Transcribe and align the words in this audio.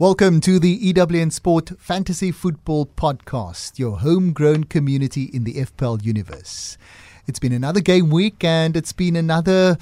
Welcome 0.00 0.40
to 0.42 0.60
the 0.60 0.92
EWN 0.92 1.32
Sport 1.32 1.72
Fantasy 1.76 2.30
Football 2.30 2.86
Podcast, 2.86 3.80
your 3.80 3.98
homegrown 3.98 4.64
community 4.64 5.24
in 5.24 5.42
the 5.42 5.54
FPL 5.54 6.04
universe. 6.04 6.78
It's 7.26 7.40
been 7.40 7.52
another 7.52 7.80
game 7.80 8.08
week 8.08 8.44
and 8.44 8.76
it's 8.76 8.92
been 8.92 9.16
another 9.16 9.76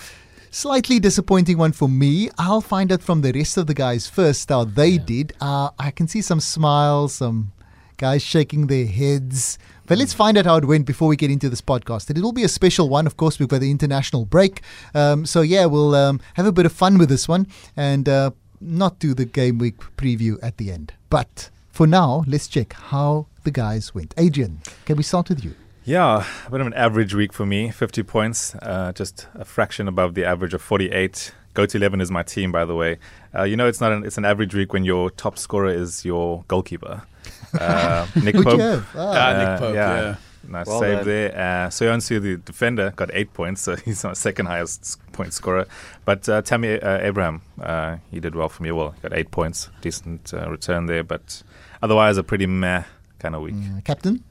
slightly 0.51 0.99
disappointing 0.99 1.59
one 1.59 1.73
for 1.73 1.87
me. 1.87 2.31
I'll 2.39 2.63
find 2.63 2.91
out 2.93 3.03
from 3.03 3.21
the 3.21 3.31
rest 3.31 3.59
of 3.59 3.67
the 3.67 3.75
guys 3.75 4.09
first 4.09 4.49
how 4.49 4.65
they 4.65 4.89
yeah. 4.89 5.05
did. 5.05 5.33
Uh, 5.39 5.69
I 5.79 5.91
can 5.91 6.09
see 6.09 6.23
some 6.23 6.41
smiles, 6.41 7.17
some 7.17 7.53
guys 7.99 8.23
shaking 8.23 8.69
their 8.69 8.87
heads. 8.87 9.59
But 9.87 9.99
let's 9.99 10.15
find 10.15 10.39
out 10.39 10.47
how 10.47 10.57
it 10.57 10.65
went 10.65 10.87
before 10.87 11.09
we 11.09 11.17
get 11.17 11.31
into 11.31 11.51
this 11.51 11.61
podcast. 11.61 12.09
And 12.09 12.17
it 12.17 12.23
will 12.23 12.33
be 12.33 12.43
a 12.43 12.49
special 12.49 12.89
one. 12.89 13.07
Of 13.07 13.19
course, 13.19 13.39
we've 13.39 13.51
got 13.51 13.61
the 13.61 13.71
international 13.71 14.25
break. 14.25 14.63
Um, 14.95 15.27
so, 15.27 15.43
yeah, 15.43 15.67
we'll 15.67 15.95
um, 15.95 16.21
have 16.35 16.47
a 16.47 16.53
bit 16.53 16.65
of 16.65 16.73
fun 16.73 16.97
with 16.97 17.11
this 17.11 17.29
one 17.29 17.47
and 17.77 18.09
uh, 18.09 18.31
not 18.61 18.99
do 18.99 19.15
the 19.15 19.25
game 19.25 19.59
week 19.59 19.79
preview 19.97 20.39
at 20.43 20.57
the 20.57 20.71
end. 20.71 20.93
But 21.11 21.51
for 21.71 21.87
now, 21.87 22.25
let's 22.27 22.49
check 22.49 22.73
how 22.73 23.27
the 23.45 23.51
guys 23.51 23.95
went. 23.95 24.15
Adrian, 24.17 24.61
can 24.85 24.97
we 24.97 25.03
start 25.03 25.29
with 25.29 25.45
you? 25.45 25.55
Yeah, 25.85 26.27
a 26.47 26.51
bit 26.51 26.61
of 26.61 26.67
an 26.67 26.75
average 26.75 27.15
week 27.15 27.33
for 27.33 27.47
me 27.47 27.71
50 27.71 28.03
points, 28.03 28.57
uh, 28.57 28.93
just 28.93 29.29
a 29.35 29.45
fraction 29.45 29.87
above 29.87 30.15
the 30.15 30.25
average 30.25 30.53
of 30.53 30.61
48. 30.61 31.33
Go 31.55 31.65
to 31.65 31.77
11 31.77 32.01
is 32.01 32.11
my 32.11 32.23
team, 32.23 32.51
by 32.51 32.65
the 32.65 32.75
way. 32.75 32.99
Uh, 33.35 33.45
you 33.45 33.57
know, 33.57 33.69
it's 33.69 33.81
not 33.81 33.93
an, 33.93 34.05
it's 34.05 34.19
an 34.19 34.25
average 34.25 34.55
week 34.55 34.73
when 34.73 34.85
your 34.85 35.11
top 35.11 35.39
scorer 35.39 35.69
is 35.69 36.05
your 36.05 36.45
goalkeeper. 36.49 37.03
Uh, 37.59 38.07
Nick 38.23 38.35
Pope. 38.35 38.85
Ah. 38.95 38.99
Uh, 38.99 39.39
Nick 39.39 39.61
Pope, 39.61 39.75
yeah. 39.75 40.01
yeah. 40.01 40.17
Nice 40.49 40.67
well 40.67 40.81
save 40.81 40.99
done. 40.99 41.07
there. 41.07 41.33
Uh, 41.33 41.69
Soyuncu, 41.69 42.23
the 42.23 42.37
defender, 42.37 42.93
got 42.97 43.11
eight 43.13 43.33
points, 43.33 43.63
so 43.63 43.77
he's 43.85 44.05
my 44.05 44.13
second 44.13 44.47
highest 44.47 44.99
point 45.13 45.33
scorer. 45.33 45.67
But 46.05 46.29
uh, 46.29 46.43
Tammy 46.43 46.81
uh, 46.81 46.99
Abraham, 47.01 47.43
uh, 47.61 47.97
he 48.11 48.21
did 48.21 48.35
well 48.35 48.49
for 48.49 48.63
me. 48.63 48.71
Well, 48.73 48.95
got 49.03 49.13
eight 49.13 49.31
points, 49.31 49.71
decent 49.81 50.33
uh, 50.35 50.51
return 50.51 50.87
there. 50.87 51.05
But 51.05 51.43
otherwise, 51.83 52.17
a 52.17 52.23
pretty 52.23 52.47
meh 52.47 52.85
kind 53.19 53.35
of 53.35 53.43
week. 53.43 53.55
Mm, 53.55 53.85
captain? 53.85 54.25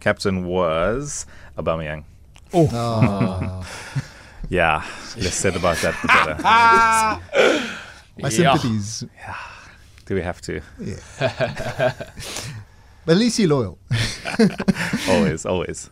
Captain 0.00 0.44
was 0.44 1.26
Aubameyang. 1.56 2.04
Oh. 2.52 2.68
oh. 2.72 4.02
yeah, 4.48 4.84
less 5.16 5.34
said 5.34 5.56
about 5.56 5.76
that, 5.78 5.94
the 6.02 6.08
better. 6.08 7.68
My 8.18 8.28
sympathies. 8.28 9.04
Yeah. 9.16 9.36
Do 10.04 10.14
we 10.16 10.22
have 10.22 10.40
to? 10.42 10.60
Yeah. 10.80 11.92
But 13.04 13.12
at 13.12 13.18
least 13.18 13.38
you're 13.38 13.48
loyal. 13.48 13.78
always, 15.08 15.44
always. 15.44 15.90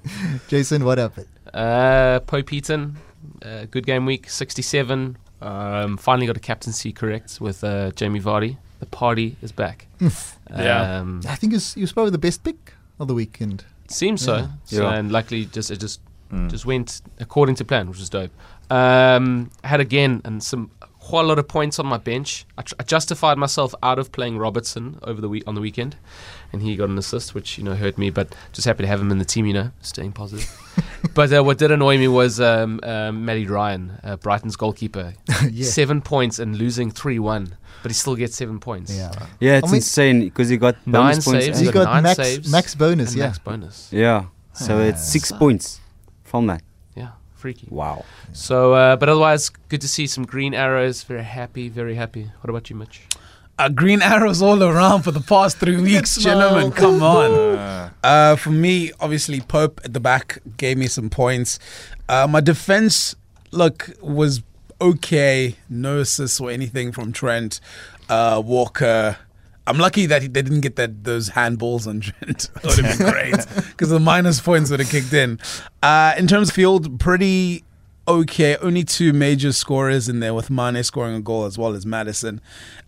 Jason, 0.48 0.84
what 0.84 0.98
happened? 0.98 1.26
Uh, 1.52 2.20
Pope 2.20 2.52
Eaton, 2.52 2.96
uh, 3.44 3.66
good 3.70 3.84
game 3.84 4.06
week, 4.06 4.30
67. 4.30 5.18
Um, 5.42 5.96
finally 5.96 6.26
got 6.26 6.36
a 6.36 6.40
captaincy 6.40 6.92
correct 6.92 7.40
with 7.40 7.64
uh, 7.64 7.90
Jamie 7.92 8.20
Vardy. 8.20 8.58
The 8.78 8.86
party 8.86 9.36
is 9.42 9.52
back. 9.52 9.86
yeah. 10.50 10.98
Um, 10.98 11.22
I 11.28 11.34
think 11.34 11.52
he 11.52 11.80
was 11.80 11.92
probably 11.92 12.12
the 12.12 12.18
best 12.18 12.44
pick 12.44 12.74
of 12.98 13.08
the 13.08 13.14
weekend. 13.14 13.64
Seems 13.88 14.22
so. 14.22 14.36
Yeah. 14.36 14.48
so 14.64 14.82
yeah. 14.82 14.94
And 14.94 15.10
luckily, 15.10 15.46
just 15.46 15.70
it 15.70 15.80
just 15.80 16.00
mm. 16.32 16.48
just 16.48 16.64
went 16.64 17.02
according 17.18 17.56
to 17.56 17.64
plan, 17.64 17.88
which 17.88 17.98
was 17.98 18.08
dope. 18.08 18.30
Um, 18.70 19.50
had 19.64 19.80
again 19.80 20.22
and 20.24 20.42
some 20.42 20.70
quite 21.10 21.24
a 21.24 21.26
lot 21.26 21.40
of 21.40 21.48
points 21.48 21.80
on 21.80 21.86
my 21.86 21.98
bench. 21.98 22.46
I, 22.56 22.62
tr- 22.62 22.74
I, 22.78 22.84
justified 22.84 23.36
myself 23.36 23.74
out 23.82 23.98
of 23.98 24.12
playing 24.12 24.38
Robertson 24.38 25.00
over 25.02 25.20
the 25.20 25.28
week 25.28 25.42
on 25.44 25.56
the 25.56 25.60
weekend, 25.60 25.96
and 26.52 26.62
he 26.62 26.76
got 26.76 26.88
an 26.88 26.96
assist, 26.98 27.34
which 27.34 27.58
you 27.58 27.64
know 27.64 27.74
hurt 27.74 27.98
me. 27.98 28.10
But 28.10 28.32
just 28.52 28.64
happy 28.64 28.84
to 28.84 28.86
have 28.86 29.00
him 29.00 29.10
in 29.10 29.18
the 29.18 29.24
team. 29.24 29.44
You 29.44 29.54
know, 29.54 29.70
staying 29.80 30.12
positive. 30.12 30.48
but 31.14 31.32
uh, 31.32 31.42
what 31.42 31.58
did 31.58 31.72
annoy 31.72 31.98
me 31.98 32.06
was 32.06 32.40
um, 32.40 32.78
uh, 32.84 33.10
Matty 33.10 33.44
Ryan, 33.44 33.98
uh, 34.04 34.16
Brighton's 34.18 34.54
goalkeeper, 34.54 35.14
yeah. 35.50 35.66
seven 35.66 36.00
points 36.00 36.38
and 36.38 36.56
losing 36.56 36.92
three 36.92 37.18
one. 37.18 37.56
But 37.82 37.90
he 37.90 37.94
still 37.94 38.14
gets 38.14 38.36
seven 38.36 38.60
points. 38.60 38.96
Yeah, 38.96 39.10
yeah, 39.40 39.58
it's 39.58 39.66
I 39.66 39.70
mean, 39.72 39.76
insane 39.76 40.20
because 40.20 40.48
he 40.48 40.58
got 40.58 40.76
nine 40.86 41.16
bonus 41.16 41.24
saves. 41.24 41.46
Points 41.46 41.58
he 41.58 41.66
got, 41.66 41.84
got 41.86 42.02
max, 42.04 42.16
saves 42.16 42.52
max 42.52 42.74
bonus. 42.76 43.16
Yeah, 43.16 43.26
max 43.26 43.38
bonus. 43.40 43.92
Yeah, 43.92 44.26
so 44.52 44.78
it's 44.78 45.02
six 45.02 45.32
points 45.32 45.80
from 46.22 46.46
that 46.46 46.62
freaky. 47.40 47.66
Wow. 47.70 48.04
So, 48.32 48.74
uh, 48.74 48.96
but 48.96 49.08
otherwise, 49.08 49.50
good 49.70 49.80
to 49.80 49.88
see 49.88 50.06
some 50.06 50.24
green 50.24 50.54
arrows. 50.54 51.02
Very 51.04 51.24
happy, 51.24 51.68
very 51.68 51.94
happy. 51.94 52.30
What 52.40 52.50
about 52.50 52.70
you, 52.70 52.76
Mitch? 52.76 53.02
Uh, 53.58 53.68
green 53.68 54.00
arrows 54.00 54.40
all 54.40 54.62
around 54.62 55.02
for 55.02 55.10
the 55.10 55.20
past 55.20 55.58
three 55.58 55.76
weeks, 55.76 56.16
gentlemen. 56.16 56.72
Come 56.72 57.02
on. 57.02 57.30
Uh, 58.02 58.36
for 58.36 58.50
me, 58.50 58.90
obviously, 59.00 59.40
Pope 59.40 59.80
at 59.84 59.92
the 59.92 60.00
back 60.00 60.38
gave 60.56 60.78
me 60.78 60.86
some 60.86 61.10
points. 61.10 61.58
Uh, 62.08 62.26
my 62.26 62.40
defense, 62.40 63.14
look, 63.50 63.90
was 64.00 64.42
okay. 64.80 65.56
No 65.68 65.98
assists 65.98 66.40
or 66.40 66.50
anything 66.50 66.90
from 66.90 67.12
Trent, 67.12 67.60
uh, 68.08 68.42
Walker. 68.44 69.18
I'm 69.66 69.78
lucky 69.78 70.06
that 70.06 70.20
they 70.20 70.28
didn't 70.28 70.60
get 70.60 70.76
that 70.76 71.04
those 71.04 71.30
handballs 71.30 71.86
on 71.86 72.00
Trent. 72.00 72.50
that 72.54 72.64
would 72.64 72.84
have 72.84 72.98
been 72.98 73.10
great 73.12 73.46
because 73.70 73.90
the 73.90 74.00
minus 74.00 74.40
points 74.40 74.70
would 74.70 74.80
have 74.80 74.90
kicked 74.90 75.12
in. 75.12 75.38
Uh, 75.82 76.14
in 76.16 76.26
terms 76.26 76.48
of 76.48 76.54
field, 76.54 76.98
pretty 76.98 77.64
okay. 78.08 78.56
Only 78.56 78.84
two 78.84 79.12
major 79.12 79.52
scorers 79.52 80.08
in 80.08 80.20
there 80.20 80.34
with 80.34 80.50
Mane 80.50 80.82
scoring 80.82 81.14
a 81.14 81.20
goal 81.20 81.44
as 81.44 81.56
well 81.58 81.74
as 81.74 81.84
Maddison. 81.86 82.40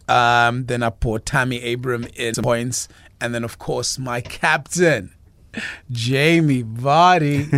Um, 0.09 0.67
then 0.67 0.83
I 0.83 0.91
put 0.91 1.27
Tammy 1.27 1.63
Abraham 1.63 2.07
in 2.15 2.35
some 2.35 2.43
points, 2.43 2.89
and 3.21 3.35
then 3.35 3.45
of 3.45 3.59
course 3.59 3.99
my 3.99 4.21
captain. 4.21 5.15
Jamie 5.91 6.65
Vardy. 6.65 7.51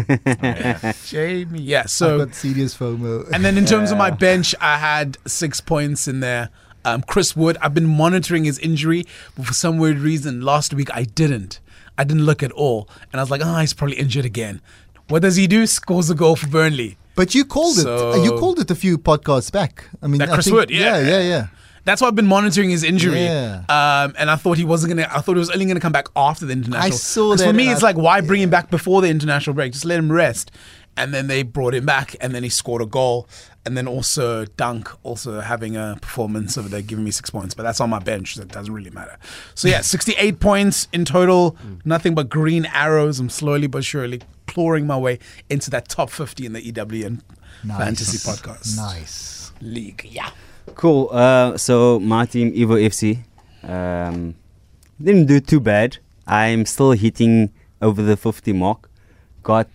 yeah. 0.43 0.93
Jamie, 1.07 1.61
yeah. 1.61 1.87
So 1.87 2.15
I've 2.21 2.29
got 2.29 2.35
serious 2.35 2.77
FOMO. 2.77 3.31
and 3.33 3.45
then 3.45 3.57
in 3.57 3.65
terms 3.65 3.91
yeah. 3.91 3.95
of 3.95 3.99
my 3.99 4.11
bench, 4.11 4.55
I 4.61 4.79
had 4.79 5.17
six 5.27 5.61
points 5.61 6.09
in 6.09 6.21
there. 6.21 6.51
Um, 6.85 7.03
Chris 7.03 7.35
Wood, 7.35 7.57
I've 7.61 7.75
been 7.75 7.87
monitoring 7.87 8.45
his 8.45 8.59
injury, 8.59 9.07
but 9.37 9.47
for 9.47 9.55
some 9.55 9.79
weird 9.79 9.99
reason, 9.99 10.41
last 10.41 10.75
week 10.75 10.95
I 10.95 11.05
didn't. 11.05 11.61
I 11.97 12.05
didn't 12.05 12.25
look 12.25 12.43
at 12.43 12.53
all. 12.53 12.89
And 13.13 13.21
I 13.21 13.23
was 13.23 13.31
like, 13.31 13.41
oh, 13.45 13.59
he's 13.59 13.75
probably 13.75 13.97
injured 13.97 14.25
again. 14.25 14.61
What 15.09 15.23
does 15.23 15.37
he 15.37 15.47
do? 15.47 15.67
Scores 15.67 16.11
a 16.11 16.15
goal 16.15 16.37
for 16.37 16.49
Burnley. 16.49 16.97
But 17.15 17.35
you 17.35 17.45
called 17.45 17.77
so, 17.77 18.13
it. 18.13 18.25
You 18.25 18.33
called 18.39 18.59
it 18.59 18.71
a 18.71 18.75
few 18.75 18.99
podcasts 18.99 19.53
back. 19.53 19.89
I 20.03 20.09
mean, 20.09 20.19
that 20.19 20.31
Chris 20.31 20.47
think, 20.47 20.57
Wood, 20.57 20.71
yeah. 20.71 20.99
Yeah, 20.99 21.09
yeah, 21.09 21.21
yeah. 21.21 21.47
That's 21.85 22.01
why 22.01 22.09
I've 22.09 22.15
been 22.15 22.27
monitoring 22.27 22.71
his 22.71 22.83
injury. 22.83 23.25
Yeah. 23.25 23.65
Um, 23.69 24.15
and 24.19 24.31
I 24.31 24.37
thought 24.37 24.59
he 24.59 24.65
wasn't 24.65 24.95
gonna. 24.95 25.09
I 25.11 25.21
thought 25.21 25.35
he 25.35 25.39
was 25.39 25.51
only 25.51 25.67
gonna 25.67 25.81
come 25.81 25.93
back 25.93 26.09
after 26.17 26.47
the 26.47 26.53
international. 26.53 26.87
I 26.87 26.91
saw 26.91 27.37
that. 27.37 27.45
For 27.45 27.53
me, 27.53 27.71
it's 27.71 27.83
I, 27.83 27.89
like 27.89 27.97
why 27.97 28.21
bring 28.21 28.43
him 28.43 28.51
back 28.51 28.71
before 28.71 29.03
the 29.03 29.09
international 29.09 29.55
break? 29.55 29.73
Just 29.73 29.85
let 29.85 29.99
him 29.99 30.11
rest. 30.11 30.51
And 30.97 31.13
then 31.13 31.27
they 31.27 31.43
brought 31.43 31.75
him 31.75 31.85
back, 31.85 32.15
and 32.21 32.33
then 32.35 32.45
he 32.45 32.49
scored 32.49 32.81
a 32.81 32.87
goal 32.87 33.29
and 33.67 33.77
then 33.77 33.89
also 33.89 34.45
Dunk 34.45 34.91
also 35.03 35.41
having 35.41 35.77
a 35.77 35.97
performance 36.01 36.59
over 36.59 36.69
there, 36.69 36.83
giving 36.83 37.05
me 37.05 37.11
six 37.11 37.31
points, 37.31 37.55
but 37.55 37.63
that's 37.63 37.81
on 37.81 37.91
my 37.91 37.99
bench, 37.99 38.35
so 38.35 38.43
it 38.43 38.49
doesn't 38.49 38.73
really 38.73 38.91
matter. 38.91 39.17
So 39.55 39.69
yeah, 39.69 39.81
68 39.81 40.39
points 40.39 40.89
in 40.93 41.05
total, 41.05 41.53
mm. 41.53 41.81
nothing 41.85 42.15
but 42.15 42.29
green 42.29 42.67
arrows. 42.67 43.19
I'm 43.21 43.31
slowly 43.31 43.67
but 43.67 43.85
surely 43.85 44.21
clawing 44.47 44.87
my 44.87 44.99
way 44.99 45.19
into 45.49 45.71
that 45.71 45.89
top 45.89 46.11
50 46.11 46.47
in 46.47 46.53
the 46.53 46.61
EWN 46.61 47.23
nice. 47.65 47.79
Fantasy 47.79 48.19
Podcast. 48.19 48.77
Nice 48.77 49.53
league. 49.61 50.07
Yeah. 50.11 50.31
Cool. 50.75 51.09
Uh, 51.13 51.57
so 51.57 52.01
my 52.01 52.27
team 52.27 52.53
Evo 52.53 52.77
FC 52.83 53.19
um, 53.69 54.35
didn't 55.03 55.27
do 55.27 55.41
too 55.41 55.61
bad. 55.61 55.99
I'm 56.27 56.67
still 56.67 56.93
hitting 56.93 57.53
over 57.81 58.03
the 58.03 58.17
50 58.17 58.53
mark. 58.53 58.91
Got 59.43 59.69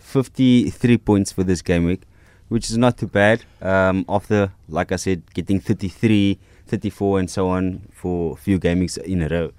53 0.00 0.98
points 0.98 1.32
for 1.32 1.44
this 1.44 1.62
game 1.62 1.84
week 1.84 2.02
which 2.50 2.68
is 2.68 2.76
not 2.76 2.98
too 2.98 3.06
bad. 3.06 3.44
Um, 3.62 4.04
after, 4.08 4.52
like 4.68 4.92
I 4.92 4.96
said, 4.96 5.22
getting 5.32 5.60
33, 5.60 6.38
34, 6.66 7.20
and 7.20 7.30
so 7.30 7.48
on 7.48 7.82
for 7.92 8.32
a 8.32 8.36
few 8.36 8.58
gamings 8.58 8.98
in 8.98 9.22
a 9.22 9.28
row. 9.28 9.52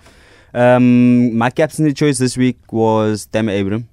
Um, 0.54 1.36
my 1.36 1.50
captaincy 1.50 1.94
choice 1.94 2.18
this 2.18 2.36
week 2.36 2.60
was 2.72 3.26
Tammy 3.26 3.54
Abraham. 3.54 3.88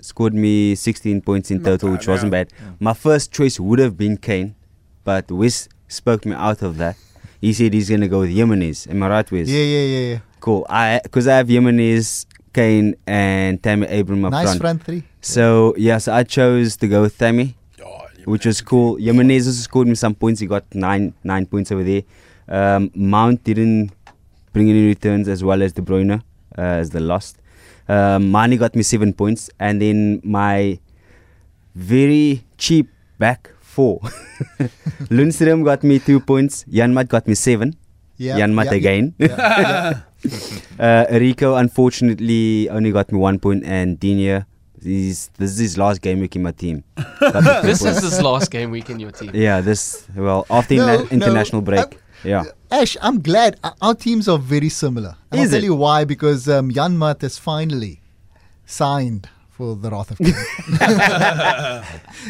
Scored 0.00 0.34
me 0.34 0.74
16 0.74 1.22
points 1.22 1.52
in 1.52 1.62
total, 1.62 1.92
which 1.92 2.08
wasn't 2.08 2.32
bad. 2.32 2.52
My 2.80 2.92
first 2.92 3.30
choice 3.30 3.60
would 3.60 3.78
have 3.78 3.96
been 3.96 4.16
Kane, 4.16 4.56
but 5.04 5.30
Wes 5.30 5.68
spoke 5.92 6.24
me 6.26 6.34
out 6.34 6.62
of 6.62 6.78
that. 6.78 6.96
He 7.40 7.52
said 7.52 7.74
he's 7.74 7.90
gonna 7.90 8.08
go 8.08 8.20
with 8.20 8.30
Jimenez. 8.30 8.86
Am 8.88 9.02
I 9.02 9.08
right, 9.08 9.32
Wes? 9.32 9.48
Yeah, 9.48 9.62
yeah, 9.62 9.84
yeah, 9.84 10.08
yeah. 10.12 10.18
Cool. 10.40 10.66
I 10.68 11.00
because 11.02 11.26
I 11.26 11.36
have 11.36 11.48
Jimenez, 11.48 12.26
Kane, 12.52 12.94
and 13.06 13.62
Tammy 13.62 13.86
Abraham 13.88 14.24
up 14.26 14.32
nice 14.32 14.46
front. 14.46 14.60
front 14.60 14.84
three. 14.84 15.02
So 15.20 15.74
yeah, 15.76 15.98
so 15.98 16.12
I 16.12 16.22
chose 16.24 16.76
to 16.78 16.88
go 16.88 17.02
with 17.02 17.18
Tammy 17.18 17.56
which 18.24 18.46
was 18.46 18.60
cool. 18.60 18.96
Yemenis 18.98 19.46
also 19.46 19.62
scored 19.62 19.88
me 19.88 19.94
some 19.94 20.14
points. 20.14 20.40
He 20.40 20.46
got 20.46 20.64
nine 20.74 21.14
nine 21.24 21.46
points 21.46 21.72
over 21.72 21.82
there. 21.82 22.02
Um, 22.48 22.90
Mount 22.94 23.42
didn't 23.44 23.92
bring 24.52 24.68
any 24.68 24.86
returns 24.86 25.28
as 25.28 25.42
well 25.42 25.62
as 25.62 25.72
De 25.72 25.82
Bruyne 25.82 26.20
uh, 26.58 26.60
as 26.60 26.90
the 26.90 27.00
lost. 27.00 27.38
Um, 27.88 28.30
Mane 28.30 28.56
got 28.56 28.74
me 28.74 28.82
seven 28.82 29.12
points, 29.12 29.50
and 29.58 29.80
then 29.80 30.20
my 30.22 30.78
very 31.74 32.44
cheap 32.58 32.88
back 33.18 33.50
four. 33.72 34.00
Lundstram 35.16 35.64
got 35.64 35.82
me 35.82 35.98
two 35.98 36.20
points. 36.20 36.64
Janmaat 36.68 37.08
got 37.08 37.26
me 37.26 37.34
seven. 37.34 37.74
Yeah, 38.18 38.38
Janmaat 38.38 38.66
yeah, 38.66 38.80
again. 38.80 39.14
Yeah, 39.18 40.00
uh, 40.78 41.04
Rico 41.24 41.56
unfortunately 41.56 42.68
only 42.68 42.92
got 42.92 43.10
me 43.10 43.18
one 43.18 43.38
point, 43.38 43.64
and 43.64 43.98
Digne 43.98 44.44
He's, 44.82 45.30
this 45.38 45.52
is 45.52 45.58
his 45.58 45.78
last 45.78 46.00
game 46.00 46.18
week 46.18 46.34
in 46.34 46.42
my 46.42 46.50
team. 46.50 46.82
this 47.62 47.84
is 47.84 48.02
his 48.02 48.20
last 48.20 48.50
game 48.50 48.72
week 48.72 48.90
in 48.90 48.98
your 48.98 49.12
team. 49.12 49.30
Yeah, 49.32 49.60
this 49.60 50.08
well 50.16 50.44
after 50.50 50.74
no, 50.74 51.06
international 51.10 51.62
no, 51.62 51.66
break. 51.66 51.98
Yeah. 52.24 52.44
Ash, 52.70 52.96
I'm 53.00 53.20
glad 53.22 53.58
our 53.80 53.94
teams 53.94 54.28
are 54.28 54.38
very 54.38 54.68
similar. 54.68 55.16
And 55.30 55.40
I'll 55.40 55.46
Is 55.46 55.52
tell 55.52 55.62
it? 55.62 55.64
you 55.64 55.74
why 55.74 56.04
because 56.04 56.48
um, 56.48 56.70
Janmaat 56.70 57.22
has 57.22 57.38
finally 57.38 58.00
signed 58.66 59.28
for 59.62 59.76
the 59.76 59.90
Wrath 59.90 60.10
of 60.10 60.18
Kane. 60.18 60.34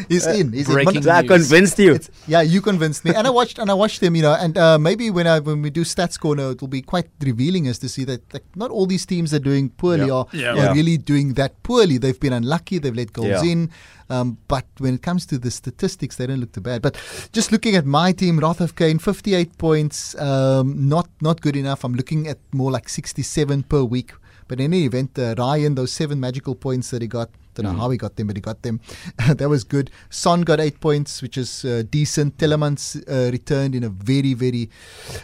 he's 0.09 0.25
in. 0.27 0.51
He's 0.53 0.67
breaking 0.67 0.97
in. 0.97 1.03
So 1.03 1.11
I 1.11 1.25
convinced 1.25 1.79
you. 1.79 1.93
It's, 1.95 2.09
yeah, 2.27 2.41
you 2.41 2.61
convinced 2.61 3.03
me, 3.05 3.11
and 3.15 3.25
I 3.25 3.31
watched 3.31 3.57
and 3.57 3.69
I 3.71 3.73
watched 3.73 4.01
them, 4.01 4.15
you 4.15 4.21
know, 4.21 4.33
and 4.33 4.57
uh, 4.57 4.77
maybe 4.77 5.09
when 5.09 5.25
I 5.27 5.39
when 5.39 5.61
we 5.65 5.69
do 5.69 5.83
stats 5.83 6.19
corner, 6.19 6.51
it 6.51 6.61
will 6.61 6.67
be 6.79 6.81
quite 6.81 7.09
revealing 7.21 7.67
as 7.67 7.79
to 7.79 7.89
see 7.89 8.03
that 8.05 8.21
like, 8.33 8.45
not 8.55 8.69
all 8.71 8.85
these 8.85 9.05
teams 9.05 9.33
are 9.33 9.39
doing 9.49 9.69
poorly 9.81 10.07
Yeah. 10.07 10.13
are, 10.19 10.25
Yeah. 10.33 10.51
are 10.51 10.55
Yeah. 10.57 10.73
really 10.73 10.97
doing 10.97 11.33
that 11.33 11.51
poorly. 11.63 11.97
They've 11.97 12.19
been 12.19 12.33
unlucky. 12.33 12.77
They've 12.79 12.95
let 12.95 13.13
goals 13.13 13.41
Yeah. 13.43 13.51
in, 13.53 13.71
um, 14.09 14.37
but 14.47 14.65
when 14.77 14.93
it 14.95 15.01
comes 15.01 15.25
to 15.31 15.35
the 15.39 15.51
statistics, 15.51 16.13
they 16.17 16.27
don't 16.27 16.39
look 16.43 16.51
too 16.57 16.61
bad. 16.61 16.81
But 16.87 16.93
just 17.37 17.51
looking 17.51 17.75
at 17.75 17.85
my 17.85 18.11
team, 18.11 18.39
Wrath 18.39 18.61
of 18.61 18.75
Kane, 18.75 18.99
fifty-eight 18.99 19.57
points, 19.57 19.97
um, 20.29 20.65
not 20.93 21.07
not 21.21 21.41
good 21.41 21.55
enough. 21.63 21.79
I'm 21.85 21.95
looking 22.01 22.27
at 22.27 22.37
more 22.61 22.71
like 22.77 22.87
sixty-seven 22.89 23.63
per 23.73 23.83
week. 23.83 24.11
But 24.53 24.59
in 24.59 24.71
any 24.71 24.85
event, 24.85 25.17
uh, 25.17 25.33
Ryan, 25.35 25.73
those 25.73 25.91
seven 25.91 26.19
magical 26.19 26.53
points 26.53 26.91
that 26.91 27.01
he 27.01 27.07
got, 27.07 27.31
don't 27.55 27.65
know 27.65 27.73
how 27.81 27.89
he 27.89 27.97
got 27.97 28.17
them, 28.17 28.27
but 28.27 28.35
he 28.37 28.41
got 28.41 28.61
them. 28.61 28.79
that 29.27 29.49
was 29.49 29.63
good. 29.63 29.89
Son 30.11 30.43
got 30.43 30.59
eight 30.59 30.79
points, 30.79 31.23
which 31.23 31.39
is 31.39 31.65
uh, 31.65 31.81
decent. 31.89 32.37
Tielemans 32.37 33.01
uh, 33.09 33.31
returned 33.31 33.73
in 33.73 33.83
a 33.83 33.89
very, 33.89 34.35
very 34.35 34.69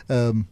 um, 0.09 0.47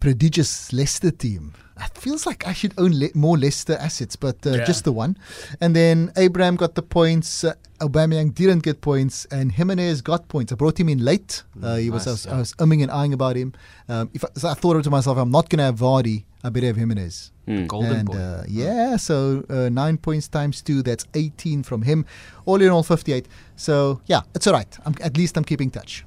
prodigious 0.00 0.72
Leicester 0.72 1.10
team. 1.10 1.52
It 1.78 1.98
feels 1.98 2.24
like 2.24 2.46
I 2.46 2.54
should 2.54 2.72
own 2.78 2.98
le- 2.98 3.10
more 3.14 3.36
Leicester 3.36 3.74
assets, 3.78 4.16
but 4.16 4.36
uh, 4.46 4.52
Yeah. 4.52 4.64
just 4.64 4.84
the 4.84 4.92
one. 4.92 5.18
And 5.60 5.76
then 5.76 6.10
Abraham 6.16 6.56
got 6.56 6.74
the 6.76 6.82
points. 6.82 7.44
Uh, 7.44 7.52
Aubameyang 7.80 8.32
didn't 8.34 8.62
get 8.62 8.80
points, 8.80 9.26
and 9.30 9.52
Jimenez 9.52 10.00
got 10.00 10.28
points. 10.28 10.52
I 10.52 10.56
brought 10.56 10.80
him 10.80 10.88
in 10.88 11.04
late. 11.04 11.42
Uh, 11.62 11.76
he 11.76 11.90
was, 11.90 12.06
I 12.06 12.12
was, 12.12 12.24
nice, 12.26 12.34
I 12.34 12.38
was 12.38 12.54
umming 12.54 12.80
and 12.82 12.90
eyeing 12.90 13.12
about 13.12 13.36
him. 13.36 13.52
Um, 13.90 14.08
if 14.14 14.24
I, 14.24 14.28
so 14.36 14.48
I 14.48 14.54
thought 14.54 14.82
to 14.82 14.90
myself, 14.90 15.18
I'm 15.18 15.30
not 15.30 15.50
going 15.50 15.58
to 15.58 15.64
have 15.64 15.76
Vardy. 15.80 16.24
I 16.42 16.48
better 16.48 16.68
have 16.68 16.76
Jimenez. 16.76 17.30
Hmm. 17.46 17.66
Golden 17.66 17.92
and 17.92 18.08
boy. 18.08 18.16
uh, 18.16 18.44
yeah, 18.48 18.96
so 18.96 19.44
uh, 19.50 19.68
nine 19.68 19.98
points 19.98 20.28
times 20.28 20.62
two, 20.62 20.82
that's 20.82 21.04
18 21.14 21.62
from 21.62 21.82
him. 21.82 22.06
All 22.46 22.60
in 22.62 22.70
all, 22.70 22.82
58. 22.82 23.28
So 23.56 24.00
yeah, 24.06 24.22
it's 24.34 24.46
all 24.46 24.54
right. 24.54 24.78
I'm, 24.86 24.94
at 25.02 25.16
least 25.16 25.36
I'm 25.36 25.44
keeping 25.44 25.70
touch. 25.70 26.04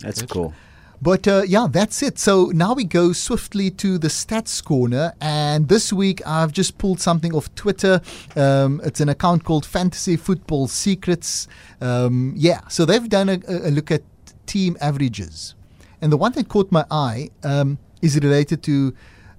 That's 0.00 0.20
Good. 0.22 0.30
cool. 0.30 0.54
But 1.00 1.28
uh, 1.28 1.42
yeah, 1.46 1.66
that's 1.70 2.02
it. 2.02 2.18
So 2.18 2.46
now 2.54 2.72
we 2.72 2.84
go 2.84 3.12
swiftly 3.12 3.70
to 3.72 3.98
the 3.98 4.08
stats 4.08 4.64
corner. 4.64 5.12
And 5.20 5.68
this 5.68 5.92
week 5.92 6.26
I've 6.26 6.50
just 6.50 6.78
pulled 6.78 6.98
something 7.00 7.34
off 7.34 7.54
Twitter. 7.54 8.00
Um, 8.36 8.80
it's 8.84 9.00
an 9.00 9.08
account 9.08 9.44
called 9.44 9.66
Fantasy 9.66 10.16
Football 10.16 10.66
Secrets. 10.66 11.46
Um, 11.80 12.32
yeah, 12.36 12.60
so 12.68 12.84
they've 12.84 13.08
done 13.08 13.28
a, 13.28 13.38
a 13.48 13.70
look 13.70 13.90
at 13.90 14.02
team 14.46 14.76
averages. 14.80 15.54
And 16.00 16.10
the 16.10 16.16
one 16.16 16.32
that 16.32 16.48
caught 16.48 16.72
my 16.72 16.84
eye 16.90 17.30
um, 17.42 17.78
is 18.00 18.16
related 18.16 18.62
to 18.64 18.94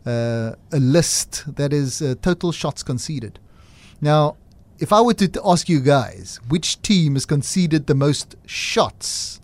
a 0.05 0.55
list 0.79 1.55
that 1.55 1.73
is 1.73 2.01
uh, 2.01 2.15
total 2.21 2.51
shots 2.51 2.83
conceded. 2.83 3.39
Now, 4.01 4.35
if 4.79 4.91
I 4.93 5.01
were 5.01 5.13
to 5.15 5.27
t- 5.27 5.39
ask 5.43 5.69
you 5.69 5.79
guys 5.79 6.39
which 6.49 6.81
team 6.81 7.13
has 7.13 7.25
conceded 7.25 7.87
the 7.87 7.95
most 7.95 8.35
shots, 8.45 9.39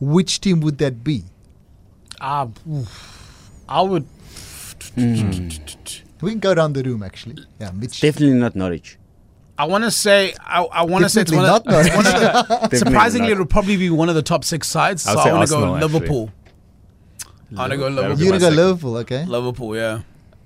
which 0.00 0.40
team 0.40 0.60
would 0.60 0.78
that 0.78 1.02
be? 1.04 1.24
Ah. 2.20 2.48
I 3.68 3.82
would. 3.82 4.06
We 4.96 6.30
can 6.30 6.38
go 6.40 6.54
down 6.54 6.72
the 6.72 6.82
room 6.82 7.02
actually. 7.02 7.44
Yeah, 7.60 7.70
Mitch. 7.72 8.00
Definitely 8.00 8.38
not 8.38 8.56
Norwich. 8.56 8.98
I 9.56 9.64
want 9.64 9.84
to 9.84 9.90
say. 9.90 10.34
I, 10.40 10.62
I 10.62 10.82
want 10.84 11.02
to 11.04 11.08
say 11.08 11.22
it's 11.22 11.30
Definitely 11.32 11.50
one 11.50 11.60
of, 11.60 11.66
not 11.66 11.72
Norwich. 11.72 11.94
one 11.94 12.06
of 12.06 12.12
the, 12.12 12.28
Definitely 12.48 12.78
surprisingly, 12.78 13.28
not. 13.28 13.32
it'll 13.32 13.46
probably 13.46 13.76
be 13.76 13.90
one 13.90 14.08
of 14.08 14.14
the 14.14 14.22
top 14.22 14.44
six 14.44 14.68
sides. 14.68 15.06
I 15.06 15.14
So 15.14 15.20
I 15.20 15.32
want 15.32 15.48
to 15.48 15.54
go 15.54 15.58
Arsenal, 15.58 15.74
actually. 15.76 16.32
Liverpool. 17.50 17.58
I 17.58 17.62
want 17.62 17.72
to 17.72 17.76
go 17.78 17.88
Liverpool. 17.88 18.24
You're 18.24 18.38
gonna 18.38 18.56
go. 18.56 18.62
Liverpool, 18.62 18.96
okay? 18.98 19.24
Liverpool, 19.24 19.76
yeah. 19.76 20.00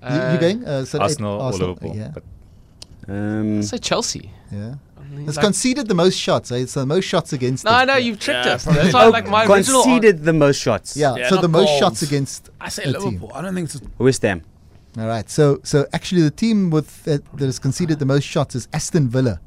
you, 0.09 0.33
you 0.33 0.39
going? 0.39 0.65
Uh, 0.65 0.85
so 0.85 0.97
eight- 0.97 1.01
Arsenal, 1.01 1.41
or 1.41 1.51
Liverpool. 1.51 1.95
Yeah, 1.95 2.11
But 2.13 2.23
Um, 3.07 3.61
Say 3.63 3.77
Chelsea. 3.79 4.31
yeah. 4.51 4.75
It's 5.27 5.37
like- 5.37 5.43
conceded 5.45 5.87
the 5.87 5.93
most 5.93 6.17
shots. 6.17 6.51
Eh? 6.51 6.57
It's 6.57 6.73
the 6.73 6.85
most 6.85 7.05
shots 7.05 7.33
against. 7.33 7.65
no, 7.65 7.71
us. 7.71 7.81
I 7.81 7.85
know 7.85 7.97
you've 7.97 8.19
tricked 8.19 8.45
Yeah, 8.45 8.53
us. 8.53 8.63
probably. 8.63 8.81
That's 8.83 8.93
why, 8.95 9.05
like 9.07 9.27
my 9.29 9.45
original. 9.45 9.83
conceded 9.83 10.23
the 10.23 10.33
most 10.33 10.59
shots. 10.59 10.97
Yeah, 10.97 11.15
Yeah, 11.15 11.29
so 11.29 11.35
not 11.35 11.41
the 11.41 11.49
most 11.49 11.67
goals. 11.67 11.79
shots 11.79 12.01
against. 12.01 12.49
I 12.59 12.69
say 12.69 12.83
a 12.83 12.93
team. 12.93 13.03
Liverpool. 13.03 13.31
I 13.35 13.41
don't 13.41 13.53
think 13.53 13.69
it's. 13.69 13.81
West 13.99 14.21
Ham. 14.23 14.41
All 14.97 15.05
right. 15.07 15.29
So 15.29 15.59
so 15.63 15.85
actually 15.93 16.21
the 16.21 16.31
team 16.31 16.69
with 16.71 16.89
uh, 17.07 17.17
that 17.37 17.45
has 17.45 17.59
conceded 17.59 17.99
the 17.99 18.05
most 18.05 18.23
shots 18.23 18.55
is 18.55 18.67
Aston 18.73 19.07
Villa. 19.09 19.39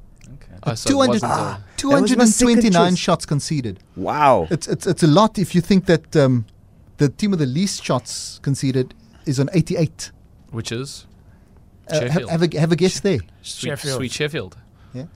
Oh, 0.68 0.74
so 0.74 0.88
it 0.88 0.92
200, 0.92 1.22
wasn't 1.22 1.32
a- 1.32 1.58
229 1.76 2.96
shots 2.96 3.24
conceded. 3.26 3.78
Wow. 3.96 4.46
It's, 4.50 4.66
it's 4.68 4.86
it's 4.86 5.02
a 5.02 5.06
lot 5.06 5.38
if 5.38 5.54
you 5.54 5.60
think 5.60 5.86
that 5.86 6.14
um, 6.16 6.44
the 6.98 7.08
team 7.08 7.30
with 7.30 7.40
the 7.40 7.46
least 7.46 7.84
shots 7.84 8.38
conceded 8.42 8.94
is 9.26 9.38
on 9.40 9.48
88. 9.52 10.12
which 10.50 10.70
is 10.72 11.06
Uh, 11.88 11.94
have, 11.94 12.02
Sheffield. 12.12 12.30
have, 12.30 12.42
a, 12.42 12.60
have 12.60 12.72
a 12.72 12.76
guess 12.76 13.00
there. 13.00 13.18
sweet, 13.42 13.70
Sheffield. 13.70 13.96
sweet 13.98 14.12
Sheffield. 14.12 14.56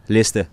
Leicester. 0.08 0.46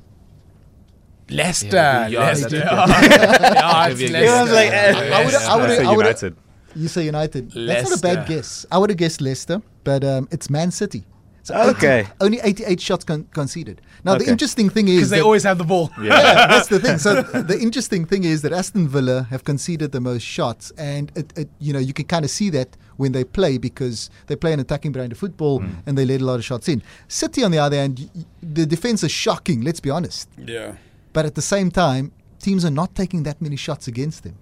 Leicester. 1.29 1.68
Yeah, 1.75 2.07
yeah, 2.07 2.19
Leicester. 2.19 2.50
they 2.50 2.57
yeah, 2.57 3.88
it's 3.89 4.01
Leicester. 4.12 4.53
like, 4.53 4.71
uh, 4.71 5.15
I 5.18 5.25
would 5.25 5.35
I 5.35 5.56
would 5.57 5.69
I 5.69 5.75
say 5.77 5.85
would 5.88 5.97
United. 6.06 6.35
You 6.75 6.88
say 6.88 7.06
United. 7.06 7.51
That's 7.51 7.89
not 7.89 8.00
a 8.00 8.01
bad 8.01 8.27
guess. 8.27 8.65
I 8.71 8.77
would 8.77 8.89
have 8.89 8.97
guessed 8.97 9.19
Leicester, 9.21 9.62
but 9.83 10.03
um, 10.03 10.27
it's 10.31 10.50
Man 10.50 10.71
City. 10.71 11.03
So 11.47 11.55
Okay. 11.71 11.99
only 12.25 12.39
88 12.44 12.81
shots 12.81 13.03
con- 13.05 13.27
conceded. 13.33 13.81
Now 14.03 14.15
the 14.21 14.27
interesting 14.33 14.69
thing 14.69 14.88
is 14.88 14.95
Because 14.95 15.09
they 15.11 15.17
that- 15.19 15.23
always 15.29 15.44
have 15.44 15.57
the 15.57 15.63
ball. 15.73 15.89
yeah, 16.01 16.47
that's 16.51 16.67
the 16.67 16.79
thing. 16.79 16.97
So 17.05 17.21
the 17.51 17.57
interesting 17.67 18.03
thing 18.05 18.23
is 18.25 18.41
that 18.44 18.51
Aston 18.51 18.88
Villa 18.88 19.17
have 19.33 19.44
conceded 19.44 19.91
the 19.91 20.01
most 20.01 20.23
shots, 20.23 20.71
and 20.77 21.05
it, 21.15 21.27
it, 21.41 21.49
you 21.65 21.71
know 21.73 21.79
you 21.79 21.94
can 21.94 22.05
kind 22.05 22.25
of 22.25 22.31
see 22.31 22.49
that 22.57 22.69
when 22.97 23.11
they 23.11 23.23
play 23.23 23.57
because 23.69 24.09
they 24.27 24.35
play 24.35 24.51
an 24.53 24.59
attacking 24.59 24.91
brand 24.91 25.11
of 25.13 25.17
football 25.17 25.63
and 25.85 25.97
they 25.97 26.05
let 26.05 26.19
a 26.21 26.25
lot 26.25 26.35
of 26.35 26.44
shots 26.51 26.67
in. 26.67 26.81
City, 27.07 27.44
on 27.44 27.51
the 27.51 27.59
other 27.59 27.77
hand, 27.77 27.94
y- 27.99 28.09
y- 28.15 28.25
the 28.59 28.65
defense 28.65 29.03
is 29.03 29.11
shocking. 29.11 29.61
Let's 29.61 29.79
be 29.79 29.89
honest. 29.89 30.27
Yeah. 30.38 30.75
But 31.13 31.25
at 31.25 31.35
the 31.35 31.41
same 31.53 31.69
time, 31.71 32.11
teams 32.39 32.65
are 32.65 32.71
not 32.81 32.94
taking 32.95 33.23
that 33.23 33.41
many 33.41 33.55
shots 33.55 33.88
against 33.88 34.23
them. 34.23 34.35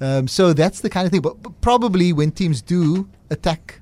Um, 0.00 0.28
so 0.28 0.52
that's 0.52 0.80
the 0.80 0.90
kind 0.90 1.06
of 1.06 1.12
thing. 1.12 1.20
But, 1.20 1.42
but 1.42 1.60
probably 1.60 2.12
when 2.12 2.30
teams 2.32 2.62
do 2.62 3.08
attack, 3.30 3.79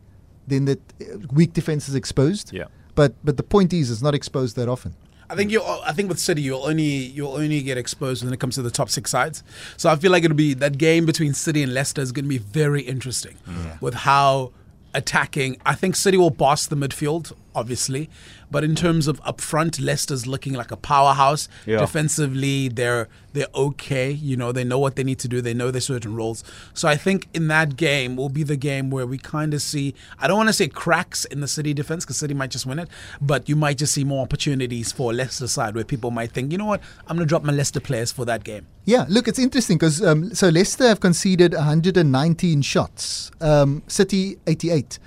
then 0.49 0.65
that 0.67 0.81
uh, 1.01 1.19
weak 1.33 1.53
defense 1.53 1.89
is 1.89 1.95
exposed. 1.95 2.53
Yeah. 2.53 2.65
But 2.95 3.15
but 3.25 3.37
the 3.37 3.43
point 3.43 3.73
is, 3.73 3.91
it's 3.91 4.03
not 4.03 4.15
exposed 4.15 4.57
that 4.57 4.69
often. 4.69 4.95
I 5.31 5.37
think 5.37 5.51
you. 5.51 5.63
I 5.63 5.93
think 5.93 6.09
with 6.09 6.19
City, 6.19 6.43
you'll 6.43 6.65
only 6.65 6.83
you'll 6.85 7.35
only 7.35 7.63
get 7.63 7.77
exposed 7.77 8.25
when 8.25 8.33
it 8.33 8.41
comes 8.41 8.55
to 8.55 8.63
the 8.63 8.71
top 8.71 8.89
six 8.89 9.11
sides. 9.11 9.43
So 9.77 9.91
I 9.91 9.97
feel 9.97 10.11
like 10.11 10.25
it'll 10.25 10.37
be 10.37 10.55
that 10.55 10.79
game 10.79 11.05
between 11.07 11.35
City 11.35 11.63
and 11.63 11.75
Leicester 11.75 12.01
is 12.01 12.13
going 12.13 12.25
to 12.25 12.29
be 12.29 12.39
very 12.39 12.83
interesting 12.83 13.37
with 13.81 13.95
how 13.95 14.53
attacking. 14.95 15.61
I 15.67 15.75
think 15.75 15.97
City 15.97 16.17
will 16.17 16.31
boss 16.31 16.67
the 16.67 16.77
midfield, 16.77 17.33
obviously, 17.59 18.09
but 18.51 18.65
in 18.65 18.75
terms 18.75 19.07
of 19.07 19.21
up 19.25 19.41
front, 19.41 19.79
Leicester's 19.79 20.27
looking 20.27 20.55
like 20.55 20.71
a 20.71 20.77
powerhouse. 20.77 21.49
Yeah. 21.67 21.79
Defensively, 21.79 22.69
they're 22.69 23.09
they're 23.33 23.47
okay. 23.55 24.11
You 24.11 24.37
know, 24.37 24.53
they 24.53 24.65
know 24.65 24.79
what 24.79 24.97
they 24.97 25.05
need 25.05 25.19
to 25.21 25.29
do. 25.29 25.41
They 25.41 25.55
know 25.55 25.71
their 25.71 25.81
certain 25.81 26.15
roles. 26.15 26.43
So 26.73 26.89
I 26.89 26.97
think 26.97 27.29
in 27.35 27.49
that 27.49 27.77
game 27.77 28.17
will 28.17 28.31
be 28.31 28.43
the 28.43 28.57
game 28.57 28.91
where 28.91 29.07
we 29.07 29.19
kind 29.19 29.53
of 29.55 29.61
see. 29.61 29.95
I 30.19 30.29
don't 30.29 30.37
want 30.37 30.49
to 30.49 30.53
say 30.55 30.69
cracks 30.69 31.25
in 31.27 31.41
the 31.41 31.49
City 31.49 31.75
defense 31.75 32.05
because 32.05 32.17
City 32.17 32.35
might 32.35 32.51
just 32.51 32.67
win 32.67 32.79
it, 32.79 32.89
but 33.21 33.49
you 33.49 33.57
might 33.57 33.79
just 33.79 33.93
see 33.93 34.05
more 34.05 34.23
opportunities 34.23 34.93
for 34.93 35.13
Leicester 35.13 35.49
side 35.49 35.75
where 35.75 35.85
people 35.85 36.11
might 36.11 36.33
think, 36.33 36.53
you 36.53 36.59
know 36.59 36.65
what, 36.65 36.81
I'm 37.07 37.17
going 37.17 37.27
to 37.27 37.29
drop 37.29 37.43
my 37.43 37.53
Leicester 37.53 37.81
players 37.81 38.13
for 38.13 38.25
that 38.25 38.45
game. 38.45 38.67
Yeah, 38.85 39.05
look, 39.09 39.29
it's 39.29 39.39
interesting 39.39 39.77
because 39.77 40.03
um, 40.03 40.35
so 40.35 40.49
Leicester 40.49 40.89
have 40.89 41.01
conceded 41.01 41.53
119 41.53 42.63
shots, 42.63 43.31
um, 43.41 43.83
City 43.87 44.39
88. 44.47 44.99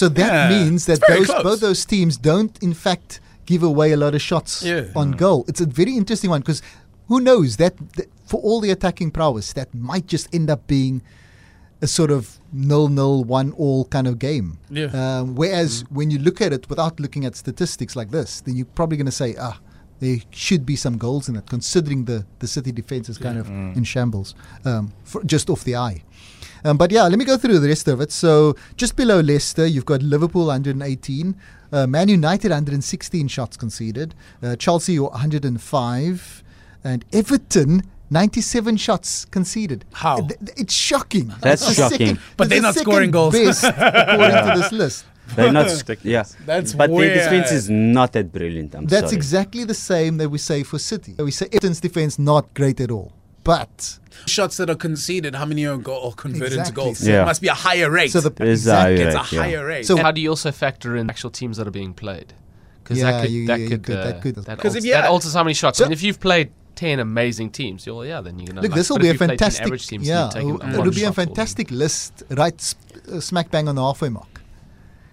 So 0.00 0.08
that 0.10 0.32
Yeah, 0.32 0.48
means 0.56 0.80
that 0.90 1.00
those 1.08 1.26
close. 1.26 1.42
both 1.48 1.60
those 1.60 1.84
teams 1.86 2.16
don't, 2.30 2.54
in 2.62 2.74
fact, 2.74 3.20
give 3.46 3.62
away 3.62 3.92
a 3.92 3.96
lot 4.04 4.12
of 4.14 4.20
shots 4.30 4.62
Yeah. 4.62 4.86
on 4.94 5.12
goal. 5.12 5.44
It's 5.48 5.60
a 5.60 5.66
very 5.80 5.94
interesting 5.96 6.30
one 6.34 6.40
because 6.40 6.60
who 7.08 7.20
knows 7.20 7.56
that, 7.62 7.74
that 7.96 8.08
for 8.26 8.38
all 8.46 8.60
the 8.60 8.70
attacking 8.76 9.10
prowess, 9.12 9.52
that 9.52 9.68
might 9.74 10.06
just 10.14 10.26
end 10.34 10.48
up 10.50 10.66
being 10.66 11.00
a 11.82 11.86
sort 11.86 12.10
of 12.10 12.38
nil-nil, 12.52 13.24
one-all 13.24 13.84
kind 13.86 14.06
of 14.06 14.18
game. 14.18 14.58
Yeah. 14.70 14.86
Um, 15.02 15.34
whereas 15.34 15.84
when 15.90 16.10
you 16.10 16.18
look 16.18 16.40
at 16.40 16.52
it 16.52 16.68
without 16.70 16.98
looking 16.98 17.24
at 17.26 17.36
statistics 17.36 17.94
like 17.94 18.10
this, 18.10 18.40
then 18.40 18.56
you're 18.56 18.72
probably 18.78 18.96
going 18.96 19.12
to 19.14 19.18
say, 19.24 19.34
ah, 19.38 19.58
there 20.00 20.16
should 20.30 20.64
be 20.66 20.76
some 20.76 20.96
goals 20.98 21.28
in 21.28 21.36
it, 21.36 21.46
considering 21.46 22.06
the, 22.06 22.24
the 22.40 22.46
City 22.48 22.72
defense 22.72 23.08
is 23.08 23.18
kind 23.18 23.38
of 23.38 23.46
in 23.48 23.84
shambles, 23.84 24.34
um, 24.64 24.92
for, 25.04 25.22
just 25.24 25.50
off 25.50 25.62
the 25.64 25.76
eye. 25.76 26.02
Um, 26.64 26.78
but 26.78 26.90
yeah, 26.90 27.02
let 27.04 27.18
me 27.18 27.24
go 27.26 27.36
through 27.36 27.58
the 27.58 27.68
rest 27.68 27.88
of 27.88 28.00
it. 28.00 28.10
So 28.10 28.54
just 28.76 28.96
below 28.96 29.20
Leicester, 29.20 29.66
you've 29.66 29.84
got 29.84 30.02
Liverpool 30.02 30.46
118, 30.46 31.36
uh, 31.72 31.86
Man 31.86 32.08
United 32.08 32.50
116 32.50 33.28
shots 33.28 33.56
conceded, 33.56 34.14
uh, 34.42 34.56
Chelsea 34.56 34.98
105, 34.98 36.42
and 36.82 37.04
Everton 37.12 37.82
97 38.10 38.76
shots 38.76 39.24
conceded. 39.26 39.84
How? 39.92 40.16
Th- 40.18 40.38
th- 40.38 40.50
It's 40.56 40.74
shocking. 40.74 41.32
That's 41.40 41.62
It's 41.62 41.76
the 41.76 41.82
shocking. 41.82 41.98
second- 42.16 42.20
But 42.36 42.48
they're 42.48 42.58
the 42.60 42.68
not 42.68 42.74
scoring 42.76 43.10
goals. 43.10 43.34
Best 43.34 43.64
according 43.64 44.44
to 44.46 44.52
this 44.60 44.72
list. 44.72 45.04
They're 45.36 45.50
not. 45.52 45.68
yeah. 46.04 46.24
That's 46.44 46.74
but 46.74 46.90
their 46.90 47.14
defense 47.14 47.50
is 47.50 47.70
not 47.70 48.12
that 48.12 48.30
brilliant. 48.30 48.74
I'm 48.74 48.84
That's 48.84 49.06
sorry. 49.06 49.16
exactly 49.16 49.64
the 49.64 49.72
same 49.72 50.18
that 50.18 50.28
we 50.28 50.36
say 50.36 50.62
for 50.62 50.78
City. 50.78 51.14
We 51.18 51.30
say 51.30 51.46
Everton's 51.50 51.80
defense 51.80 52.18
not 52.18 52.52
great 52.52 52.78
at 52.78 52.90
all. 52.90 53.10
But 53.44 53.98
Shots 54.26 54.56
that 54.56 54.70
are 54.70 54.74
conceded, 54.74 55.34
how 55.34 55.44
many 55.44 55.66
are 55.66 55.76
go- 55.76 55.96
or 55.96 56.12
converted 56.14 56.58
Exactly. 56.60 56.70
to 56.70 56.74
goals? 56.74 56.98
So- 56.98 57.06
It 57.10 57.12
Yeah. 57.12 57.24
must 57.26 57.42
be 57.42 57.48
a 57.48 57.54
higher 57.54 57.90
rate. 57.90 58.10
so 58.10 58.20
the 58.20 58.30
There's 58.30 58.66
a 58.66 58.70
exactly. 58.70 58.96
higher 58.96 59.06
it's 59.06 59.14
a 59.14 59.18
rate, 59.18 59.32
yeah. 59.32 59.42
higher 59.42 59.66
rate. 59.66 59.86
So- 59.86 59.96
how 59.98 60.10
do 60.12 60.20
you 60.20 60.30
also 60.30 60.50
factor 60.50 60.96
in 60.96 61.10
actual 61.10 61.30
teams 61.30 61.58
that 61.58 61.66
are 61.68 61.70
being 61.70 61.92
played? 61.92 62.32
Because 62.82 62.98
Yeah, 62.98 63.10
that 63.10 63.22
could 63.22 63.30
you- 63.30 63.46
that 63.46 63.60
you 63.60 63.68
could 63.68 63.82
could- 63.82 63.96
uh, 63.98 64.04
that 64.04 64.22
could- 64.22 64.34
that, 64.36 64.44
'Cause 64.46 64.56
alters, 64.72 64.74
if 64.76 64.84
you 64.86 64.92
that 64.92 65.02
had- 65.04 65.10
alters 65.10 65.34
how 65.34 65.42
many 65.44 65.52
shots. 65.54 65.78
So- 65.78 65.84
I 65.84 65.88
mean, 65.88 65.92
if 65.92 66.02
you've 66.02 66.20
played 66.20 66.50
ten 66.74 67.00
amazing 67.00 67.50
teams, 67.50 67.84
you're 67.86 68.04
yeah, 68.06 68.20
then 68.22 68.38
you're 68.38 68.46
gonna 68.48 68.62
Look, 68.62 68.70
like, 68.72 68.76
this 68.78 68.88
will 68.90 68.98
be 68.98 69.08
a 69.08 69.12
you 69.12 69.18
played 69.18 69.28
10 69.30 69.38
fantastic. 69.38 69.66
average 69.66 69.86
teams, 69.86 70.06
yeah, 70.08 70.22
you're 70.22 70.30
taking 70.32 70.48
it'll 70.72 70.90
be 70.90 71.02
a 71.02 71.04
shot 71.04 71.14
for 71.14 71.24
fantastic 71.26 71.70
list, 71.70 72.22
right 72.30 72.58
sp- 72.60 72.80
uh, 73.12 73.20
smack 73.20 73.50
bang 73.50 73.68
on 73.68 73.74
the 73.74 73.82
halfway 73.82 74.08
mark. 74.08 74.40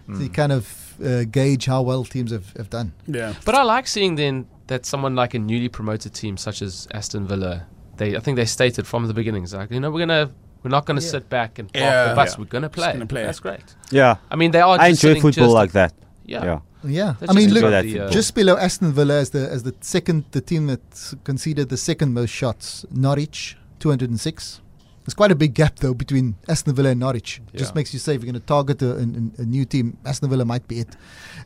So 0.07 0.13
Hmm. 0.13 0.21
you 0.23 0.29
kind 0.29 0.51
of 0.53 0.77
uh, 1.03 1.23
gauge 1.23 1.65
how 1.65 1.81
well 1.81 2.03
teams 2.05 2.31
have, 2.31 2.53
have 2.57 2.69
done. 2.69 2.91
yeah. 3.07 3.33
But 3.45 3.55
I 3.55 3.63
like 3.63 3.87
seeing 3.87 4.15
then 4.15 4.45
that 4.67 4.85
someone 4.85 5.15
like 5.15 5.33
a 5.33 5.39
newly 5.39 5.67
promoted 5.67 6.13
team 6.13 6.37
such 6.37 6.61
as 6.61 6.87
Aston 6.93 7.25
Villa, 7.27 7.63
they 8.01 8.09
I 8.19 8.21
think 8.25 8.35
they 8.41 8.45
stated 8.59 8.83
from 8.91 9.01
the 9.09 9.13
beginnings 9.21 9.49
like 9.59 9.69
you 9.75 9.79
know 9.83 9.89
we're 9.93 10.03
gonna 10.05 10.25
we're 10.63 10.75
not 10.77 10.85
gonna 10.87 11.01
Yeah. 11.05 11.13
sit 11.15 11.25
back 11.37 11.51
and 11.59 11.65
park 11.73 11.83
Yeah. 11.83 12.09
the 12.09 12.15
bus. 12.19 12.29
Yeah. 12.31 12.39
We're 12.39 12.51
gonna 12.55 12.67
Just 12.69 12.77
play. 12.79 12.93
gonna 12.93 13.05
play. 13.15 13.23
That's 13.27 13.39
great. 13.47 13.67
Yeah. 13.99 14.13
I 14.33 14.35
mean 14.39 14.51
they 14.55 14.61
are. 14.67 14.77
I 14.79 14.87
enjoy 14.95 15.13
football 15.25 15.31
just- 15.51 15.61
like 15.61 15.71
that. 15.79 15.93
Yeah. 16.33 16.43
Yeah. 16.49 16.59
Yeah, 16.83 17.13
That's 17.19 17.31
I 17.31 17.35
mean, 17.35 17.49
look, 17.53 17.57
enjoy 17.63 17.69
that 17.77 17.83
the, 17.85 17.99
uh, 17.99 18.09
just 18.19 18.33
below 18.33 18.55
Aston 18.57 18.91
Villa 18.97 19.15
as 19.23 19.29
the 19.35 19.43
as 19.55 19.61
the 19.67 19.73
second, 19.81 20.19
the 20.37 20.41
team 20.51 20.63
that 20.71 20.81
s- 20.91 21.13
conceded 21.29 21.65
the 21.69 21.77
second 21.77 22.09
most 22.19 22.31
shots, 22.41 22.85
Norwich, 23.05 23.39
two 23.81 23.89
hundred 23.93 24.09
and 24.09 24.19
six. 24.19 24.61
There's 25.03 25.13
quite 25.21 25.31
a 25.31 25.35
big 25.43 25.53
gap 25.61 25.73
though 25.83 25.93
between 26.03 26.25
Aston 26.53 26.73
Villa 26.77 26.89
and 26.93 26.99
Norwich. 26.99 27.29
Just 27.55 27.75
makes 27.75 27.93
you 27.93 27.99
say 28.05 28.11
if 28.15 28.21
you're 28.23 28.31
going 28.31 28.41
to 28.41 28.47
target 28.57 28.81
a, 28.81 28.91
a, 29.05 29.05
a 29.43 29.45
new 29.55 29.65
team, 29.73 29.85
Aston 30.09 30.29
Villa 30.31 30.43
might 30.53 30.65
be 30.67 30.75
it. 30.83 30.91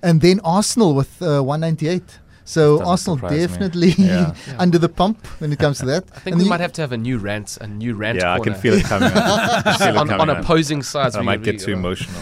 And 0.02 0.16
then 0.22 0.40
Arsenal 0.58 0.92
with 1.00 1.12
uh, 1.22 1.42
198. 1.42 2.20
So 2.48 2.78
Doesn't 2.78 2.88
Arsenal 2.92 3.18
definitely 3.18 3.90
Yeah. 3.98 4.34
Yeah. 4.48 4.56
under 4.60 4.78
the 4.78 4.88
pump 4.90 5.26
when 5.40 5.52
it 5.52 5.58
comes 5.60 5.80
to 5.80 5.86
that. 5.88 6.04
I 6.16 6.20
think 6.20 6.34
And 6.36 6.44
we 6.44 6.48
might 6.50 6.60
have 6.62 6.74
to 6.74 6.82
have 6.82 6.92
a 6.92 6.98
new 6.98 7.18
rant, 7.18 7.58
a 7.60 7.66
new 7.68 7.96
rant 7.96 8.20
Yeah, 8.20 8.34
I 8.34 8.40
can 8.40 8.54
feel 8.54 8.76
it 8.76 8.84
coming. 8.86 9.10
on. 9.12 9.64
Feel 9.78 9.88
it 9.88 9.96
coming 9.96 10.14
on 10.22 10.30
on. 10.30 10.38
opposing 10.38 10.84
sides. 10.84 11.16
I 11.16 11.22
might 11.22 11.42
get 11.44 11.60
too 11.60 11.74
uh, 11.74 11.78
emotional. 11.80 12.22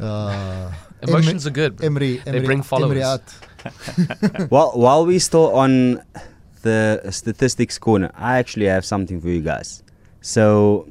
Uh, 0.00 0.72
Emotions 1.02 1.46
are 1.46 1.50
good. 1.50 1.76
but 1.76 1.84
Emery, 1.86 2.18
They 2.18 2.30
Emery, 2.30 2.44
bring 2.46 2.58
Emery 2.58 3.02
followers. 3.02 3.02
out. 3.02 4.48
While 4.50 4.72
while 4.74 5.06
we 5.06 5.18
still 5.18 5.52
on 5.54 6.02
the 6.62 7.00
statistics 7.10 7.78
corner, 7.78 8.10
I 8.14 8.38
actually 8.38 8.66
have 8.66 8.84
something 8.84 9.20
for 9.20 9.28
you 9.28 9.40
guys. 9.40 9.82
So 10.20 10.86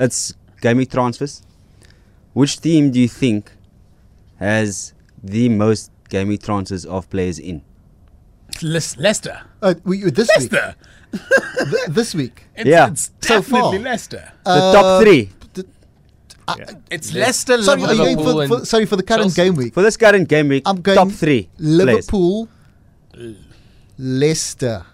it's 0.00 0.34
game 0.60 0.78
week 0.78 0.90
transfers. 0.90 1.42
Which 2.32 2.60
team 2.60 2.90
do 2.90 2.98
you 3.00 3.08
think 3.08 3.52
has 4.38 4.92
the 5.22 5.48
most 5.48 5.90
game 6.08 6.28
week 6.28 6.42
transfers 6.42 6.84
of 6.86 7.08
players 7.10 7.38
in? 7.38 7.62
Les- 8.62 8.96
Leicester. 8.96 9.40
Uh, 9.62 9.74
we, 9.84 10.02
this 10.10 10.28
week. 10.38 10.52
Leicester. 10.52 10.74
Th- 11.70 11.86
this 11.88 12.14
week. 12.14 12.44
It's, 12.56 12.68
Yeah. 12.68 12.88
it's 12.88 13.10
So 13.20 13.40
definitely 13.40 13.78
far. 13.78 13.84
Leicester. 13.84 14.32
The 14.44 14.50
Uh, 14.50 14.72
top 14.72 15.02
three 15.02 15.30
Yeah. 16.58 16.70
It's 16.90 17.12
Leicester, 17.12 17.60
Sorry, 17.62 17.82
are 17.82 17.92
you 17.92 17.96
going 17.98 18.16
Liverpool 18.18 18.46
for, 18.48 18.58
for, 18.60 18.64
sorry 18.66 18.86
for 18.86 18.94
the 18.96 19.02
current 19.02 19.34
Chelsea. 19.34 19.42
game 19.42 19.54
week. 19.56 19.74
for 19.74 19.82
this 19.82 19.96
current 19.96 20.28
game 20.28 20.46
week. 20.48 20.62
I'm 20.64 20.80
going 20.80 20.96
top 20.96 21.10
three 21.10 21.48
players. 21.58 21.78
Liverpool, 21.78 22.48
Leicester, 23.98 24.84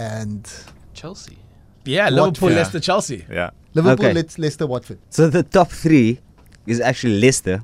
and 0.00 0.50
Chelsea. 0.94 1.38
Yeah, 1.84 2.08
Liverpool, 2.08 2.26
Watford. 2.48 2.52
Leicester, 2.54 2.80
Chelsea. 2.80 3.24
Yeah. 3.30 3.50
Liverpool, 3.74 4.06
Okay. 4.06 4.14
Le- 4.14 4.40
Leicester, 4.42 4.66
Watford. 4.66 4.98
So 5.10 5.28
the 5.28 5.42
top 5.42 5.70
three 5.70 6.20
is 6.66 6.80
actually 6.80 7.20
Leicester, 7.20 7.62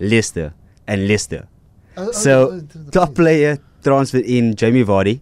Leicester, 0.00 0.54
and 0.86 1.06
Leicester. 1.08 1.46
Oh, 1.98 2.12
So 2.12 2.32
oh, 2.50 2.60
the- 2.60 2.78
the 2.78 2.90
top 2.90 3.14
player 3.14 3.58
transferred 3.82 4.24
in 4.24 4.54
Jamie 4.54 4.84
Vardy. 4.84 5.20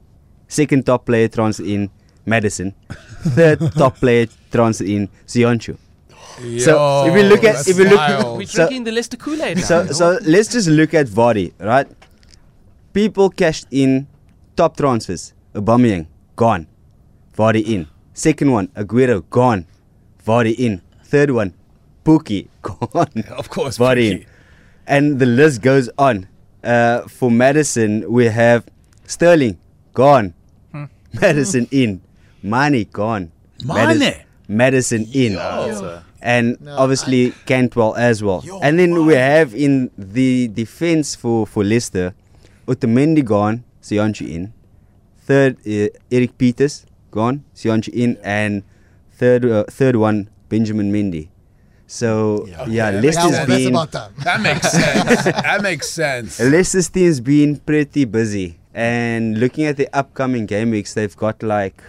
Second 0.48 0.86
top 0.86 1.06
player 1.06 1.28
transferred 1.28 1.66
in 1.66 1.90
Maddison. 2.26 2.74
Third 3.38 3.58
top 3.72 3.96
player 3.96 4.26
transferred 4.52 4.88
in 4.88 5.08
Soyuncu. 5.26 5.76
So, 6.60 7.06
if 7.06 7.14
we 7.14 7.22
look 7.22 7.44
at- 7.44 7.66
if 7.66 7.78
we 7.78 7.84
look- 7.84 7.96
wild. 7.98 8.38
We're 8.38 8.46
So- 8.46 8.58
drinking 8.66 8.84
the 8.84 8.92
Leicester 8.92 9.16
Kool-Aid. 9.16 9.58
So 9.60 9.86
so 9.86 10.18
let's 10.34 10.48
just 10.52 10.68
look 10.68 10.92
at 10.94 11.06
Vardy, 11.08 11.52
right? 11.58 11.88
People 12.92 13.30
cashed 13.30 13.66
in 13.70 14.06
top 14.56 14.76
transfers. 14.76 15.32
Aubameyang 15.54 16.06
gone, 16.36 16.66
Vardy 17.38 17.62
in. 17.74 17.86
Second 18.12 18.52
one, 18.52 18.68
Aguero 18.76 19.22
gone, 19.30 19.66
Vardy 20.26 20.54
in. 20.58 20.82
Third 21.04 21.30
one, 21.30 21.54
Pukki 22.04 22.48
gone, 22.62 23.24
of 23.30 23.48
course, 23.48 23.78
Vardy 23.78 24.10
in. 24.12 24.24
And 24.86 25.18
the 25.18 25.26
list 25.26 25.62
goes 25.62 25.88
on. 25.98 26.26
Uh, 26.66 27.06
for 27.06 27.30
Maddison, 27.30 28.10
we 28.10 28.24
have 28.26 28.66
Sterling 29.06 29.56
gone, 29.94 30.34
Maddison 31.14 31.68
in, 31.70 32.00
money 32.42 32.84
gone, 32.90 33.30
Madis- 33.62 33.98
Mane? 34.00 34.14
Maddison 34.48 35.06
in 35.14 35.34
That's, 35.34 35.80
uh, 35.80 36.02
and 36.20 36.60
No, 36.60 36.76
obviously 36.76 37.32
Cantwell 37.46 37.94
as 37.94 38.22
well. 38.22 38.42
and 38.62 38.78
then 38.78 39.06
we 39.06 39.14
have 39.14 39.54
in 39.54 39.90
the 39.96 40.48
defense 40.48 41.14
for 41.14 41.46
for 41.46 41.62
Leicester, 41.62 42.14
Otamendi 42.66 43.22
gone, 43.24 43.62
Soyuncu 43.82 44.26
in. 44.28 44.52
Third, 45.22 45.58
uh, 45.66 45.88
Erik 46.10 46.34
Pieters 46.38 46.84
gone, 47.10 47.44
Soyuncu 47.54 47.90
in, 47.94 48.18
and 48.22 48.62
third 49.14 49.44
uh, 49.44 49.64
third 49.70 49.94
one 49.96 50.28
Benjamin 50.48 50.90
Mendy. 50.92 51.28
So 51.86 52.46
yeah, 52.48 52.66
Yeah, 52.66 52.90
that 52.90 53.02
Leicester's 53.02 53.24
makes 53.32 53.38
Now, 53.38 53.46
that's 53.46 53.62
been. 53.62 53.72
That 54.24 54.40
makes 54.40 54.70
sense. 54.72 55.24
that 55.24 55.62
makes 55.62 55.90
sense. 55.90 56.40
Leicester's 56.52 56.88
team's 56.88 57.20
been 57.20 57.58
pretty 57.58 58.04
busy. 58.04 58.58
And 58.74 59.38
looking 59.38 59.64
at 59.64 59.76
the 59.76 59.88
upcoming 59.96 60.46
game 60.46 60.70
weeks, 60.70 60.94
they've 60.94 61.16
got 61.16 61.42
like 61.42 61.80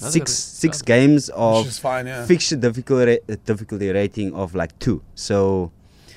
No, 0.00 0.06
they 0.06 0.10
six 0.10 0.30
got 0.32 0.36
six 0.64 0.82
games 0.82 1.28
of 1.30 1.64
Which 1.66 1.78
fine, 1.78 2.06
yeah. 2.06 2.26
fixture 2.26 2.56
difficulty 2.56 3.20
difficulty 3.44 3.90
rating 3.90 4.34
of 4.34 4.54
like 4.54 4.78
two. 4.78 5.02
So 5.14 5.72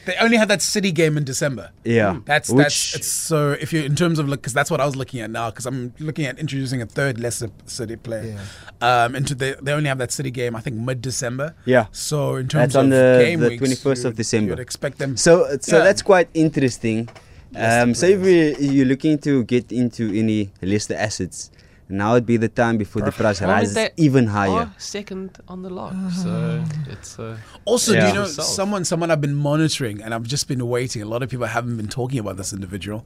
They 0.05 0.15
only 0.17 0.37
had 0.37 0.47
that 0.49 0.61
City 0.61 0.91
game 0.91 1.17
in 1.17 1.23
December. 1.23 1.71
yeah, 1.85 2.19
That's 2.25 2.49
which 2.49 2.63
that's 2.65 2.95
it's 2.95 3.07
so 3.11 3.51
if 3.51 3.71
you 3.71 3.83
in 3.83 3.95
terms 3.95 4.19
of 4.19 4.27
look, 4.27 4.41
because 4.41 4.53
that's 4.53 4.69
what 4.69 4.81
I 4.81 4.85
was 4.85 4.95
looking 4.95 5.21
at 5.21 5.29
now 5.31 5.49
because 5.49 5.65
I'm 5.65 5.93
looking 5.99 6.25
at 6.25 6.37
introducing 6.39 6.81
a 6.81 6.85
third 6.85 7.19
Leicester 7.19 7.49
City 7.65 7.95
player. 7.95 8.35
Yeah. 8.81 9.05
Um, 9.05 9.15
into 9.15 9.33
the 9.35 9.57
they 9.61 9.71
only 9.71 9.87
have 9.87 9.97
that 9.99 10.11
City 10.11 10.31
game 10.31 10.55
I 10.55 10.61
think 10.61 10.75
mid 10.77 11.01
December. 11.01 11.55
Yeah. 11.65 11.85
So 11.91 12.35
in 12.35 12.47
terms 12.47 12.73
That's 12.73 12.75
on 12.75 12.85
of 12.85 12.91
the- 12.91 13.19
game 13.23 13.39
the 13.39 13.57
21st 13.57 13.99
of 14.05 14.11
you'd- 14.11 14.17
December. 14.17 14.49
you'd 14.51 14.59
expect 14.59 14.97
them. 14.97 15.15
so 15.17 15.57
so 15.61 15.77
Yeah. 15.77 15.83
that's 15.85 16.01
quite 16.01 16.27
interesting. 16.33 17.07
Um, 17.55 17.93
so 17.93 18.07
if 18.07 18.19
we, 18.21 18.55
you're 18.57 18.87
looking 18.87 19.19
to 19.19 19.43
get 19.43 19.71
into 19.71 20.11
any 20.11 20.51
Leicester 20.61 20.95
assets, 20.95 21.51
now 21.93 22.13
would 22.13 22.25
be 22.25 22.37
the 22.37 22.49
time 22.49 22.77
before 22.77 23.01
the 23.01 23.11
price 23.11 23.39
Well, 23.41 23.49
I 23.49 23.53
mean, 23.53 23.59
rises 23.61 23.73
they 23.75 23.89
even 23.97 24.27
higher. 24.27 24.51
are 24.51 24.73
second 24.77 25.37
on 25.47 25.61
the 25.61 25.69
lot, 25.69 25.93
so 26.23 26.63
it's 26.89 27.17
uh, 27.19 27.37
Also, 27.65 27.91
do 27.93 27.97
you 27.99 28.13
know 28.13 28.21
Yourself. 28.21 28.47
someone 28.47 28.83
someone 28.85 29.09
I've 29.11 29.21
been 29.21 29.35
monitoring 29.35 30.01
and 30.01 30.13
I've 30.13 30.23
just 30.23 30.47
been 30.47 30.67
waiting. 30.67 31.01
A 31.01 31.05
lot 31.05 31.23
of 31.23 31.29
people 31.29 31.45
haven't 31.45 31.77
been 31.77 31.87
talking 31.87 32.19
about 32.19 32.37
this 32.37 32.51
individual, 32.53 33.05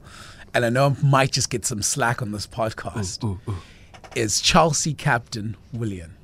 and 0.54 0.64
I 0.64 0.70
know 0.70 0.96
I 0.98 1.06
might 1.06 1.32
just 1.32 1.50
get 1.50 1.64
some 1.64 1.82
slack 1.82 2.22
on 2.22 2.32
this 2.32 2.46
podcast. 2.46 3.38
Is 4.16 4.40
Chelsea 4.40 4.94
captain 4.94 5.56
Willian? 5.72 6.14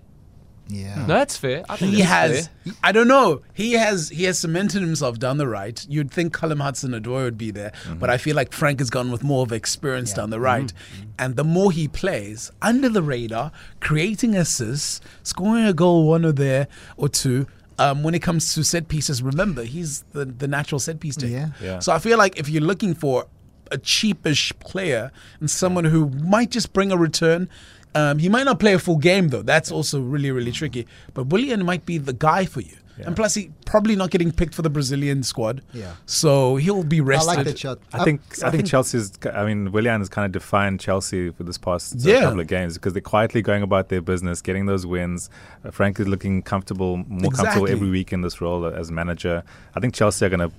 Yeah. 0.66 1.00
no, 1.00 1.06
that's 1.06 1.36
fair. 1.36 1.62
I 1.68 1.76
think 1.76 1.92
He 1.92 1.98
that's 2.02 2.10
has. 2.10 2.48
fair. 2.64 2.74
I 2.82 2.92
don't 2.92 3.06
know. 3.08 3.42
He 3.52 3.72
has. 3.72 4.08
He 4.08 4.24
has 4.24 4.38
cemented 4.38 4.80
himself 4.80 5.18
down 5.18 5.36
the 5.36 5.46
right. 5.46 5.84
You'd 5.88 6.10
think 6.10 6.32
Callum 6.34 6.60
Hudson-Odoi 6.60 7.24
would 7.24 7.36
be 7.36 7.50
there, 7.50 7.70
mm-hmm. 7.84 7.98
but 7.98 8.08
I 8.08 8.16
feel 8.16 8.34
like 8.34 8.52
Frank 8.52 8.78
has 8.78 8.88
gone 8.88 9.10
with 9.10 9.22
more 9.22 9.42
of 9.42 9.52
experience 9.52 10.10
Yeah. 10.10 10.16
down 10.16 10.30
the 10.30 10.40
right. 10.40 10.66
Mm-hmm. 10.72 11.00
Mm-hmm. 11.02 11.10
And 11.18 11.36
the 11.36 11.44
more 11.44 11.70
he 11.70 11.86
plays 11.86 12.50
under 12.62 12.88
the 12.88 13.02
radar, 13.02 13.52
creating 13.80 14.34
assists, 14.36 15.00
scoring 15.22 15.66
a 15.66 15.74
goal, 15.74 16.08
one 16.08 16.24
or 16.24 16.32
there 16.32 16.68
or 16.96 17.08
two. 17.08 17.46
Um, 17.76 18.04
when 18.04 18.14
it 18.14 18.22
comes 18.22 18.54
to 18.54 18.62
set 18.62 18.86
pieces, 18.88 19.20
remember 19.20 19.64
he's 19.64 20.02
the 20.12 20.24
the 20.24 20.46
natural 20.46 20.78
set 20.78 21.00
piece 21.00 21.16
taker. 21.16 21.32
Yeah. 21.32 21.48
Yeah. 21.60 21.78
So 21.80 21.92
I 21.92 21.98
feel 21.98 22.16
like 22.18 22.38
if 22.38 22.48
you're 22.48 22.62
looking 22.62 22.94
for 22.94 23.26
a 23.72 23.78
cheapish 23.78 24.52
player 24.60 25.10
and 25.40 25.50
someone 25.50 25.84
who 25.84 26.08
might 26.10 26.50
just 26.50 26.72
bring 26.72 26.92
a 26.92 26.96
return. 26.96 27.48
Um, 27.94 28.18
he 28.18 28.28
might 28.28 28.44
not 28.44 28.58
play 28.58 28.74
a 28.74 28.78
full 28.78 28.98
game 28.98 29.28
though. 29.28 29.42
That's 29.42 29.70
also 29.70 30.00
really, 30.00 30.30
really 30.30 30.52
tricky. 30.52 30.86
But 31.12 31.28
Willian 31.28 31.64
might 31.64 31.86
be 31.86 31.98
the 31.98 32.12
guy 32.12 32.44
for 32.44 32.60
you. 32.60 32.76
Yeah. 32.98 33.06
And 33.08 33.16
plus, 33.16 33.34
he 33.34 33.50
probably 33.66 33.96
not 33.96 34.10
getting 34.10 34.30
picked 34.30 34.54
for 34.54 34.62
the 34.62 34.70
Brazilian 34.70 35.24
squad. 35.24 35.62
Yeah. 35.72 35.94
So 36.06 36.56
he'll 36.56 36.84
be 36.84 37.00
rested. 37.00 37.30
I 37.32 37.34
like 37.34 37.44
that 37.46 37.58
shot. 37.58 37.78
I 37.92 38.04
think 38.04 38.20
I, 38.44 38.50
think 38.52 38.66
Chelsea's. 38.66 39.12
I 39.32 39.44
mean, 39.44 39.72
Willian 39.72 40.00
has 40.00 40.08
kind 40.08 40.24
of 40.26 40.30
defined 40.30 40.78
Chelsea 40.78 41.30
for 41.30 41.42
this 41.42 41.58
past 41.58 41.94
uh, 41.94 41.98
Yeah. 42.08 42.20
couple 42.20 42.38
of 42.38 42.46
games 42.46 42.74
because 42.74 42.92
they're 42.92 43.02
quietly 43.02 43.42
going 43.42 43.64
about 43.64 43.88
their 43.88 44.00
business, 44.00 44.40
getting 44.40 44.66
those 44.66 44.86
wins. 44.86 45.28
Uh, 45.64 45.72
Frank 45.72 45.98
is 45.98 46.06
looking 46.06 46.40
comfortable, 46.42 46.98
more 47.08 47.32
comfortable 47.32 47.68
every 47.68 47.90
week 47.90 48.12
in 48.12 48.20
this 48.20 48.40
role 48.40 48.64
as 48.66 48.92
manager. 48.92 49.42
I 49.74 49.80
think 49.80 49.92
Chelsea 49.94 50.24
are 50.26 50.28
going 50.28 50.48
to 50.48 50.52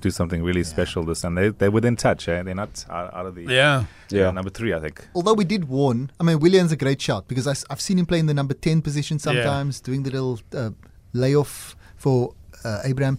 do 0.00 0.10
something 0.10 0.42
really 0.42 0.64
special 0.64 1.04
this, 1.04 1.24
and 1.24 1.36
they 1.36 1.48
they're 1.50 1.70
within 1.70 1.96
touch. 1.96 2.28
Eh? 2.28 2.42
They're 2.42 2.54
not 2.54 2.84
out, 2.90 3.12
out 3.14 3.26
of 3.26 3.34
the 3.34 3.42
Yeah. 3.44 3.84
Yeah. 4.10 4.30
number 4.30 4.50
three. 4.50 4.72
I 4.72 4.80
think. 4.80 5.06
although 5.14 5.34
we 5.34 5.44
did 5.44 5.68
warn, 5.68 6.10
I 6.20 6.22
mean, 6.24 6.38
Willian's 6.40 6.72
a 6.72 6.76
great 6.76 7.00
shot 7.00 7.28
because 7.28 7.46
I, 7.46 7.54
have 7.70 7.80
seen 7.80 7.98
him 7.98 8.06
play 8.06 8.18
in 8.18 8.26
the 8.26 8.34
number 8.34 8.54
10 8.54 8.82
position 8.82 9.18
sometimes, 9.18 9.80
doing 9.80 10.02
the 10.04 10.10
little 10.10 10.40
uh, 10.54 10.70
layoff 11.12 11.76
for 11.96 12.34
uh, 12.64 12.80
Abraham. 12.84 13.18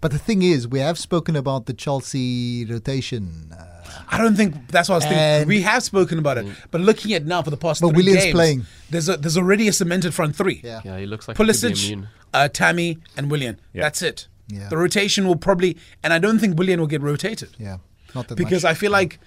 But 0.00 0.12
the 0.12 0.18
thing 0.18 0.40
is, 0.42 0.66
we 0.66 0.78
have 0.80 0.98
spoken 0.98 1.36
about 1.36 1.66
the 1.66 1.74
Chelsea 1.74 2.64
rotation. 2.64 3.52
Uh, 3.52 3.66
I 4.10 4.16
don't 4.16 4.34
think 4.34 4.68
that's 4.68 4.88
what 4.88 4.94
I 4.94 4.98
was 4.98 5.04
thinking. 5.04 5.48
We 5.48 5.60
have 5.62 5.82
spoken 5.82 6.18
about 6.18 6.38
it, 6.38 6.46
but 6.70 6.80
looking 6.80 7.12
at 7.12 7.26
now 7.26 7.42
for 7.42 7.50
the 7.50 7.58
past 7.58 7.82
But 7.82 7.88
three 7.90 7.96
Willian's 7.98 8.24
games, 8.24 8.34
playing. 8.34 8.66
There's 8.88 9.08
a, 9.10 9.16
there's 9.18 9.36
already 9.36 9.68
a 9.68 9.72
cemented 9.74 10.14
front 10.14 10.36
three. 10.36 10.60
yeah. 10.64 10.80
Yeah, 10.84 10.98
he 10.98 11.04
looks 11.06 11.28
like 11.28 11.36
he 11.36 11.42
Pulisic, 11.44 11.84
immune. 11.84 12.08
uh, 12.32 12.48
Tammy, 12.48 12.98
and 13.16 13.30
Willian. 13.30 13.60
Yeah. 13.74 13.82
That's 13.82 14.00
it. 14.00 14.26
Yeah. 14.50 14.68
The 14.68 14.76
rotation 14.76 15.26
will 15.26 15.36
probably, 15.36 15.76
and 16.02 16.12
I 16.12 16.18
don't 16.18 16.38
think 16.38 16.58
Willian 16.58 16.80
will 16.80 16.86
get 16.86 17.00
rotated 17.02 17.50
Yeah. 17.58 17.78
Not 18.14 18.28
that 18.28 18.36
because 18.36 18.64
much. 18.64 18.70
I 18.72 18.74
feel 18.74 18.90
like 18.90 19.18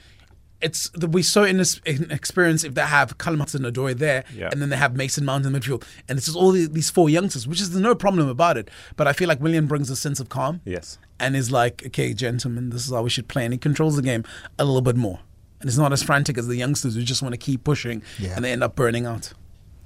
it's 0.62 0.89
that 0.92 1.10
we're 1.10 1.24
so 1.24 1.44
inex- 1.44 1.82
inexperienced 1.86 2.63
if 2.63 2.74
they 2.74 2.82
have 2.82 3.18
Callum 3.18 3.39
Hudson 3.39 3.63
Odoi 3.63 3.98
there 3.98 4.24
Yeah. 4.34 4.50
and 4.51 4.62
then 4.62 4.70
they 4.70 4.77
have 4.77 4.96
Mason 4.96 5.25
Mount 5.25 5.46
in 5.46 5.51
the 5.51 5.60
midfield 5.60 5.84
and 6.08 6.18
it's 6.18 6.25
just 6.27 6.38
all 6.38 6.51
the, 6.51 6.68
these 6.68 6.89
four 6.89 7.10
youngsters, 7.10 7.48
which 7.48 7.60
is 7.62 7.75
no 7.75 7.96
problem 7.96 8.27
about 8.30 8.58
it. 8.58 8.70
But 8.96 9.08
I 9.08 9.13
feel 9.13 9.27
like 9.27 9.42
Willian 9.42 9.68
brings 9.68 9.89
a 9.89 9.96
sense 9.96 10.20
of 10.20 10.30
calm 10.30 10.62
Yes. 10.65 10.98
and 11.20 11.36
is 11.36 11.51
like, 11.51 11.84
okay, 11.88 12.13
gentlemen, 12.13 12.70
this 12.70 12.86
is 12.86 12.92
how 12.94 13.01
we 13.03 13.10
should 13.10 13.27
play, 13.27 13.44
and 13.46 13.53
he 13.53 13.58
controls 13.58 13.96
the 13.98 14.01
game 14.01 14.24
a 14.58 14.63
little 14.65 14.82
bit 14.82 14.96
more. 14.96 15.20
And 15.60 15.68
it's 15.70 15.77
not 15.77 15.92
as 15.94 16.03
frantic 16.03 16.38
as 16.38 16.48
the 16.48 16.56
youngsters 16.58 16.96
who 16.96 17.03
just 17.03 17.22
want 17.22 17.34
to 17.34 17.38
keep 17.38 17.63
pushing 17.63 18.01
Yeah. 18.20 18.36
and 18.36 18.44
they 18.44 18.51
end 18.51 18.63
up 18.63 18.75
burning 18.75 19.06
out. 19.06 19.34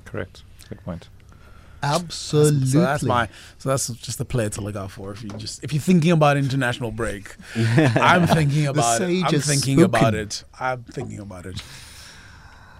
Correct. 0.05 0.43
Good 0.69 0.83
point. 0.83 1.07
Absolutely. 1.95 2.67
So 2.67 2.79
that's 2.79 3.03
my 3.03 3.29
so 3.57 3.69
that's 3.69 3.87
just 3.89 4.17
the 4.17 4.25
player 4.25 4.49
to 4.49 4.61
look 4.61 4.75
out 4.75 4.91
for 4.91 5.11
if 5.11 5.23
you 5.23 5.29
just 5.31 5.63
if 5.63 5.73
you're 5.73 5.81
thinking 5.81 6.11
about 6.11 6.37
international 6.37 6.91
break. 6.91 7.35
I'm 7.55 8.27
thinking 8.27 8.67
about 8.67 9.01
it. 9.01 9.05
sage 9.05 9.23
I'm 9.25 9.33
has 9.33 9.45
thinking 9.45 9.81
about 9.81 10.13
it. 10.13 10.43
I'm 10.59 10.83
thinking 10.83 11.19
about 11.19 11.45
it 11.45 11.61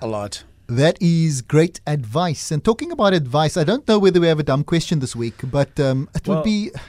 a 0.02 0.08
lot. 0.08 0.44
That 0.68 0.98
is 1.02 1.42
great 1.42 1.80
advice. 1.88 2.52
And 2.52 2.62
talking 2.64 2.92
about 2.92 3.14
advice, 3.14 3.56
I 3.56 3.64
don't 3.64 3.88
know 3.88 4.00
whether 4.00 4.20
we 4.20 4.28
have 4.28 4.40
a 4.40 4.44
dumb 4.44 4.64
question 4.66 5.00
this 5.00 5.16
week, 5.16 5.36
but 5.44 5.80
um, 5.80 6.10
it 6.14 6.28
Well- 6.28 6.38
would 6.38 6.44
be. 6.44 6.72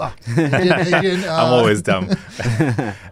Ah, 0.00 0.14
Adrian, 0.30 0.62
Adrian, 0.94 1.24
uh, 1.24 1.34
I'm 1.34 1.52
always 1.54 1.82
dumb. 1.82 2.08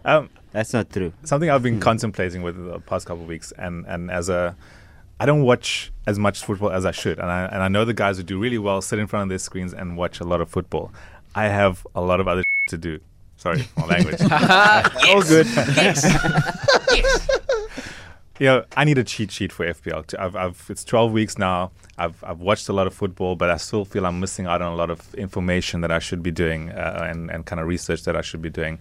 um, 0.05 0.29
That's 0.53 0.71
not 0.71 0.89
true. 0.89 1.11
something 1.23 1.49
I've 1.49 1.61
been 1.61 1.81
contemplating 1.81 2.43
with 2.43 2.55
the 2.55 2.79
past 2.79 3.05
couple 3.05 3.23
of 3.23 3.27
weeks, 3.27 3.51
and, 3.57 3.85
and 3.87 4.09
as 4.09 4.29
a, 4.29 4.55
I 5.19 5.25
don't 5.25 5.41
watch 5.43 5.91
as 6.05 6.19
much 6.19 6.43
football 6.43 6.71
as 6.71 6.85
I 6.85 6.91
should, 6.91 7.19
and 7.19 7.29
I 7.29 7.45
and 7.45 7.63
I 7.63 7.67
know 7.67 7.85
the 7.85 7.93
guys 7.93 8.17
who 8.17 8.23
do 8.23 8.39
really 8.39 8.57
well 8.57 8.81
sit 8.81 8.99
in 8.99 9.07
front 9.07 9.23
of 9.23 9.29
their 9.29 9.39
screens 9.39 9.73
and 9.73 9.97
watch 9.97 10.19
a 10.19 10.23
lot 10.23 10.41
of 10.41 10.49
football. 10.49 10.91
I 11.33 11.45
have 11.45 11.85
a 11.95 12.01
lot 12.01 12.19
of 12.19 12.27
other 12.27 12.43
to 12.69 12.77
do. 12.77 12.99
Sorry, 13.37 13.67
my 13.77 13.85
language. 13.93 14.21
All 14.21 15.21
good. 15.21 15.47
Yes. 15.75 16.03
you 18.39 18.45
know, 18.47 18.65
I 18.75 18.83
need 18.83 18.97
a 18.97 19.03
cheat 19.03 19.31
sheet 19.31 19.51
for 19.51 19.65
FPL. 19.65 20.17
I've, 20.19 20.35
I've, 20.35 20.65
it's 20.69 20.83
12 20.83 21.11
weeks 21.11 21.37
now. 21.37 21.71
I've, 21.99 22.23
I've 22.23 22.39
watched 22.39 22.69
a 22.69 22.73
lot 22.73 22.87
of 22.87 22.93
football, 22.93 23.35
but 23.35 23.49
I 23.49 23.57
still 23.57 23.85
feel 23.85 24.05
I'm 24.05 24.19
missing 24.19 24.45
out 24.47 24.61
on 24.61 24.73
a 24.73 24.75
lot 24.75 24.89
of 24.89 25.13
information 25.15 25.81
that 25.81 25.91
I 25.91 25.99
should 25.99 26.21
be 26.21 26.31
doing 26.31 26.69
uh, 26.71 27.05
and, 27.07 27.29
and 27.31 27.45
kind 27.45 27.59
of 27.59 27.67
research 27.67 28.03
that 28.03 28.15
I 28.15 28.21
should 28.21 28.41
be 28.41 28.49
doing. 28.49 28.79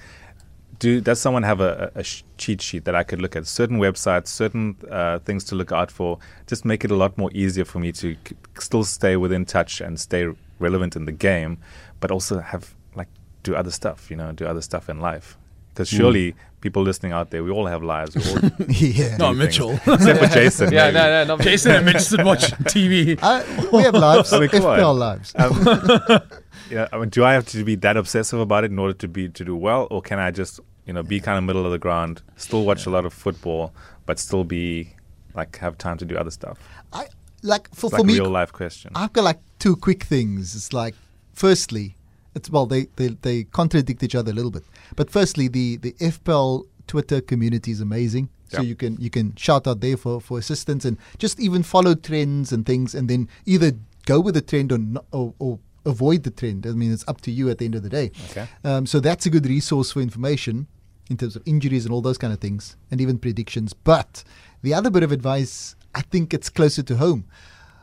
Do 0.78 1.00
does 1.00 1.20
someone 1.20 1.42
have 1.42 1.60
a, 1.60 1.90
a, 1.94 2.00
a 2.00 2.04
cheat 2.36 2.60
sheet 2.60 2.84
that 2.84 2.94
I 2.94 3.02
could 3.02 3.20
look 3.22 3.36
at? 3.36 3.46
Certain 3.46 3.78
websites, 3.78 4.28
certain 4.28 4.76
uh, 4.90 5.18
things 5.20 5.44
to 5.44 5.54
look 5.54 5.72
out 5.72 5.90
for. 5.90 6.18
Just 6.46 6.64
make 6.64 6.84
it 6.84 6.90
a 6.90 6.96
lot 6.96 7.16
more 7.16 7.30
easier 7.32 7.64
for 7.64 7.78
me 7.78 7.92
to 7.92 8.16
c- 8.26 8.36
still 8.58 8.84
stay 8.84 9.16
within 9.16 9.44
touch 9.44 9.80
and 9.80 9.98
stay 9.98 10.28
relevant 10.58 10.96
in 10.96 11.04
the 11.06 11.12
game, 11.12 11.58
but 12.00 12.10
also 12.10 12.40
have 12.40 12.74
like 12.94 13.08
do 13.42 13.54
other 13.54 13.70
stuff. 13.70 14.10
You 14.10 14.16
know, 14.16 14.32
do 14.32 14.46
other 14.46 14.62
stuff 14.62 14.88
in 14.88 15.00
life. 15.00 15.38
Because 15.72 15.90
surely 15.90 16.34
people 16.62 16.82
listening 16.82 17.12
out 17.12 17.30
there, 17.30 17.44
we 17.44 17.50
all 17.50 17.66
have 17.66 17.82
lives. 17.82 18.16
We 18.16 18.22
all 18.32 18.50
yeah. 18.68 19.16
No, 19.18 19.34
Mitchell. 19.34 19.72
except 19.86 20.18
for 20.20 20.26
Jason. 20.26 20.72
Yeah, 20.72 20.86
maybe. 20.86 20.94
no, 20.94 21.24
no, 21.24 21.36
no. 21.36 21.42
Jason 21.42 21.72
and 21.72 21.84
Mitch 21.84 22.02
should 22.02 22.24
watch 22.24 22.50
TV. 22.64 23.18
Uh, 23.22 23.44
we 23.70 23.82
have 23.82 23.94
lives, 23.94 24.32
I 24.32 24.40
mean, 24.40 24.48
come 24.48 24.64
on. 24.64 24.78
FPL 24.78 24.98
lives. 24.98 25.34
Um, 25.36 26.20
yeah, 26.70 26.88
I 26.92 26.98
mean, 26.98 27.08
do 27.08 27.24
I 27.24 27.32
have 27.34 27.46
to 27.48 27.64
be 27.64 27.74
that 27.76 27.96
obsessive 27.96 28.40
about 28.40 28.64
it 28.64 28.70
in 28.70 28.78
order 28.78 28.94
to 28.94 29.08
be 29.08 29.28
to 29.28 29.44
do 29.44 29.56
well, 29.56 29.86
or 29.90 30.02
can 30.02 30.18
I 30.18 30.30
just 30.30 30.60
you 30.86 30.92
know 30.92 31.02
be 31.02 31.20
kind 31.20 31.38
of 31.38 31.44
middle 31.44 31.64
of 31.64 31.72
the 31.72 31.78
ground, 31.78 32.22
still 32.36 32.64
watch 32.64 32.86
a 32.86 32.90
lot 32.90 33.04
of 33.04 33.12
football, 33.12 33.72
but 34.06 34.18
still 34.18 34.44
be 34.44 34.94
like 35.34 35.56
have 35.58 35.76
time 35.78 35.98
to 35.98 36.04
do 36.04 36.16
other 36.16 36.30
stuff? 36.30 36.58
I 36.92 37.06
like 37.42 37.68
for, 37.74 37.86
It's 37.86 37.96
for 37.96 37.98
like 37.98 38.04
a 38.04 38.06
me. 38.06 38.14
real 38.14 38.30
life 38.30 38.52
question. 38.52 38.90
I've 38.94 39.12
got 39.12 39.24
like 39.24 39.40
two 39.58 39.76
quick 39.76 40.04
things. 40.04 40.54
It's 40.56 40.72
like, 40.72 40.94
firstly, 41.32 41.96
it's 42.34 42.50
well 42.50 42.66
they, 42.66 42.86
they 42.96 43.08
they 43.22 43.44
contradict 43.44 44.02
each 44.02 44.14
other 44.14 44.30
a 44.32 44.34
little 44.34 44.50
bit. 44.50 44.64
But 44.96 45.10
firstly, 45.10 45.48
the 45.48 45.76
the 45.76 45.92
FPL 45.92 46.64
Twitter 46.86 47.20
community 47.20 47.70
is 47.70 47.80
amazing. 47.80 48.28
So 48.48 48.58
Yep. 48.58 48.66
you 48.68 48.76
can 48.76 48.96
you 49.00 49.10
can 49.10 49.34
shout 49.34 49.66
out 49.66 49.80
there 49.80 49.96
for, 49.96 50.20
for 50.20 50.38
assistance 50.38 50.84
and 50.84 50.96
just 51.18 51.40
even 51.40 51.64
follow 51.64 51.94
trends 51.96 52.52
and 52.52 52.64
things, 52.64 52.94
and 52.94 53.08
then 53.10 53.28
either 53.44 53.72
go 54.06 54.20
with 54.20 54.34
the 54.34 54.40
trend 54.40 54.70
or 54.70 54.78
not, 54.78 55.04
or, 55.10 55.34
or 55.40 55.58
avoid 55.86 56.22
the 56.24 56.30
trend. 56.30 56.66
I 56.66 56.70
mean, 56.72 56.92
it's 56.92 57.04
up 57.08 57.20
to 57.22 57.30
you 57.30 57.48
at 57.50 57.58
the 57.58 57.64
end 57.64 57.74
of 57.74 57.82
the 57.82 57.88
day. 57.88 58.10
Okay. 58.30 58.46
Um, 58.64 58.86
so 58.86 59.00
that's 59.00 59.24
a 59.26 59.30
good 59.30 59.46
resource 59.46 59.92
for 59.92 60.00
information 60.00 60.66
in 61.08 61.16
terms 61.16 61.36
of 61.36 61.42
injuries 61.46 61.84
and 61.86 61.94
all 61.94 62.00
those 62.02 62.18
kind 62.18 62.32
of 62.32 62.40
things, 62.40 62.76
and 62.90 63.00
even 63.00 63.18
predictions. 63.18 63.72
But 63.72 64.24
the 64.62 64.74
other 64.74 64.90
bit 64.90 65.02
of 65.04 65.12
advice, 65.12 65.76
I 65.94 66.02
think 66.02 66.34
it's 66.34 66.48
closer 66.50 66.82
to 66.82 66.96
home. 66.96 67.24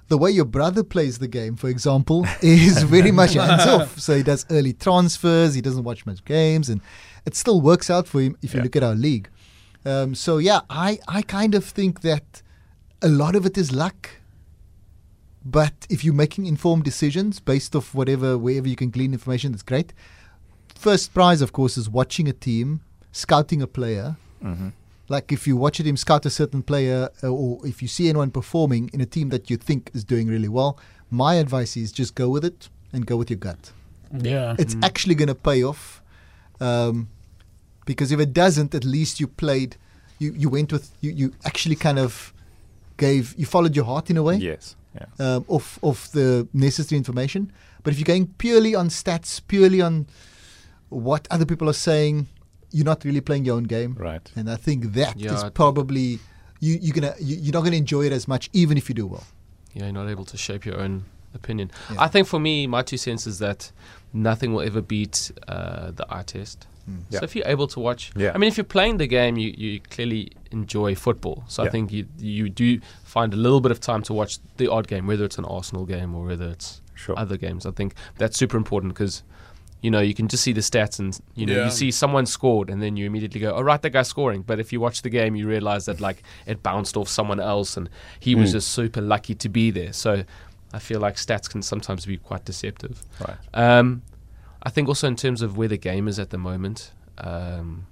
The 0.10 0.18
way 0.18 0.30
your 0.32 0.46
brother 0.46 0.84
plays 0.84 1.20
the 1.20 1.30
game, 1.30 1.56
for 1.56 1.70
example, 1.70 2.26
is 2.42 2.84
very 2.84 3.12
much 3.12 3.34
hands 3.36 3.66
off. 3.66 3.98
So 4.00 4.18
he 4.18 4.24
does 4.24 4.46
early 4.52 4.74
transfers, 4.74 5.54
he 5.56 5.62
doesn't 5.62 5.86
watch 5.86 6.06
much 6.06 6.24
games, 6.26 6.68
and 6.70 6.82
it 7.26 7.36
still 7.36 7.62
works 7.62 7.89
out 7.89 8.08
for 8.08 8.22
him 8.22 8.36
if 8.42 8.54
you 8.54 8.60
Yeah. 8.60 8.63
look 8.66 8.76
at 8.76 8.84
our 8.84 8.96
league. 8.96 9.30
Um, 9.86 10.13
so 10.16 10.38
yeah, 10.39 10.60
I, 10.70 11.00
I 11.08 11.22
kind 11.22 11.56
of 11.56 11.63
think 11.63 12.02
that 12.02 12.42
a 13.02 13.08
lot 13.08 13.36
of 13.36 13.46
it 13.46 13.58
is 13.58 13.72
luck. 13.72 14.10
But 15.45 15.73
if 15.89 16.03
you're 16.06 16.13
making 16.13 16.45
informed 16.45 16.84
decisions 16.84 17.39
based 17.39 17.75
off 17.75 17.93
whatever 17.93 18.38
wherever 18.38 18.67
you 18.67 18.75
can 18.75 18.89
glean 18.89 19.13
information, 19.13 19.51
that's 19.51 19.63
great. 19.63 19.93
First 20.75 21.13
prize, 21.13 21.41
of 21.41 21.51
course, 21.51 21.77
is 21.77 21.89
watching 21.89 22.27
a 22.27 22.34
team, 22.34 22.82
scouting 23.12 23.62
a 23.62 23.67
player. 23.67 24.15
hmm 24.41 24.69
Like 25.10 25.32
if 25.34 25.45
you 25.47 25.58
watch 25.58 25.79
a 25.79 25.84
team 25.84 25.97
scout 25.97 26.25
a 26.25 26.29
certain 26.29 26.63
player, 26.63 27.10
uh, 27.21 27.27
or 27.27 27.65
if 27.67 27.82
you 27.82 27.88
see 27.89 28.08
anyone 28.10 28.32
performing 28.32 28.89
in 28.93 29.01
a 29.01 29.06
team 29.06 29.29
that 29.29 29.49
you 29.49 29.58
think 29.58 29.91
is 29.93 30.03
doing 30.06 30.27
really 30.27 30.47
well, 30.49 30.77
my 31.12 31.36
advice 31.36 31.75
is 31.77 31.91
just 31.91 32.15
go 32.15 32.29
with 32.29 32.45
it 32.45 32.69
and 32.93 33.06
go 33.06 33.17
with 33.17 33.29
your 33.29 33.38
gut. 33.39 33.71
Yeah. 34.13 34.56
It's 34.58 34.75
actually 34.82 35.15
going 35.15 35.27
to 35.27 35.36
pay 35.36 35.63
off, 35.63 36.01
um, 36.62 37.10
because 37.86 38.12
if 38.13 38.19
it 38.19 38.32
doesn't, 38.34 38.73
at 38.73 38.86
least 38.86 39.19
you 39.19 39.27
played, 39.27 39.75
you 40.19 40.34
you 40.34 40.49
went 40.49 40.71
with 40.71 40.91
you 41.01 41.12
you 41.12 41.34
actually 41.43 41.75
kind 41.75 41.99
of 41.99 42.34
gave 42.97 43.34
you 43.38 43.45
followed 43.45 43.75
your 43.75 43.86
heart 43.86 44.10
in 44.10 44.17
a 44.17 44.23
way 44.23 44.38
Yes. 44.38 44.75
Yeah. 44.95 45.06
um, 45.36 45.45
of 45.49 45.79
of 45.82 46.12
the 46.12 46.47
necessary 46.53 46.97
information. 46.97 47.51
But 47.84 47.93
if 47.93 47.99
you're 47.99 48.06
going 48.15 48.27
purely 48.38 48.75
on 48.75 48.89
stats, 48.89 49.41
purely 49.47 49.82
on 49.82 50.06
what 50.89 51.27
other 51.32 51.45
people 51.45 51.67
are 51.69 51.73
saying, 51.89 52.27
you're 52.71 52.86
not 52.86 53.03
really 53.03 53.21
playing 53.21 53.45
your 53.45 53.56
own 53.58 53.63
game. 53.63 53.95
Right. 53.99 54.32
And 54.36 54.49
I 54.49 54.56
think 54.56 54.93
that 54.93 55.15
is 55.17 55.23
Yeah, 55.23 55.41
I- 55.41 55.49
probably 55.49 56.19
you 56.60 56.77
you're 56.82 56.93
gonna 56.93 57.13
you, 57.19 57.36
you're 57.38 57.53
not 57.53 57.63
gonna 57.63 57.75
enjoy 57.77 58.06
it 58.06 58.12
as 58.13 58.27
much, 58.27 58.49
even 58.53 58.77
if 58.77 58.88
you 58.89 58.95
do 58.95 59.08
well. 59.08 59.23
Yeah, 59.73 59.84
you're 59.86 59.93
not 59.93 60.10
able 60.10 60.25
to 60.25 60.38
shape 60.38 60.65
your 60.65 60.79
own 60.79 61.06
opinion. 61.34 61.71
Yeah. 61.91 62.01
I 62.01 62.08
think 62.08 62.27
for 62.27 62.39
me, 62.39 62.67
my 62.67 62.84
two 62.84 62.97
cents 62.97 63.25
is 63.27 63.39
that 63.39 63.71
nothing 64.13 64.53
will 64.53 64.62
ever 64.62 64.82
beat 64.82 65.32
uh, 65.47 65.89
the 65.91 66.06
eye 66.10 66.23
test. 66.23 66.67
Yeah. 67.10 67.19
So 67.19 67.24
if 67.24 67.36
you're 67.36 67.48
able 67.48 67.67
to 67.67 67.80
watch, 67.80 68.12
Yeah. 68.15 68.32
I 68.36 68.38
mean, 68.38 68.48
if 68.50 68.58
you're 68.58 68.65
playing 68.65 68.98
the 68.98 69.08
game, 69.08 69.38
you, 69.38 69.54
you 69.58 69.80
clearly 69.80 70.32
enjoy 70.52 70.96
football. 70.96 71.43
So 71.48 71.63
I 71.63 71.69
think 71.69 71.91
you 71.91 72.08
you 72.19 72.50
do 72.50 72.80
find 73.06 73.34
a 73.34 73.38
little 73.38 73.62
bit 73.62 73.72
of 73.72 73.80
time 73.80 74.02
to 74.04 74.13
watch 74.13 74.39
the 74.58 74.67
odd 74.69 74.88
game, 74.88 75.08
whether 75.08 75.24
it's 75.26 75.38
an 75.38 75.46
Arsenal 75.46 75.86
game 75.86 76.13
or 76.15 76.26
whether 76.26 76.50
it's 76.50 76.82
Sure. 76.96 77.17
other 77.17 77.38
games. 77.38 77.65
I 77.65 77.72
think 77.72 77.96
that's 78.17 78.38
super 78.38 78.58
important 78.58 78.93
because 78.93 79.24
you 79.82 79.91
know 79.91 80.00
you 80.00 80.13
can 80.13 80.28
just 80.28 80.43
see 80.43 80.54
the 80.54 80.62
stats 80.62 81.00
and 81.00 81.17
you 81.36 81.46
know 81.46 81.56
Yeah. 81.58 81.65
you 81.65 81.72
see 81.72 81.91
someone 81.91 82.26
scored 82.26 82.69
and 82.69 82.82
then 82.82 82.98
you 82.98 83.06
immediately 83.06 83.39
go, 83.41 83.52
"Oh 83.54 83.62
right, 83.62 83.82
that 83.82 83.89
guy's 83.91 84.08
scoring." 84.10 84.41
But 84.43 84.60
if 84.60 84.72
you 84.74 84.80
watch 84.82 85.02
the 85.02 85.10
game, 85.10 85.36
you 85.36 85.48
realize 85.48 85.86
that 85.86 86.00
like 86.02 86.22
it 86.46 86.62
bounced 86.63 86.96
off 86.98 87.08
someone 87.08 87.39
else 87.39 87.76
and 87.78 87.89
he 88.19 88.36
was 88.36 88.50
Mm. 88.50 88.54
just 88.54 88.67
super 88.69 89.02
lucky 89.02 89.36
to 89.36 89.50
be 89.50 89.72
there. 89.72 89.93
So 89.93 90.24
I 90.74 90.80
feel 90.80 91.00
like 91.00 91.15
stats 91.15 91.50
can 91.50 91.62
sometimes 91.62 92.06
be 92.06 92.17
quite 92.17 92.46
deceptive. 92.46 93.04
Right. 93.19 93.38
Um, 93.54 94.02
I 94.63 94.69
think 94.69 94.88
also 94.88 95.08
in 95.08 95.15
terms 95.15 95.41
of 95.41 95.58
where 95.58 95.67
the 95.67 95.78
game 95.78 96.08
is 96.08 96.19
at 96.19 96.30
the 96.30 96.38
moment, 96.38 96.91
um, 97.17 97.86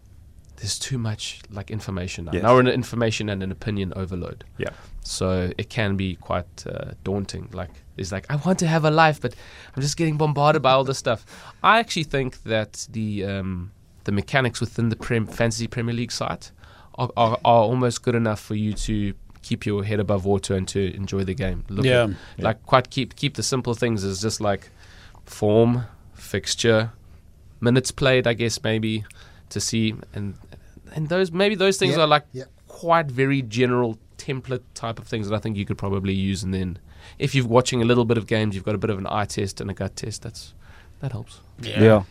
there's 0.58 0.80
too 0.80 0.98
much 0.98 1.42
like 1.50 1.70
information 1.72 2.26
now. 2.26 2.32
Yes. 2.34 2.44
Now 2.44 2.54
we're 2.54 2.62
in 2.62 2.68
an 2.68 2.74
information 2.74 3.30
and 3.30 3.44
an 3.44 3.52
opinion 3.52 3.94
overload. 3.96 4.44
Yeah. 4.58 4.70
So 5.04 5.52
it 5.58 5.70
can 5.70 5.98
be 5.98 6.16
quite 6.16 6.66
uh, 6.68 6.92
daunting. 7.04 7.50
Like 7.52 7.72
it's 7.98 8.12
like 8.12 8.26
I 8.30 8.36
want 8.38 8.60
to 8.60 8.68
have 8.68 8.86
a 8.86 8.92
life, 8.92 9.20
but 9.20 9.36
I'm 9.76 9.82
just 9.82 9.98
getting 9.98 10.18
bombarded 10.18 10.62
by 10.62 10.72
all 10.72 10.84
this 10.84 10.98
stuff. 11.00 11.26
I 11.64 11.80
actually 11.80 12.04
think 12.04 12.44
that 12.44 12.88
the 12.92 13.26
um, 13.26 13.72
the 14.04 14.12
mechanics 14.12 14.60
within 14.62 14.90
the 14.90 14.96
Prem, 14.96 15.26
fantasy 15.28 15.68
Premier 15.68 15.94
League 15.96 16.12
site 16.12 16.52
are, 16.96 17.10
are, 17.18 17.38
are 17.44 17.64
almost 17.64 18.04
good 18.04 18.16
enough 18.16 18.40
for 18.40 18.56
you 18.56 18.74
to 18.74 19.14
keep 19.42 19.66
your 19.66 19.84
head 19.84 20.00
above 20.00 20.26
water 20.26 20.56
and 20.56 20.68
to 20.68 20.96
enjoy 20.96 21.24
the 21.24 21.34
game. 21.34 21.64
Look 21.70 21.86
Yeah. 21.86 22.04
at, 22.38 22.44
like 22.44 22.64
quite 22.66 22.92
keep 22.92 23.16
keep 23.16 23.34
the 23.34 23.44
simple 23.44 23.74
things 23.74 24.04
as 24.04 24.22
just 24.22 24.40
like 24.42 24.70
form, 25.26 25.86
fixture, 26.22 26.92
minutes 27.60 27.92
played. 27.92 28.28
I 28.28 28.34
guess 28.34 28.62
maybe 28.64 29.04
to 29.50 29.60
see 29.60 29.96
and 30.14 30.36
and 30.94 31.10
those 31.10 31.32
maybe 31.32 31.56
those 31.56 31.78
things 31.78 31.96
Yeah, 31.96 32.04
are 32.04 32.08
like 32.08 32.26
yeah. 32.34 32.44
quite 32.68 33.08
very 33.08 33.42
general 33.42 33.98
template 34.18 34.62
type 34.74 35.00
of 35.00 35.08
things 35.08 35.28
that 35.28 35.36
I 35.36 35.40
think 35.40 35.58
you 35.58 35.66
could 35.66 35.78
probably 35.78 36.14
use. 36.14 36.44
And 36.44 36.54
then 36.54 36.78
if 37.18 37.34
you're 37.36 37.48
watching 37.48 37.82
a 37.82 37.86
little 37.86 38.06
bit 38.06 38.18
of 38.18 38.28
games, 38.28 38.56
you've 38.56 38.64
got 38.64 38.76
a 38.76 38.78
bit 38.78 38.90
of 38.90 38.98
an 38.98 39.08
eye 39.10 39.26
test 39.26 39.60
and 39.62 39.70
a 39.70 39.74
gut 39.74 39.96
test. 39.96 40.22
That's 40.22 40.54
that 41.00 41.12
helps. 41.12 41.40
Yeah. 41.62 42.04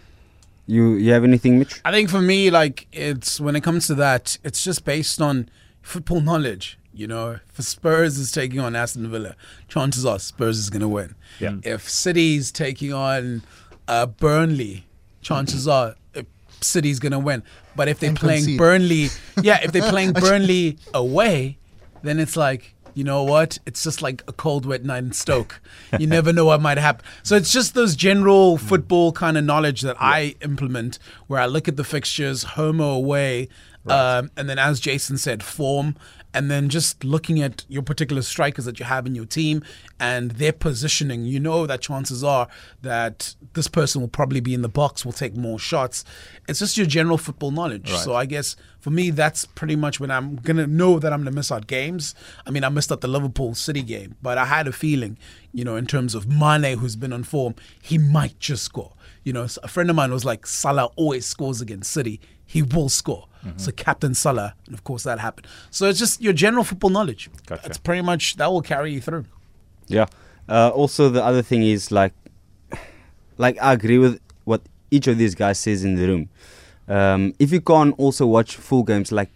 You 0.66 0.94
you 0.94 1.12
have 1.12 1.24
anything, 1.24 1.58
Mitch? 1.58 1.80
I 1.84 1.90
think 1.90 2.10
for 2.10 2.20
me, 2.20 2.50
like 2.50 2.86
it's 2.92 3.40
when 3.40 3.56
it 3.56 3.62
comes 3.62 3.86
to 3.88 3.94
that, 3.96 4.38
it's 4.44 4.62
just 4.62 4.84
based 4.84 5.20
on 5.20 5.48
football 5.82 6.20
knowledge. 6.20 6.78
You 6.92 7.06
know, 7.06 7.38
if 7.56 7.64
Spurs 7.64 8.18
is 8.18 8.32
taking 8.32 8.58
on 8.60 8.74
Aston 8.76 9.08
Villa, 9.10 9.36
chances 9.68 10.04
are 10.04 10.18
Spurs 10.18 10.58
is 10.58 10.70
going 10.70 10.82
to 10.82 10.88
win. 10.88 11.14
Yeah. 11.38 11.56
If 11.62 11.88
City's 11.88 12.50
taking 12.50 12.92
on 12.92 13.42
uh, 13.88 14.06
Burnley, 14.06 14.86
chances 15.22 15.66
are 15.68 15.94
uh, 16.16 16.22
City's 16.60 16.98
going 16.98 17.12
to 17.12 17.18
win. 17.18 17.42
But 17.76 17.88
if 17.88 18.00
they're 18.00 18.10
And 18.10 18.18
playing 18.18 18.40
concede. 18.40 18.58
Burnley, 18.58 19.08
yeah, 19.42 19.60
if 19.62 19.72
they're 19.72 19.90
playing 19.90 20.12
Burnley 20.14 20.78
away, 20.92 21.58
then 22.02 22.18
it's 22.18 22.36
like, 22.36 22.74
you 22.94 23.04
know 23.04 23.22
what? 23.22 23.58
It's 23.66 23.82
just 23.84 24.02
like 24.02 24.22
a 24.26 24.32
cold, 24.32 24.66
wet 24.66 24.84
night 24.84 25.04
in 25.04 25.12
Stoke. 25.12 25.60
You 25.98 26.06
never 26.08 26.32
know 26.32 26.46
what 26.46 26.60
might 26.60 26.78
happen. 26.78 27.04
So 27.22 27.36
it's 27.36 27.52
just 27.52 27.74
those 27.74 27.94
general 27.94 28.58
football 28.58 29.12
kind 29.12 29.38
of 29.38 29.44
knowledge 29.44 29.82
that 29.82 29.96
I 30.00 30.34
implement 30.42 30.98
where 31.28 31.40
I 31.40 31.46
look 31.46 31.68
at 31.68 31.76
the 31.76 31.84
fixtures, 31.84 32.42
home 32.42 32.80
or 32.80 32.96
away, 32.96 33.48
um, 33.86 34.30
and 34.36 34.48
then 34.48 34.58
as 34.58 34.80
Jason 34.80 35.16
said, 35.16 35.42
form, 35.42 35.96
and 36.32 36.50
then 36.50 36.68
just 36.68 37.04
looking 37.04 37.42
at 37.42 37.64
your 37.68 37.82
particular 37.82 38.22
strikers 38.22 38.64
that 38.64 38.78
you 38.78 38.84
have 38.84 39.06
in 39.06 39.14
your 39.14 39.24
team 39.24 39.62
and 39.98 40.32
their 40.32 40.52
positioning. 40.52 41.24
You 41.24 41.40
know 41.40 41.66
that 41.66 41.80
chances 41.80 42.22
are 42.22 42.48
that 42.82 43.34
this 43.54 43.68
person 43.68 44.00
will 44.00 44.08
probably 44.08 44.40
be 44.40 44.54
in 44.54 44.62
the 44.62 44.68
box, 44.68 45.04
will 45.04 45.12
take 45.12 45.36
more 45.36 45.58
shots. 45.58 46.04
It's 46.48 46.60
just 46.60 46.76
your 46.76 46.86
general 46.86 47.18
football 47.18 47.50
knowledge. 47.50 47.90
Right. 47.90 48.00
So 48.00 48.14
I 48.14 48.26
guess 48.26 48.56
for 48.78 48.90
me, 48.90 49.10
that's 49.10 49.44
pretty 49.44 49.76
much 49.76 50.00
when 50.00 50.10
I'm 50.10 50.36
gonna 50.36 50.66
know 50.66 50.98
that 50.98 51.12
I'm 51.12 51.20
gonna 51.20 51.32
miss 51.32 51.50
out 51.50 51.66
games. 51.66 52.14
I 52.46 52.50
mean, 52.50 52.64
I 52.64 52.68
missed 52.68 52.92
out 52.92 53.00
the 53.00 53.08
Liverpool 53.08 53.54
City 53.54 53.82
game, 53.82 54.16
but 54.22 54.38
I 54.38 54.44
had 54.44 54.68
a 54.68 54.72
feeling, 54.72 55.18
you 55.52 55.64
know, 55.64 55.76
in 55.76 55.86
terms 55.86 56.14
of 56.14 56.28
Mane, 56.28 56.78
who's 56.78 56.96
been 56.96 57.12
on 57.12 57.24
form, 57.24 57.54
he 57.82 57.98
might 57.98 58.38
just 58.38 58.64
score. 58.64 58.94
You 59.24 59.32
know, 59.32 59.46
a 59.62 59.68
friend 59.68 59.90
of 59.90 59.96
mine 59.96 60.12
was 60.12 60.24
like, 60.24 60.46
Salah 60.46 60.86
always 60.96 61.26
scores 61.26 61.60
against 61.60 61.92
City. 61.92 62.20
He 62.46 62.62
will 62.62 62.88
score. 62.88 63.26
So 63.56 63.72
Captain 63.72 64.14
Salah, 64.14 64.54
and 64.66 64.74
of 64.74 64.84
course 64.84 65.02
that 65.04 65.18
happened. 65.18 65.46
So 65.70 65.86
it's 65.88 65.98
just 65.98 66.20
your 66.20 66.32
general 66.32 66.64
football 66.64 66.90
knowledge. 66.90 67.30
Gotcha. 67.46 67.62
That's 67.62 67.78
pretty 67.78 68.02
much 68.02 68.36
that 68.36 68.50
will 68.52 68.62
carry 68.62 68.92
you 68.92 69.00
through. 69.00 69.24
Yeah. 69.86 70.06
Uh, 70.48 70.70
also, 70.70 71.08
the 71.08 71.24
other 71.24 71.42
thing 71.42 71.62
is 71.62 71.90
like, 71.90 72.12
like 73.38 73.56
I 73.62 73.72
agree 73.72 73.98
with 73.98 74.20
what 74.44 74.62
each 74.90 75.06
of 75.06 75.16
these 75.16 75.34
guys 75.34 75.58
says 75.58 75.84
in 75.84 75.94
the 75.94 76.06
room. 76.06 76.28
Um, 76.88 77.34
if 77.38 77.52
you 77.52 77.60
can't 77.60 77.94
also 77.98 78.26
watch 78.26 78.56
full 78.56 78.82
games, 78.82 79.12
like 79.12 79.30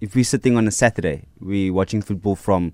if 0.00 0.14
we're 0.14 0.24
sitting 0.24 0.56
on 0.56 0.68
a 0.68 0.70
Saturday, 0.70 1.24
we're 1.40 1.72
watching 1.72 2.02
football 2.02 2.36
from 2.36 2.72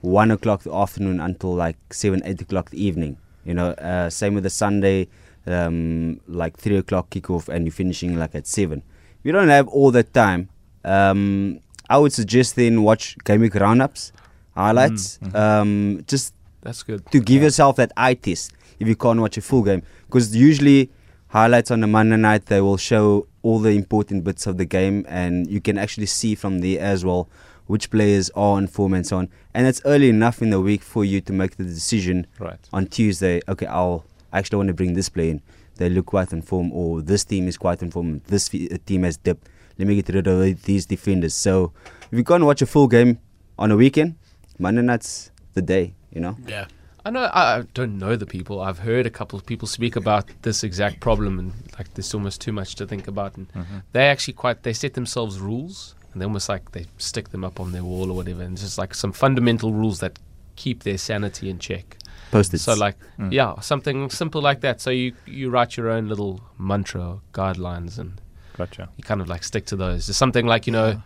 one 0.00 0.30
o'clock 0.30 0.62
the 0.62 0.72
afternoon 0.74 1.20
until 1.20 1.54
like 1.54 1.76
seven, 1.92 2.22
eight 2.24 2.40
o'clock 2.40 2.70
the 2.70 2.82
evening. 2.82 3.16
You 3.44 3.54
know, 3.54 3.70
uh, 3.70 4.08
same 4.10 4.34
with 4.34 4.44
the 4.44 4.50
Sunday, 4.50 5.08
um, 5.46 6.20
like 6.26 6.56
three 6.56 6.78
o'clock 6.78 7.10
kickoff, 7.10 7.48
and 7.48 7.66
you're 7.66 7.72
finishing 7.72 8.16
like 8.16 8.34
at 8.34 8.46
seven. 8.46 8.82
You 9.24 9.32
don't 9.32 9.48
have 9.48 9.66
all 9.68 9.90
that 9.92 10.12
time, 10.14 10.48
um, 10.84 11.60
I 11.90 11.98
would 11.98 12.12
suggest 12.12 12.56
then 12.56 12.82
watch 12.82 13.16
game 13.24 13.40
week 13.40 13.54
roundups, 13.54 14.12
highlights. 14.54 15.18
Um, 15.34 16.04
just 16.06 16.34
That's 16.62 16.82
good. 16.82 17.04
to 17.10 17.20
give 17.20 17.42
yourself 17.42 17.76
that 17.76 17.92
eye 17.96 18.14
test 18.14 18.52
if 18.78 18.86
you 18.88 18.96
can't 18.96 19.20
watch 19.20 19.36
a 19.36 19.40
full 19.42 19.62
game. 19.62 19.82
Because 20.06 20.34
usually 20.36 20.90
highlights 21.28 21.70
on 21.70 21.82
a 21.82 21.86
Monday 21.86 22.16
night 22.16 22.46
they 22.46 22.60
will 22.60 22.76
show 22.76 23.26
all 23.42 23.58
the 23.58 23.70
important 23.70 24.24
bits 24.24 24.46
of 24.46 24.56
the 24.56 24.64
game, 24.64 25.04
and 25.08 25.50
you 25.50 25.60
can 25.60 25.76
actually 25.78 26.06
see 26.06 26.34
from 26.34 26.60
there 26.60 26.80
as 26.80 27.04
well 27.04 27.28
which 27.66 27.90
players 27.90 28.28
are 28.30 28.56
on 28.56 28.66
form 28.66 28.92
and 28.92 29.06
so 29.06 29.16
on. 29.16 29.28
And 29.54 29.66
it's 29.66 29.80
early 29.86 30.10
enough 30.10 30.42
in 30.42 30.50
the 30.50 30.60
week 30.60 30.82
for 30.82 31.02
you 31.04 31.22
to 31.22 31.32
make 31.32 31.56
the 31.56 31.64
decision 31.64 32.26
Right. 32.38 32.58
on 32.74 32.86
Tuesday. 32.88 33.40
Okay, 33.48 33.66
I'll 33.66 34.04
I 34.32 34.38
actually 34.38 34.56
want 34.56 34.68
to 34.68 34.74
bring 34.74 34.94
this 34.94 35.08
player 35.08 35.30
in. 35.30 35.42
They 35.76 35.88
look 35.88 36.06
quite 36.06 36.32
in 36.32 36.42
form, 36.42 36.72
or 36.72 37.02
this 37.02 37.24
team 37.24 37.48
is 37.48 37.56
quite 37.56 37.82
in 37.82 37.90
form. 37.90 38.20
This 38.26 38.48
fe- 38.48 38.68
uh, 38.70 38.78
team 38.86 39.02
has 39.02 39.16
dipped. 39.16 39.48
Let 39.78 39.88
me 39.88 39.96
get 40.00 40.14
rid 40.14 40.26
of 40.26 40.62
these 40.62 40.86
defenders. 40.86 41.34
So 41.34 41.72
if 42.10 42.16
you 42.16 42.24
can't 42.24 42.44
watch 42.44 42.62
a 42.62 42.66
full 42.66 42.86
game 42.88 43.18
on 43.58 43.72
a 43.72 43.76
weekend, 43.76 44.14
Monday 44.58 44.82
night's 44.82 45.30
the 45.54 45.62
day. 45.62 45.94
You 46.12 46.20
know. 46.20 46.36
Yeah. 46.46 46.66
I 47.04 47.10
know 47.10 47.24
I 47.24 47.58
I 47.58 47.62
don't 47.74 47.98
know 47.98 48.16
the 48.16 48.24
people. 48.26 48.60
I've 48.60 48.78
heard 48.78 49.04
a 49.04 49.10
couple 49.10 49.38
of 49.38 49.44
people 49.44 49.68
speak 49.68 49.94
about 49.96 50.24
this 50.42 50.64
exact 50.64 51.00
problem, 51.00 51.38
and 51.38 51.52
like 51.78 51.92
there's 51.94 52.14
almost 52.14 52.40
too 52.40 52.52
much 52.52 52.76
to 52.76 52.86
think 52.86 53.08
about. 53.08 53.36
And 53.36 53.48
they 53.92 54.06
actually 54.06 54.34
quite 54.34 54.62
they 54.62 54.72
set 54.72 54.94
themselves 54.94 55.38
rules, 55.38 55.94
and 56.12 56.22
they 56.22 56.24
almost 56.24 56.48
like 56.48 56.72
they 56.72 56.86
stick 56.98 57.28
them 57.28 57.44
up 57.44 57.60
on 57.60 57.72
their 57.72 57.84
wall 57.84 58.10
or 58.10 58.16
whatever, 58.16 58.42
and 58.42 58.52
it's 58.54 58.62
just 58.62 58.78
like 58.78 58.94
some 58.94 59.12
fundamental 59.12 59.72
rules 59.72 59.98
that 60.00 60.18
keep 60.56 60.84
their 60.84 60.96
sanity 60.96 61.50
in 61.50 61.58
check. 61.58 61.98
Post-its. 62.34 62.62
So 62.64 62.74
like 62.74 62.96
mm. 63.18 63.32
yeah, 63.32 63.58
something 63.60 64.10
simple 64.10 64.40
like 64.42 64.60
that. 64.60 64.80
So 64.80 64.90
you 64.90 65.14
you 65.26 65.50
write 65.50 65.76
your 65.76 65.88
own 65.90 66.08
little 66.08 66.40
mantra 66.58 67.02
or 67.02 67.20
guidelines, 67.32 67.98
and 67.98 68.20
Gotcha. 68.58 68.88
you 68.96 69.04
kind 69.04 69.20
of 69.20 69.28
like 69.28 69.42
stick 69.44 69.64
to 69.66 69.76
those. 69.76 70.06
Just 70.06 70.18
something 70.18 70.46
like 70.46 70.66
you 70.66 70.72
know, 70.72 71.02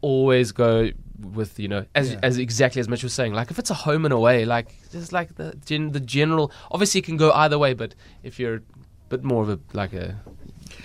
always 0.00 0.52
go 0.52 0.90
with 1.34 1.58
you 1.58 1.68
know 1.68 1.84
as 1.94 2.12
Yeah. 2.12 2.20
as 2.22 2.38
exactly 2.38 2.80
as 2.80 2.88
Mitch 2.88 3.02
was 3.02 3.12
saying. 3.12 3.32
Like 3.34 3.50
if 3.50 3.58
it's 3.58 3.70
a 3.70 3.74
home 3.74 4.04
and 4.04 4.12
away, 4.14 4.44
like 4.44 4.74
just 4.92 5.12
like 5.12 5.34
the 5.36 5.54
gen, 5.66 5.92
the 5.92 6.00
general. 6.00 6.50
Obviously, 6.70 7.00
it 7.00 7.04
can 7.04 7.16
go 7.16 7.30
either 7.32 7.58
way, 7.58 7.74
but 7.74 7.94
if 8.22 8.38
you're 8.40 8.56
a 8.56 8.60
bit 9.08 9.22
more 9.24 9.42
of 9.42 9.50
a 9.50 9.58
like 9.72 9.92
a, 9.92 10.16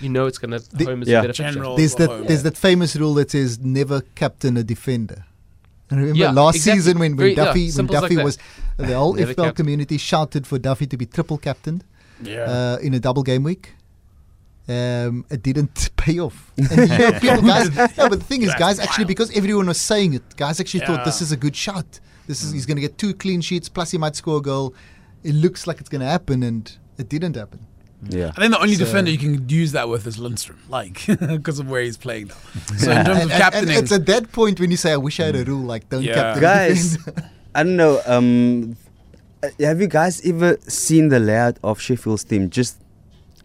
you 0.00 0.08
know, 0.08 0.26
it's 0.26 0.38
gonna 0.38 0.58
The- 0.72 0.84
home 0.84 1.02
is 1.02 1.08
Yeah. 1.08 1.18
a 1.20 1.22
better 1.22 1.32
fixture. 1.32 1.52
General. 1.52 1.76
There's 1.76 1.94
that 1.96 2.10
home. 2.10 2.26
there's 2.26 2.42
that 2.42 2.56
famous 2.56 2.96
rule 2.96 3.14
that 3.14 3.30
says 3.30 3.58
never 3.60 4.02
captain 4.14 4.56
a 4.56 4.62
defender. 4.64 5.24
And 5.90 6.00
remember 6.00 6.18
Yeah, 6.18 6.30
last 6.32 6.56
exactly. 6.56 6.80
season 6.80 6.98
when, 6.98 7.12
when 7.12 7.16
Very- 7.18 7.34
yeah, 7.36 7.44
Duffy 7.44 7.70
when 7.72 7.86
Duffy 7.86 8.16
like 8.16 8.24
was 8.24 8.38
the 8.76 8.94
whole 8.94 9.14
Never 9.18 9.34
FPL 9.34 9.54
community 9.54 9.98
shouted 9.98 10.46
for 10.46 10.58
Duffy 10.58 10.86
to 10.86 10.96
be 10.96 11.06
triple 11.06 11.38
captained 11.38 11.84
Yeah. 12.22 12.40
uh, 12.42 12.78
in 12.82 12.92
a 12.94 12.98
double 13.00 13.22
game 13.22 13.42
week. 13.44 13.74
Um, 14.68 15.24
it 15.30 15.42
didn't 15.42 15.90
pay 15.96 16.18
off. 16.18 16.52
And 16.58 16.70
you 16.90 16.98
know, 16.98 17.12
people, 17.20 17.42
guys, 17.42 17.70
no, 17.96 18.08
but 18.08 18.18
the 18.18 18.24
thing 18.24 18.42
is, 18.42 18.52
guys, 18.54 18.80
actually, 18.80 19.04
because 19.04 19.30
everyone 19.36 19.66
was 19.68 19.80
saying 19.80 20.14
it, 20.14 20.36
guys 20.36 20.58
actually 20.60 20.80
thought 20.86 21.04
this 21.04 21.22
is 21.22 21.30
a 21.30 21.36
good 21.36 21.54
shot. 21.54 22.00
This 22.26 22.42
is 22.42 22.50
he's 22.52 22.66
going 22.66 22.76
to 22.76 22.80
get 22.80 22.98
two 22.98 23.14
clean 23.14 23.40
sheets 23.40 23.68
plus 23.68 23.92
he 23.92 23.98
might 23.98 24.16
score 24.16 24.38
a 24.38 24.42
goal. 24.42 24.74
It 25.22 25.34
looks 25.34 25.68
like 25.68 25.78
it's 25.80 25.88
going 25.88 26.00
to 26.00 26.08
happen, 26.08 26.42
and 26.42 26.70
it 26.98 27.08
didn't 27.08 27.36
happen. 27.36 27.60
Yeah. 28.08 28.30
I 28.36 28.40
think 28.40 28.52
the 28.52 28.60
only 28.60 28.74
So- 28.74 28.84
defender 28.84 29.10
you 29.10 29.18
can 29.18 29.48
use 29.48 29.72
that 29.72 29.88
with 29.88 30.06
is 30.06 30.16
Lundstram, 30.18 30.56
like 30.68 31.04
because 31.06 31.58
of 31.58 31.68
where 31.68 31.82
he's 31.82 31.96
playing 31.96 32.28
now. 32.28 32.34
So 32.76 32.90
in 32.92 33.04
terms 33.06 33.20
And, 33.20 33.32
of 33.32 33.40
and- 33.54 33.54
and 33.54 33.70
it's 33.70 33.92
at 33.92 34.06
that 34.06 34.30
point 34.32 34.60
when 34.60 34.70
you 34.70 34.76
say, 34.76 34.92
"I 34.92 34.96
wish 34.96 35.18
I 35.20 35.26
had 35.26 35.36
a 35.36 35.44
rule 35.44 35.64
like 35.64 35.88
don't 35.88 36.02
Yeah. 36.02 36.14
captain 36.14 36.42
guys. 36.42 36.98
I 37.54 37.62
don't 37.62 37.76
know. 37.76 38.00
Um, 38.06 38.76
have 39.60 39.80
you 39.80 39.86
guys 39.86 40.20
ever 40.24 40.58
seen 40.68 41.08
the 41.08 41.18
layout 41.20 41.58
of 41.64 41.80
Sheffield's 41.80 42.24
team? 42.24 42.50
Just 42.50 42.76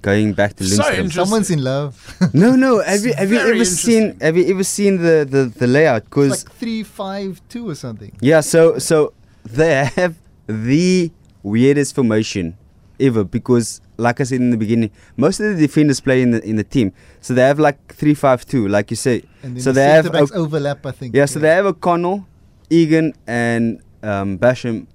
going 0.01 0.33
back 0.33 0.55
to 0.57 0.63
So 0.65 0.69
Lindstrom. 0.75 0.93
interesting. 1.05 1.23
Someone's 1.25 1.49
in 1.51 1.63
love. 1.63 1.93
no, 2.33 2.55
no. 2.55 2.81
Have 2.81 3.05
you 3.05 3.13
have 3.13 3.31
you 3.31 3.39
ever 3.39 3.65
seen 3.65 4.19
have 4.19 4.35
you 4.35 4.45
ever 4.53 4.63
seen 4.63 4.97
the 4.97 5.25
the, 5.29 5.45
the 5.45 5.67
layout? 5.67 6.03
Because 6.05 6.43
like 6.45 6.53
three 6.59 6.83
five 6.83 7.41
two 7.49 7.69
or 7.69 7.75
something. 7.75 8.11
yeah, 8.19 8.41
so 8.41 8.77
so 8.79 9.13
they 9.45 9.85
have 9.95 10.15
the 10.47 11.09
weirdest 11.43 11.95
formation 11.95 12.57
ever 13.01 13.23
because 13.23 13.81
like 13.97 14.19
I 14.19 14.23
said 14.23 14.39
in 14.41 14.49
the 14.51 14.57
beginning, 14.57 14.91
most 15.17 15.39
of 15.39 15.45
the 15.55 15.67
defenders 15.67 15.99
play 15.99 16.21
in 16.21 16.31
the 16.31 16.43
in 16.47 16.55
the 16.55 16.63
team. 16.63 16.93
So 17.21 17.33
they 17.33 17.41
have 17.43 17.59
like 17.59 17.77
three 17.93 18.13
five 18.13 18.45
two, 18.45 18.67
like 18.67 18.89
you 18.91 18.97
say. 18.97 19.23
And 19.43 19.55
then 19.55 19.61
So 19.63 19.71
the 19.71 19.79
they 19.81 19.87
have 19.89 20.13
a- 20.15 20.33
overlap, 20.33 20.85
I 20.85 20.91
think. 20.91 21.15
Yeah, 21.15 21.25
so 21.25 21.39
they 21.39 21.49
have 21.49 21.65
O'Connell, 21.65 22.25
Egan, 22.69 23.13
and 23.27 23.81
um, 24.03 24.37
Basham, 24.39 24.87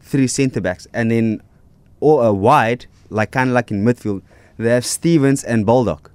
three 0.00 0.26
centre 0.26 0.60
backs, 0.60 0.86
and 0.94 1.10
then 1.10 1.42
or 2.00 2.24
a 2.26 2.32
wide, 2.32 2.86
like 3.10 3.30
kind 3.32 3.50
of 3.50 3.54
like 3.54 3.70
in 3.70 3.84
midfield, 3.84 4.22
they 4.58 4.70
have 4.70 4.84
Stevens 4.86 5.44
and 5.44 5.66
Baldock, 5.66 6.10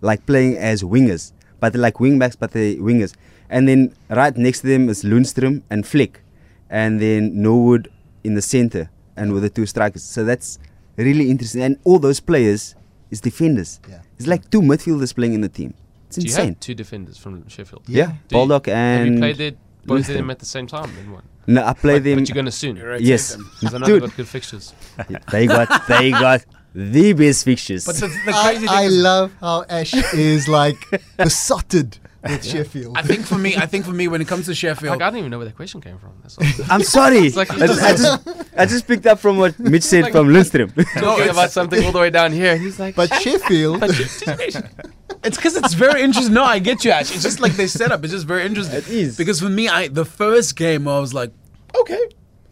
like 0.00 0.26
playing 0.26 0.56
as 0.56 0.82
wingers, 0.82 1.32
but 1.60 1.72
they're 1.72 1.82
like 1.82 2.00
wing 2.00 2.18
backs, 2.18 2.36
but 2.36 2.50
they're 2.52 2.74
wingers. 2.76 3.14
And 3.48 3.68
then 3.68 3.94
right 4.10 4.36
next 4.36 4.60
to 4.62 4.66
them 4.66 4.88
is 4.88 5.04
Lundstram 5.04 5.62
and 5.70 5.86
Fleck, 5.86 6.20
and 6.68 7.00
then 7.00 7.40
Norwood 7.42 7.88
in 8.24 8.34
the 8.34 8.42
centre, 8.42 8.90
and 9.16 9.32
with 9.32 9.42
the 9.42 9.50
two 9.50 9.66
strikers. 9.66 10.02
So 10.02 10.24
that's 10.24 10.58
really 11.04 11.30
interesting. 11.30 11.62
And 11.62 11.78
all 11.84 11.98
those 11.98 12.20
players 12.20 12.74
is 13.10 13.20
defenders. 13.20 13.80
Yeah. 13.88 14.00
It's 14.18 14.26
like 14.26 14.50
two 14.50 14.60
midfielders 14.62 15.14
playing 15.14 15.34
in 15.34 15.40
the 15.42 15.48
team. 15.48 15.74
It's 16.08 16.16
Do 16.16 16.22
you 16.22 16.28
insane. 16.28 16.48
have 16.48 16.60
two 16.60 16.74
defenders 16.74 17.18
from 17.18 17.46
Sheffield? 17.48 17.82
Yeah, 17.86 17.96
Yeah. 17.98 18.06
Do 18.06 18.12
you- 18.12 18.18
Baldock 18.46 18.66
Have 18.66 18.74
and 18.76 19.14
you 19.14 19.20
played 19.20 19.36
their, 19.36 19.52
both 19.84 20.08
of 20.08 20.14
them 20.14 20.30
at 20.30 20.38
the 20.38 20.46
same 20.46 20.66
time? 20.66 20.90
In 20.98 21.12
one? 21.12 21.22
No, 21.48 21.64
I 21.64 21.72
play 21.74 21.94
but, 21.98 22.04
them. 22.04 22.18
but 22.20 22.28
you're 22.28 22.34
gonna 22.34 22.50
soon. 22.50 22.76
You 22.76 22.84
rotate 22.86 23.06
Yes. 23.06 23.36
Because 23.60 23.74
I 23.74 23.78
know 23.78 23.86
they've 23.86 24.00
dude. 24.00 24.10
got 24.10 24.16
good 24.16 24.28
fixtures. 24.28 24.74
they 25.30 25.46
got 25.46 25.86
they 25.86 26.10
got 26.10 26.44
the 26.74 27.12
best 27.12 27.44
fixtures. 27.44 27.86
But 27.86 27.96
the, 27.96 28.08
the 28.08 28.32
I, 28.34 28.42
crazy 28.54 28.60
thing 28.66 28.68
I 28.68 28.82
is, 28.82 28.96
love 28.96 29.32
how 29.40 29.64
Ash 29.68 29.94
is 30.14 30.48
like 30.48 30.76
besotted 31.16 31.98
with 32.30 32.44
Sheffield. 32.44 32.96
I 32.96 33.02
think 33.02 33.26
for 33.26 33.36
me, 33.38 33.56
I 33.56 33.66
think 33.66 33.84
for 33.84 33.92
me, 33.92 34.08
when 34.08 34.20
it 34.20 34.28
comes 34.28 34.44
to 34.46 34.50
Like, 34.52 34.58
Sheffield, 34.58 35.02
I 35.02 35.10
don't 35.10 35.18
even 35.18 35.30
know 35.30 35.38
where 35.38 35.46
that 35.46 35.56
question 35.56 35.80
came 35.80 35.98
from. 35.98 36.12
That's 36.22 36.38
all. 36.60 36.66
I'm 36.70 36.82
sorry. 36.82 37.18
It's 37.18 37.36
like 37.36 37.50
I, 37.50 37.66
just, 37.66 37.82
I 37.82 37.92
just 37.92 38.28
I 38.58 38.66
just 38.66 38.86
picked 38.86 39.06
up 39.06 39.18
from 39.18 39.38
what 39.38 39.58
Mitch 39.72 39.82
said 39.82 40.04
Like- 40.04 40.12
from 40.12 40.28
Lundstram. 40.28 40.72
talking 41.00 41.28
about 41.28 41.50
something 41.50 41.84
all 41.84 41.92
the 41.92 41.98
way 42.00 42.10
down 42.10 42.32
here. 42.32 42.56
He's 42.56 42.78
like, 42.78 42.94
but 42.96 43.12
Sheffield, 43.14 43.82
it's 43.82 45.36
because 45.36 45.56
it's 45.56 45.74
very 45.74 46.02
interesting. 46.02 46.34
No, 46.34 46.44
I 46.44 46.58
get 46.58 46.84
you, 46.84 46.90
Ash. 46.90 47.12
It's 47.14 47.22
just 47.22 47.40
like 47.40 47.52
they 47.54 47.66
set 47.66 47.92
up. 47.92 48.04
It's 48.04 48.12
just 48.12 48.26
very 48.26 48.44
interesting. 48.46 48.76
It 48.78 48.88
is. 48.88 49.16
because 49.16 49.40
for 49.40 49.48
me, 49.48 49.68
I 49.68 49.88
the 49.88 50.04
first 50.04 50.56
game 50.56 50.86
I 50.88 50.98
was 51.00 51.14
like, 51.14 51.32
okay, 51.78 52.00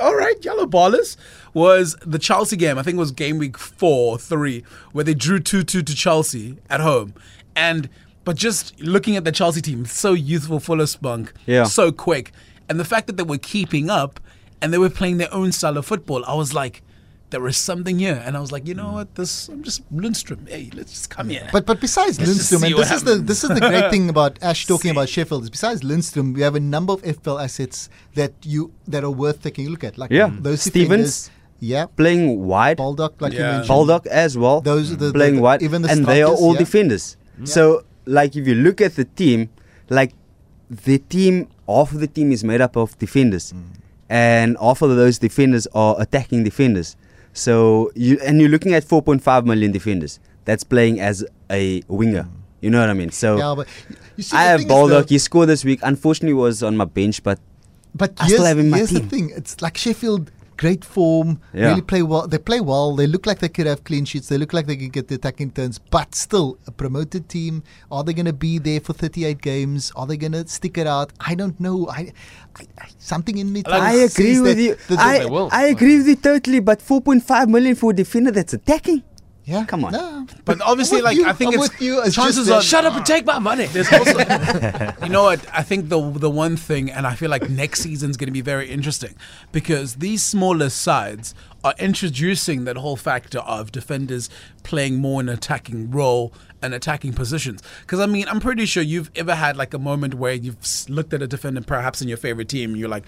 all 0.01 0.15
right, 0.15 0.43
yellow 0.45 0.67
ballers, 0.67 1.17
was 1.53 1.97
the 2.05 2.19
Chelsea 2.19 2.57
game. 2.57 2.79
I 2.79 2.83
think 2.83 2.97
it 2.97 3.01
was 3.01 3.13
game 3.13 3.39
week 3.39 3.57
four, 3.59 4.19
three, 4.19 4.65
where 4.93 5.05
they 5.05 5.15
drew 5.15 5.39
2 5.41 5.63
2 5.63 5.83
to 5.83 5.95
Chelsea 5.95 6.57
at 6.69 6.81
home. 6.81 7.15
And, 7.57 7.89
but 8.25 8.37
just 8.37 8.81
looking 8.81 9.17
at 9.17 9.25
the 9.25 9.33
Chelsea 9.33 9.61
team, 9.61 9.85
so 9.87 10.13
youthful, 10.13 10.61
full 10.61 10.81
of 10.81 10.89
spunk, 10.89 11.33
Yeah. 11.47 11.65
so 11.65 11.93
quick. 11.93 12.33
And 12.69 12.81
the 12.81 12.85
fact 12.85 13.07
that 13.07 13.17
they 13.17 13.23
were 13.23 13.39
keeping 13.39 13.91
up 13.91 14.21
and 14.63 14.73
they 14.73 14.79
were 14.79 14.91
playing 14.91 15.19
their 15.19 15.33
own 15.33 15.53
style 15.53 15.77
of 15.77 15.85
football, 15.87 16.25
I 16.25 16.35
was 16.35 16.55
like, 16.55 16.83
there 17.31 17.47
is 17.49 17.57
something 17.57 17.99
here. 17.99 18.23
And 18.25 18.37
I 18.37 18.41
was 18.41 18.53
like, 18.53 18.67
you 18.69 18.75
know 18.75 18.87
mm. 18.87 18.93
what? 18.95 19.15
This, 19.17 19.49
I'm 19.49 19.63
just 19.63 19.83
Lundstram. 19.93 20.49
Hey, 20.49 20.71
let's 20.75 20.93
just 20.93 21.11
come 21.11 21.29
here. 21.31 21.49
But 21.53 21.67
but 21.67 21.81
besides 21.81 22.19
Let's 22.19 22.35
just 22.37 22.53
Lindstrom, 22.53 22.73
and 22.73 22.79
this 22.83 22.93
is 22.93 23.05
the 23.05 23.15
this 23.17 23.43
is 23.45 23.51
the 23.51 23.61
great 23.61 23.91
thing 23.91 24.09
about 24.15 24.39
Ash 24.41 24.67
talking 24.67 24.91
See. 24.91 24.97
about 24.97 25.09
Sheffield. 25.09 25.43
Is 25.43 25.51
besides 25.51 25.83
Lindstrom, 25.83 26.33
we 26.33 26.43
have 26.43 26.55
a 26.55 26.61
number 26.61 26.93
of 26.93 27.03
FPL 27.03 27.43
assets 27.43 27.89
that 28.15 28.33
you 28.45 28.73
that 28.87 29.03
are 29.05 29.11
worth 29.11 29.43
taking 29.43 29.67
a 29.67 29.71
look 29.71 29.83
at. 29.85 29.99
Like 29.99 30.11
Yeah. 30.13 30.31
those 30.33 30.63
Stevens. 30.63 30.89
defenders. 30.91 31.31
Yeah, 31.61 31.87
Playing 31.87 32.45
wide, 32.45 32.77
Baldock, 32.77 33.21
like 33.23 33.33
you 33.33 33.39
mentioned. 33.41 33.69
Baldock 33.69 34.07
as 34.07 34.37
well. 34.37 34.61
Those 34.61 34.93
are 34.93 34.97
the- 34.97 35.07
the- 35.07 35.13
playing 35.13 35.37
the- 35.37 35.43
wide, 35.43 35.63
even 35.63 35.83
the 35.83 35.89
and 35.91 36.05
they 36.05 36.23
are 36.23 36.33
all 36.33 36.53
yeah. 36.53 36.59
defenders. 36.59 37.17
So, 37.45 37.85
like, 38.07 38.37
if 38.37 38.47
you 38.47 38.55
look 38.55 38.81
at 38.81 38.97
the 38.97 39.05
team, 39.05 39.49
like 39.91 40.13
the 40.71 40.99
team, 40.99 41.49
half 41.69 41.93
of 41.93 42.01
the 42.01 42.07
team 42.07 42.33
is 42.33 42.43
made 42.45 42.61
up 42.61 42.77
of 42.77 42.99
defenders, 42.99 43.53
Mm. 43.53 43.63
and 44.09 44.57
half 44.61 44.83
of 44.83 44.95
those 44.97 45.19
defenders 45.19 45.67
are 45.75 45.97
attacking 46.01 46.45
defenders. 46.45 46.97
So 47.33 47.91
you 47.95 48.19
and 48.25 48.41
you're 48.41 48.51
looking 48.51 48.75
at 48.75 48.85
4.5 48.85 49.45
million 49.45 49.73
defenders. 49.73 50.21
That's 50.45 50.63
playing 50.63 51.01
as 51.01 51.25
a 51.51 51.83
winger. 51.89 52.29
You 52.61 52.71
know 52.71 52.81
what 52.81 52.91
I 52.91 52.95
mean? 52.95 53.11
So 53.11 53.37
Mm. 53.39 53.67
Yeah, 54.17 54.23
see, 54.25 54.37
I 54.37 54.45
have 54.45 54.69
Baldock. 54.69 55.09
He 55.11 55.19
scored 55.19 55.49
this 55.49 55.65
week. 55.65 55.81
Unfortunately, 55.83 56.35
was 56.35 56.63
on 56.63 56.77
my 56.77 56.85
bench, 56.85 57.23
but 57.23 57.39
But 57.95 58.13
I 58.19 58.25
here's, 58.27 58.33
still 58.35 58.45
have 58.47 58.59
him 58.59 58.67
in 58.67 58.71
my 58.71 58.77
here's 58.79 58.91
the 58.91 59.01
thing: 59.01 59.31
it's 59.37 59.61
like 59.61 59.77
Sheffield, 59.77 60.31
great 60.57 60.85
form, 60.85 61.41
Yeah. 61.53 61.69
really 61.71 61.83
play 61.83 62.03
well. 62.03 62.27
They 62.27 62.39
play 62.39 62.61
well. 62.61 62.95
They 62.97 63.07
look 63.07 63.27
like 63.27 63.39
they 63.41 63.49
could 63.49 63.67
have 63.67 63.85
clean 63.85 64.05
sheets. 64.05 64.29
They 64.29 64.39
look 64.39 64.53
like 64.53 64.67
they 64.67 64.77
could 64.77 64.93
get 64.93 65.09
the 65.09 65.17
attacking 65.17 65.51
turns. 65.53 65.79
But 65.79 66.15
still, 66.15 66.59
a 66.67 66.71
promoted 66.71 67.29
team. 67.29 67.63
Are 67.91 68.03
they 68.05 68.13
going 68.13 68.27
to 68.27 68.33
be 68.33 68.59
there 68.59 68.81
for 68.81 68.93
38 68.93 69.41
games? 69.41 69.93
Are 69.97 70.07
they 70.07 70.17
going 70.17 70.33
to 70.33 70.47
stick 70.49 70.79
it 70.79 70.87
out? 70.87 71.13
I 71.21 71.35
don't 71.35 71.59
know. 71.61 71.89
I, 71.89 72.13
I, 72.57 72.63
I 72.79 72.89
something 72.99 73.39
in 73.39 73.53
me. 73.53 73.63
I 73.67 73.95
agree 73.95 74.41
with 74.41 74.57
that 74.57 74.63
you. 74.63 74.75
the- 74.89 74.97
the- 74.97 75.01
I, 75.03 75.19
They 75.21 75.27
will. 75.27 75.49
I 75.53 75.65
agree 75.67 75.99
with 75.99 76.09
you 76.09 76.17
totally. 76.17 76.61
But 76.61 76.81
4.5 76.81 77.49
million 77.49 77.75
for 77.75 77.91
a 77.91 77.95
defender 77.95 78.31
that's 78.31 78.53
attacking. 78.55 79.03
Yeah, 79.47 79.67
come 79.67 79.85
on. 79.85 79.93
No. 79.93 80.27
But 80.47 80.63
obviously, 80.63 81.03
like 81.03 81.17
you. 81.17 81.27
I 81.27 81.35
think 81.35 81.55
I'm 81.55 81.61
it's 81.61 81.71
with 81.71 81.83
you. 81.83 82.03
It's 82.03 82.15
chances 82.15 82.47
just 82.47 82.51
are 82.51 82.63
Shut 82.63 82.87
up 82.87 82.97
and 82.97 83.05
take 83.05 83.27
my 83.27 83.39
money. 83.39 83.67
There's 83.67 83.93
also, 83.93 84.19
you 85.03 85.11
know 85.11 85.25
what? 85.25 85.45
I 85.53 85.63
think 85.63 85.91
the 85.91 86.01
the 86.13 86.31
one 86.31 86.57
thing, 86.57 86.91
and 86.91 87.07
I 87.07 87.15
feel 87.15 87.29
like 87.29 87.51
next 87.51 87.81
season's 87.81 88.17
going 88.17 88.29
to 88.29 88.33
be 88.33 88.41
very 88.41 88.71
interesting 88.71 89.15
because 89.53 89.97
these 89.97 90.23
smaller 90.23 90.71
sides 90.71 91.35
are 91.63 91.75
introducing 91.79 92.65
that 92.65 92.77
whole 92.77 92.97
factor 92.97 93.41
of 93.41 93.71
defenders 93.71 94.31
playing 94.63 94.97
more 94.97 95.21
an 95.21 95.29
attacking 95.29 95.91
role 95.91 96.33
and 96.63 96.73
attacking 96.73 97.13
positions. 97.13 97.63
Because 97.83 98.01
I 98.01 98.07
mean, 98.07 98.27
I'm 98.29 98.41
pretty 98.41 98.65
sure 98.65 98.83
you've 98.83 99.11
ever 99.15 99.35
had 99.35 99.59
like 99.59 99.75
a 99.75 99.79
moment 99.79 100.15
where 100.15 100.33
you've 100.33 100.57
looked 100.89 101.13
at 101.13 101.21
a 101.21 101.27
defender, 101.27 101.61
perhaps 101.61 102.01
in 102.01 102.09
your 102.09 102.17
favorite 102.17 102.49
team, 102.49 102.71
and 102.71 102.79
you're 102.79 102.89
like, 102.89 103.05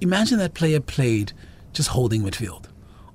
imagine 0.00 0.38
that 0.38 0.54
player 0.54 0.78
played 0.78 1.32
just 1.72 1.88
holding 1.88 2.22
midfield. 2.22 2.66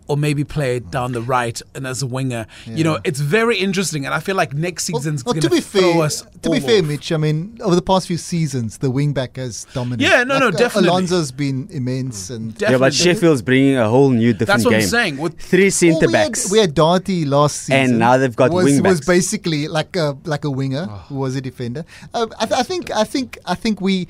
Or 0.10 0.16
maybe 0.16 0.44
played 0.46 0.90
down 0.90 1.12
the 1.12 1.22
right 1.22 1.62
and 1.76 1.86
as 1.86 2.02
a 2.02 2.08
winger. 2.08 2.46
You 2.66 2.84
know, 2.86 2.98
it's 3.04 3.20
very 3.20 3.58
interesting, 3.58 4.06
and 4.06 4.14
I 4.14 4.20
feel 4.22 4.36
like 4.38 4.54
next 4.54 4.86
season's 4.86 5.26
well, 5.26 5.34
going 5.34 5.42
to 5.42 5.50
be 5.50 5.60
throw 5.60 5.94
fair, 5.94 6.02
us 6.04 6.22
to 6.44 6.50
be 6.50 6.60
all 6.62 6.68
fair, 6.68 6.80
off. 6.82 6.86
Mitch. 6.88 7.12
I 7.12 7.18
mean, 7.18 7.58
over 7.62 7.76
the 7.76 7.82
past 7.82 8.08
few 8.08 8.18
seasons, 8.18 8.78
the 8.78 8.90
wing 8.90 9.12
back 9.12 9.36
has 9.36 9.66
dominated. 9.74 10.10
Yeah, 10.10 10.24
no, 10.24 10.40
no, 10.40 10.48
uh, 10.48 10.52
definitely. 10.52 10.90
Alonso's 10.90 11.32
been 11.34 11.68
immense, 11.72 12.30
and 12.30 12.56
Yeah, 12.62 12.78
but 12.78 12.94
Sheffield's 12.94 13.42
bringing 13.42 13.76
a 13.76 13.90
whole 13.90 14.10
new 14.12 14.32
different 14.32 14.48
That's 14.48 14.64
what 14.66 14.72
game. 14.72 14.82
I'm 14.82 14.88
saying. 14.88 15.18
With 15.18 15.40
Three 15.42 15.64
Well, 15.64 15.72
centre 15.72 16.08
we 16.08 16.14
had- 16.14 16.26
backs. 16.28 16.52
We 16.52 16.60
had 16.60 16.74
Doherty 16.74 17.26
last 17.26 17.58
season, 17.64 17.76
And 17.82 18.00
now 18.00 18.18
they've 18.18 18.36
got 18.36 18.52
was, 18.52 18.64
wing 18.64 18.84
Was 18.84 19.02
basically 19.02 19.68
like 19.68 19.96
a 19.98 20.16
like 20.24 20.46
a 20.46 20.50
winger 20.52 20.86
who 20.86 21.16
was 21.16 21.36
a 21.36 21.42
defender. 21.42 21.84
Uh, 22.14 22.28
I, 22.40 22.46
th- 22.46 22.60
I 22.60 22.64
think 22.64 22.92
I 22.92 23.04
think 23.04 23.38
I 23.46 23.56
think 23.56 23.82
we 23.82 24.08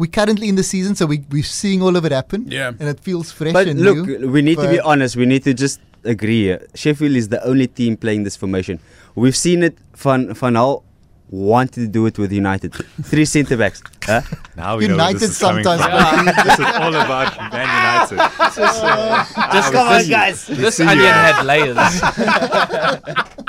we 0.00 0.08
currently 0.08 0.48
in 0.48 0.56
the 0.56 0.62
season, 0.62 0.94
so 0.94 1.04
we 1.04 1.16
we're 1.30 1.42
seeing 1.42 1.82
all 1.82 1.94
of 1.94 2.04
it 2.06 2.12
happen. 2.12 2.40
Yeah. 2.48 2.68
and 2.80 2.86
it 2.94 3.00
feels 3.00 3.30
fresh 3.30 3.52
but 3.52 3.68
and 3.68 3.78
look, 3.86 3.98
new. 4.06 4.28
we 4.34 4.40
need 4.40 4.58
to 4.64 4.68
be 4.76 4.80
honest. 4.80 5.14
We 5.14 5.26
need 5.26 5.44
to 5.44 5.52
just 5.52 5.78
agree. 6.04 6.44
here. 6.44 6.66
Sheffield 6.74 7.16
is 7.22 7.28
the 7.28 7.40
only 7.46 7.66
team 7.66 7.98
playing 7.98 8.24
this 8.24 8.36
formation. 8.42 8.80
We've 9.14 9.36
seen 9.36 9.62
it. 9.62 9.76
Van 9.96 10.32
Van 10.32 10.54
Gaal 10.54 10.82
wanted 11.28 11.80
to 11.82 11.86
do 11.98 12.06
it 12.06 12.18
with 12.18 12.32
United. 12.32 12.72
Three 13.12 13.26
centre 13.26 13.58
backs. 13.58 13.82
Huh? 14.10 14.22
Now 14.56 14.76
we 14.78 14.88
know 14.88 15.12
this 15.12 15.22
is 15.22 15.38
coming 15.38 15.62
sometimes. 15.62 15.84
from. 15.84 16.24
this 16.48 16.58
is 16.58 16.70
all 16.82 16.94
about 16.94 17.30
Man 17.52 17.68
United. 17.80 18.18
Just 18.56 19.68
uh, 19.68 19.72
come 19.76 19.88
on, 19.88 20.08
guys. 20.08 20.46
This 20.46 20.76
see 20.78 20.84
onion 20.84 21.06
you. 21.06 21.12
had 21.12 21.44
layers. 21.44 21.76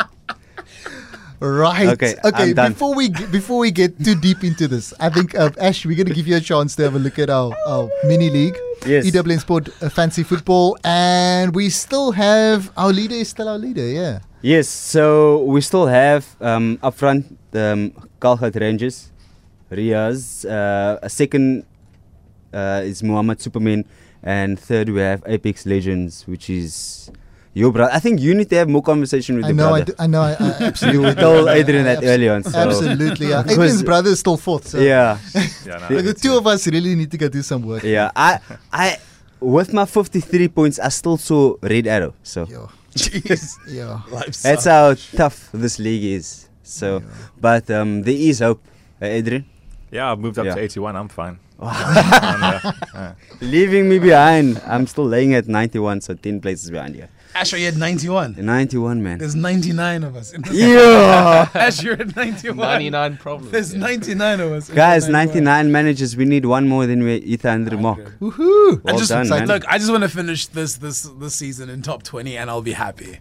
Right. 1.41 1.87
Okay, 1.89 2.13
Okay. 2.23 2.43
I'm 2.49 2.53
done. 2.53 2.73
Before 2.73 2.93
we 2.93 3.09
before 3.09 3.57
we 3.57 3.71
get 3.71 3.97
too 3.97 4.13
deep 4.13 4.43
into 4.43 4.67
this, 4.67 4.93
I 4.99 5.09
think 5.09 5.33
uh, 5.33 5.49
Ash, 5.59 5.83
we're 5.85 5.97
going 5.97 6.07
to 6.07 6.13
give 6.13 6.27
you 6.27 6.37
a 6.37 6.39
chance 6.39 6.75
to 6.75 6.83
have 6.83 6.93
a 6.93 6.99
look 6.99 7.17
at 7.17 7.31
our, 7.31 7.51
our 7.65 7.89
mini 8.05 8.29
league, 8.29 8.55
Yes. 8.85 9.09
EWN 9.09 9.39
Sport 9.39 9.69
uh, 9.81 9.89
Fancy 9.89 10.21
Football, 10.21 10.77
and 10.83 11.55
we 11.55 11.69
still 11.69 12.11
have 12.11 12.69
our 12.77 12.93
leader 12.93 13.15
is 13.15 13.29
still 13.29 13.49
our 13.49 13.57
leader. 13.57 13.81
Yeah. 13.87 14.19
Yes, 14.43 14.69
so 14.69 15.43
we 15.43 15.61
still 15.61 15.87
have 15.87 16.25
um, 16.41 16.77
up 16.83 16.93
front 16.93 17.25
um, 17.53 17.91
Kalhat 18.21 18.53
Rangers, 18.61 19.11
Riaz. 19.71 20.45
Uh, 20.45 20.99
a 21.01 21.09
second 21.09 21.65
uh, 22.53 22.81
is 22.85 23.01
Muhammad 23.01 23.41
Superman, 23.41 23.85
and 24.21 24.59
third 24.59 24.89
we 24.89 24.99
have 25.01 25.23
Apex 25.25 25.65
Legends, 25.65 26.27
which 26.27 26.49
is 26.51 27.09
your 27.53 27.71
brother. 27.71 27.91
I 27.93 27.99
think 27.99 28.19
you 28.21 28.33
need 28.33 28.49
to 28.49 28.55
have 28.57 28.69
more 28.69 28.81
conversation 28.81 29.35
with 29.35 29.45
I 29.45 29.49
your 29.49 29.55
know. 29.57 29.73
I, 29.73 29.79
brother. 29.83 29.85
d- 29.91 29.93
I 29.99 30.07
know. 30.07 30.21
I, 30.21 30.31
I 30.31 30.35
absolutely. 30.71 31.09
you 31.09 31.15
told 31.15 31.47
Adrian 31.49 31.83
that 31.85 31.97
Abs- 31.97 32.07
early 32.07 32.29
on. 32.29 32.43
So. 32.43 32.57
Absolutely. 32.57 33.27
Yeah. 33.27 33.43
Adrian's 33.49 33.83
brother 33.83 34.09
is 34.11 34.19
still 34.19 34.37
fourth. 34.37 34.67
So 34.67 34.79
Yeah, 34.79 35.17
Yeah, 35.65 35.87
no, 35.89 35.95
Like, 35.95 36.05
the 36.05 36.13
two 36.13 36.35
of 36.37 36.47
us 36.47 36.65
really 36.67 36.95
need 36.95 37.11
to 37.11 37.17
go 37.17 37.27
do 37.27 37.41
some 37.41 37.63
work. 37.63 37.83
yeah. 37.83 38.11
I, 38.15 38.39
I, 38.71 38.97
with 39.39 39.73
my 39.73 39.85
53 39.85 40.47
points, 40.49 40.79
I 40.79 40.89
still 40.89 41.17
saw 41.17 41.55
Red 41.61 41.87
Arrow. 41.87 42.13
So 42.23 42.45
Yo. 42.45 42.69
Jeez, 42.95 43.55
Yeah. 43.67 44.01
that's 44.11 44.37
sucks. 44.37 44.65
how 44.65 44.93
tough 45.17 45.49
this 45.53 45.79
league 45.79 46.03
is. 46.03 46.47
So, 46.63 47.01
but 47.39 47.69
um, 47.71 48.03
there 48.03 48.13
is 48.15 48.39
hope, 48.39 48.61
uh, 49.01 49.05
Adrian. 49.05 49.45
Yeah, 49.91 50.11
I've 50.11 50.19
moved 50.19 50.37
up 50.39 50.45
Yeah. 50.45 50.55
to 50.55 50.61
81. 50.61 50.95
I'm 50.95 51.07
fine. 51.09 51.37
And, 51.59 52.43
uh, 52.43 52.71
uh, 52.93 53.13
Leaving 53.41 53.87
me 53.89 53.99
behind. 53.99 54.61
I'm 54.65 54.87
still 54.87 55.05
laying 55.05 55.33
at 55.35 55.47
91, 55.47 56.01
so 56.01 56.13
10 56.13 56.39
places 56.41 56.69
behind 56.71 56.95
you. 56.95 57.07
Asher, 57.33 57.57
you're 57.57 57.69
at 57.69 57.77
91. 57.77 58.35
91, 58.37 59.01
man. 59.03 59.17
There's 59.17 59.35
99 59.35 60.03
of 60.03 60.15
us. 60.15 60.33
Yeah. 60.51 61.47
Asher, 61.53 61.83
you're 61.87 62.01
at 62.01 62.15
91. 62.15 62.57
99 62.57 63.17
problems. 63.17 63.51
There's 63.51 63.73
yeah. 63.73 63.79
99 63.79 64.39
of 64.41 64.51
us. 64.51 64.69
Guys, 64.83 65.05
the 65.05 65.11
99 65.13 65.71
managers. 65.71 66.15
We 66.17 66.25
need 66.25 66.45
one 66.45 66.67
more 66.67 66.85
than 66.85 67.03
we 67.03 67.21
hit 67.21 67.45
under 67.45 67.75
I 67.75 67.79
mock. 67.79 67.99
agree. 67.99 68.29
Woohoo. 68.29 68.81
I 68.85 68.97
just 68.97 69.09
done, 69.09 69.27
like, 69.29 69.39
man. 69.41 69.47
look. 69.47 69.65
I 69.67 69.77
just 69.77 69.89
want 69.91 70.03
to 70.03 70.09
finish 70.09 70.47
this 70.47 70.75
this 70.75 71.03
this 71.03 71.35
season 71.35 71.69
in 71.69 71.81
top 71.81 72.03
20, 72.03 72.37
and 72.37 72.49
I'll 72.49 72.61
be 72.61 72.73
happy. 72.73 73.19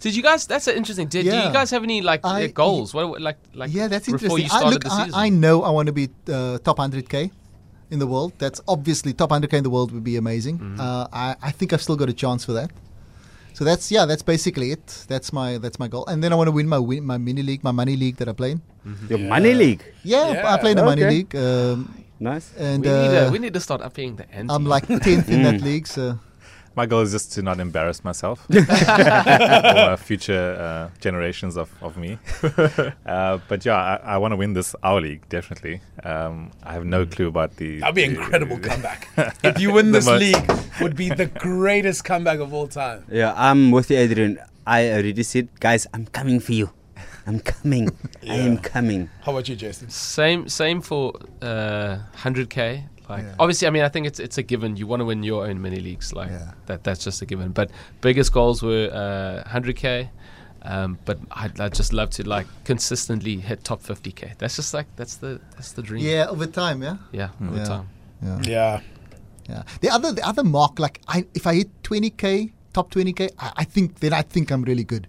Did 0.00 0.14
you 0.14 0.22
guys? 0.22 0.46
That's 0.46 0.68
interesting. 0.68 1.08
Did, 1.08 1.24
do 1.24 1.30
Yeah. 1.30 1.46
you 1.48 1.52
guys 1.52 1.70
have 1.70 1.82
any 1.82 2.02
like 2.02 2.20
I- 2.24 2.44
uh, 2.44 2.48
goals? 2.48 2.94
What 2.94 3.08
what- 3.08 3.20
like 3.20 3.38
like 3.54 3.72
yeah, 3.74 3.88
that's 3.88 4.08
interesting. 4.08 4.38
you 4.44 4.48
I, 4.50 4.68
look, 4.68 4.84
the 4.84 4.90
I. 4.90 5.26
I 5.26 5.28
know 5.30 5.62
I 5.62 5.70
want 5.70 5.86
to 5.86 5.92
be 5.92 6.10
uh, 6.28 6.58
top 6.58 6.78
100k 6.78 7.30
in 7.90 7.98
the 7.98 8.06
world. 8.06 8.32
That's 8.38 8.60
obviously 8.68 9.12
top 9.14 9.30
100k 9.30 9.54
in 9.54 9.64
the 9.64 9.70
world 9.70 9.92
would 9.92 10.04
be 10.04 10.16
amazing. 10.16 10.58
Mm-hmm. 10.58 10.80
Uh, 10.80 11.06
I, 11.12 11.36
I 11.42 11.50
think 11.50 11.72
I've 11.72 11.82
still 11.82 11.96
got 11.96 12.08
a 12.08 12.12
chance 12.12 12.44
for 12.44 12.52
that. 12.52 12.70
So 13.56 13.64
that's 13.64 13.90
yeah, 13.90 14.04
that's 14.10 14.22
basically 14.22 14.68
it. 14.76 14.86
That's 15.08 15.32
my 15.32 15.56
that's 15.64 15.78
my 15.80 15.88
goal. 15.88 16.04
And 16.12 16.22
then 16.22 16.30
I 16.32 16.36
want 16.36 16.48
to 16.48 16.56
win 16.58 16.68
my 16.68 16.78
win, 16.90 17.04
my 17.12 17.16
mini 17.16 17.42
league, 17.42 17.62
my 17.64 17.72
money 17.72 17.96
league 17.96 18.16
that 18.20 18.28
I 18.28 18.34
play 18.40 18.50
in. 18.54 18.60
Your 19.08 19.18
money 19.18 19.54
league. 19.54 19.82
Yeah, 20.04 20.32
Yeah. 20.32 20.52
I 20.52 20.58
play 20.62 20.72
in 20.72 20.76
the 20.76 20.84
money 20.84 21.04
league, 21.04 21.32
um, 21.34 21.78
Nice. 22.20 22.52
and 22.58 22.84
we, 22.84 22.90
need 22.90 23.16
uh, 23.16 23.28
a, 23.28 23.30
we 23.34 23.38
need 23.44 23.54
to 23.54 23.60
start 23.60 23.80
upping 23.80 24.16
the 24.20 24.26
ante. 24.30 24.52
I'm 24.54 24.66
like 24.74 24.86
10th 25.06 25.28
in 25.28 25.42
that 25.48 25.56
Mm. 25.60 25.64
league. 25.68 25.86
So 25.86 26.18
my 26.76 26.84
goal 26.84 27.00
is 27.00 27.12
just 27.16 27.32
to 27.32 27.40
not 27.42 27.58
embarrass 27.58 28.04
myself 28.04 28.44
or 28.54 28.60
uh, 28.68 29.96
future 29.96 30.56
uh, 30.60 30.90
generations 31.00 31.56
of, 31.56 31.68
of 31.80 31.96
me. 31.96 32.18
uh, 33.06 33.38
but 33.48 33.64
yeah, 33.64 33.76
I, 34.04 34.14
I 34.14 34.16
want 34.18 34.32
to 34.32 34.36
win 34.36 34.52
this 34.52 34.76
our 34.82 35.00
league 35.00 35.26
definitely. 35.30 35.80
Um, 36.04 36.50
I 36.62 36.72
have 36.74 36.84
no 36.84 37.06
clue 37.06 37.28
about 37.28 37.56
the. 37.56 37.80
That'd 37.80 37.94
be 37.94 38.04
an 38.04 38.14
the- 38.14 38.20
incredible 38.20 38.58
comeback. 38.58 39.08
if 39.42 39.58
you 39.58 39.72
win 39.72 39.92
this 39.92 40.06
league, 40.06 40.44
would 40.80 40.96
be 40.96 41.08
the 41.08 41.26
greatest 41.26 42.04
comeback 42.04 42.38
of 42.40 42.52
all 42.54 42.66
time. 42.68 43.04
Yeah, 43.10 43.32
I'm 43.36 43.70
with 43.70 43.90
you, 43.90 43.98
Adrian. 43.98 44.38
I 44.66 44.90
already 44.90 45.22
said, 45.22 45.48
guys, 45.60 45.86
I'm 45.94 46.06
coming 46.06 46.40
for 46.40 46.52
you. 46.52 46.70
I'm 47.26 47.40
coming. 47.40 47.90
I 48.28 48.36
am 48.36 48.58
coming. 48.58 49.10
How 49.22 49.32
about 49.32 49.48
you, 49.48 49.56
Jason? 49.56 49.90
Same 49.90 50.48
same 50.48 50.80
for 50.80 51.12
uh, 51.42 51.98
100k. 52.18 52.84
Like 53.08 53.22
Yeah. 53.22 53.34
obviously, 53.38 53.66
I 53.68 53.70
mean, 53.70 53.82
I 53.82 53.88
think 53.88 54.06
it's 54.06 54.20
it's 54.20 54.38
a 54.38 54.42
given. 54.42 54.76
You 54.76 54.86
want 54.86 55.00
to 55.00 55.04
win 55.04 55.22
your 55.24 55.46
own 55.46 55.60
mini 55.60 55.80
leagues, 55.80 56.12
like 56.12 56.30
Yeah. 56.30 56.52
that. 56.66 56.84
That's 56.84 57.02
just 57.04 57.22
a 57.22 57.26
given. 57.26 57.50
But 57.52 57.70
biggest 58.00 58.32
goals 58.32 58.62
were 58.62 58.90
uh, 58.92 59.48
100k. 59.48 60.08
Um, 60.62 60.98
but 61.04 61.18
I'd, 61.30 61.60
I'd 61.60 61.74
just 61.74 61.92
love 61.92 62.10
to 62.10 62.28
like 62.28 62.46
consistently 62.64 63.36
hit 63.38 63.62
top 63.62 63.82
50k. 63.82 64.36
That's 64.38 64.56
just 64.56 64.74
like 64.74 64.86
that's 64.96 65.16
the 65.16 65.40
that's 65.54 65.72
the 65.72 65.82
dream. 65.82 66.04
yeah, 66.04 66.26
over 66.28 66.46
time, 66.46 66.82
yeah, 66.82 66.96
Yeah, 67.12 67.28
over 67.40 67.56
Yeah. 67.58 67.64
time. 67.64 67.88
yeah. 68.22 68.40
Yeah. 68.42 68.80
Yeah. 69.48 69.62
The 69.80 69.90
other 69.90 70.12
the 70.12 70.26
other 70.26 70.44
mark, 70.44 70.78
like 70.78 71.00
I 71.08 71.24
if 71.34 71.46
I 71.46 71.54
hit 71.54 71.82
20k, 71.82 72.52
top 72.72 72.90
20k, 72.90 73.30
I, 73.38 73.52
I 73.58 73.64
think 73.64 74.00
then 74.00 74.12
I 74.12 74.22
think 74.22 74.50
I'm 74.50 74.62
really 74.62 74.84
good. 74.84 75.06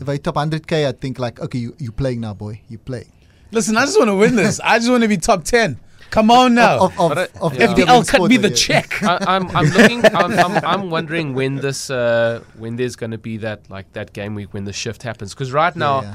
If 0.00 0.08
I 0.08 0.12
hit 0.12 0.24
top 0.24 0.36
100k, 0.36 0.86
I 0.86 0.92
think 0.92 1.18
like 1.18 1.40
okay, 1.40 1.58
you 1.58 1.74
you 1.78 1.92
playing 1.92 2.20
now, 2.20 2.34
boy, 2.34 2.60
you 2.68 2.78
play. 2.78 3.06
Listen, 3.50 3.76
I 3.76 3.84
just 3.84 3.98
want 3.98 4.08
to 4.08 4.14
win 4.16 4.34
this. 4.36 4.60
I 4.64 4.78
just 4.78 4.90
want 4.90 5.02
to 5.02 5.08
be 5.08 5.16
top 5.18 5.44
ten. 5.44 5.78
Come 6.10 6.30
on 6.30 6.54
now. 6.54 6.78
Of, 6.86 7.00
of, 7.00 7.08
But 7.14 7.18
I- 7.36 7.38
of 7.40 7.54
yeah. 7.54 7.66
FPL 7.68 7.84
FPL 7.86 8.08
cut 8.08 8.28
me 8.28 8.36
the 8.36 8.48
guess. 8.50 8.60
check. 8.60 9.02
I, 9.12 9.18
I'm, 9.28 9.48
I'm 9.56 9.64
looking. 9.66 10.04
I'm, 10.14 10.32
I'm, 10.32 10.64
I'm 10.64 10.90
wondering 10.90 11.32
when 11.32 11.56
this, 11.56 11.88
uh, 11.88 12.42
when 12.58 12.76
there's 12.76 12.96
going 12.96 13.12
to 13.12 13.18
be 13.18 13.38
that 13.38 13.70
like 13.70 13.90
that 13.94 14.12
game 14.12 14.34
week 14.34 14.52
when 14.52 14.64
the 14.64 14.74
shift 14.74 15.02
happens. 15.04 15.32
Because 15.32 15.52
right 15.52 15.74
now 15.74 16.02
Yeah, 16.02 16.14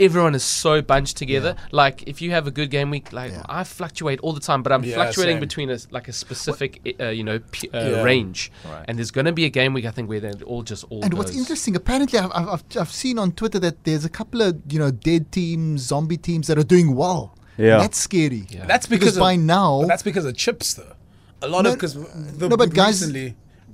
everyone 0.00 0.34
is 0.34 0.42
so 0.42 0.82
bunched 0.82 1.16
together. 1.16 1.54
Like 1.70 2.02
if 2.08 2.20
you 2.22 2.30
have 2.32 2.46
a 2.46 2.50
good 2.50 2.70
game 2.70 2.90
week, 2.90 3.12
like 3.12 3.32
Yeah. 3.32 3.42
I 3.48 3.64
fluctuate 3.64 4.18
all 4.20 4.32
the 4.32 4.40
time, 4.40 4.62
but 4.62 4.72
I'm 4.72 4.82
Yeah, 4.84 4.94
fluctuating 4.94 5.34
same. 5.36 5.40
between 5.40 5.70
a 5.70 5.78
like 5.90 6.08
a 6.08 6.12
specific, 6.12 6.96
uh, 7.00 7.08
you 7.08 7.22
know, 7.24 7.38
p- 7.50 7.68
uh, 7.72 7.78
Yeah. 7.90 8.02
range. 8.02 8.50
Right. 8.64 8.84
And 8.88 8.98
there's 8.98 9.10
going 9.10 9.26
to 9.26 9.32
be 9.32 9.44
a 9.44 9.50
game 9.50 9.72
week 9.74 9.84
I 9.84 9.90
think 9.90 10.08
where 10.08 10.20
they 10.20 10.32
all 10.44 10.62
just 10.62 10.84
all. 10.90 11.04
And 11.04 11.14
what's 11.14 11.34
interesting, 11.36 11.76
apparently, 11.76 12.18
I've, 12.18 12.32
I've, 12.34 12.48
I've- 12.48 12.78
I've 12.80 12.92
seen 12.92 13.18
on 13.18 13.32
Twitter 13.32 13.58
that 13.60 13.84
there's 13.84 14.04
a 14.04 14.10
couple 14.10 14.40
of 14.42 14.60
you 14.68 14.78
know 14.78 14.90
dead 14.90 15.30
teams, 15.32 15.82
zombie 15.82 16.16
teams 16.16 16.46
that 16.48 16.58
are 16.58 16.64
doing 16.64 16.94
well. 16.96 17.34
Yeah. 17.58 17.76
that's 17.78 17.98
scary. 17.98 18.46
Yeah. 18.48 18.64
That's 18.66 18.86
Because 18.86 19.00
because, 19.00 19.16
of, 19.18 19.20
by 19.20 19.36
now- 19.36 19.84
that's 19.86 20.02
because 20.02 20.24
of 20.24 20.34
chips, 20.34 20.72
though. 20.74 20.94
A 21.42 21.48
lot 21.48 21.62
No, 21.64 21.70
of 21.70 21.76
because 21.76 21.94
the 21.94 22.48
no, 22.48 22.56
but 22.56 22.72
guys- 22.72 23.00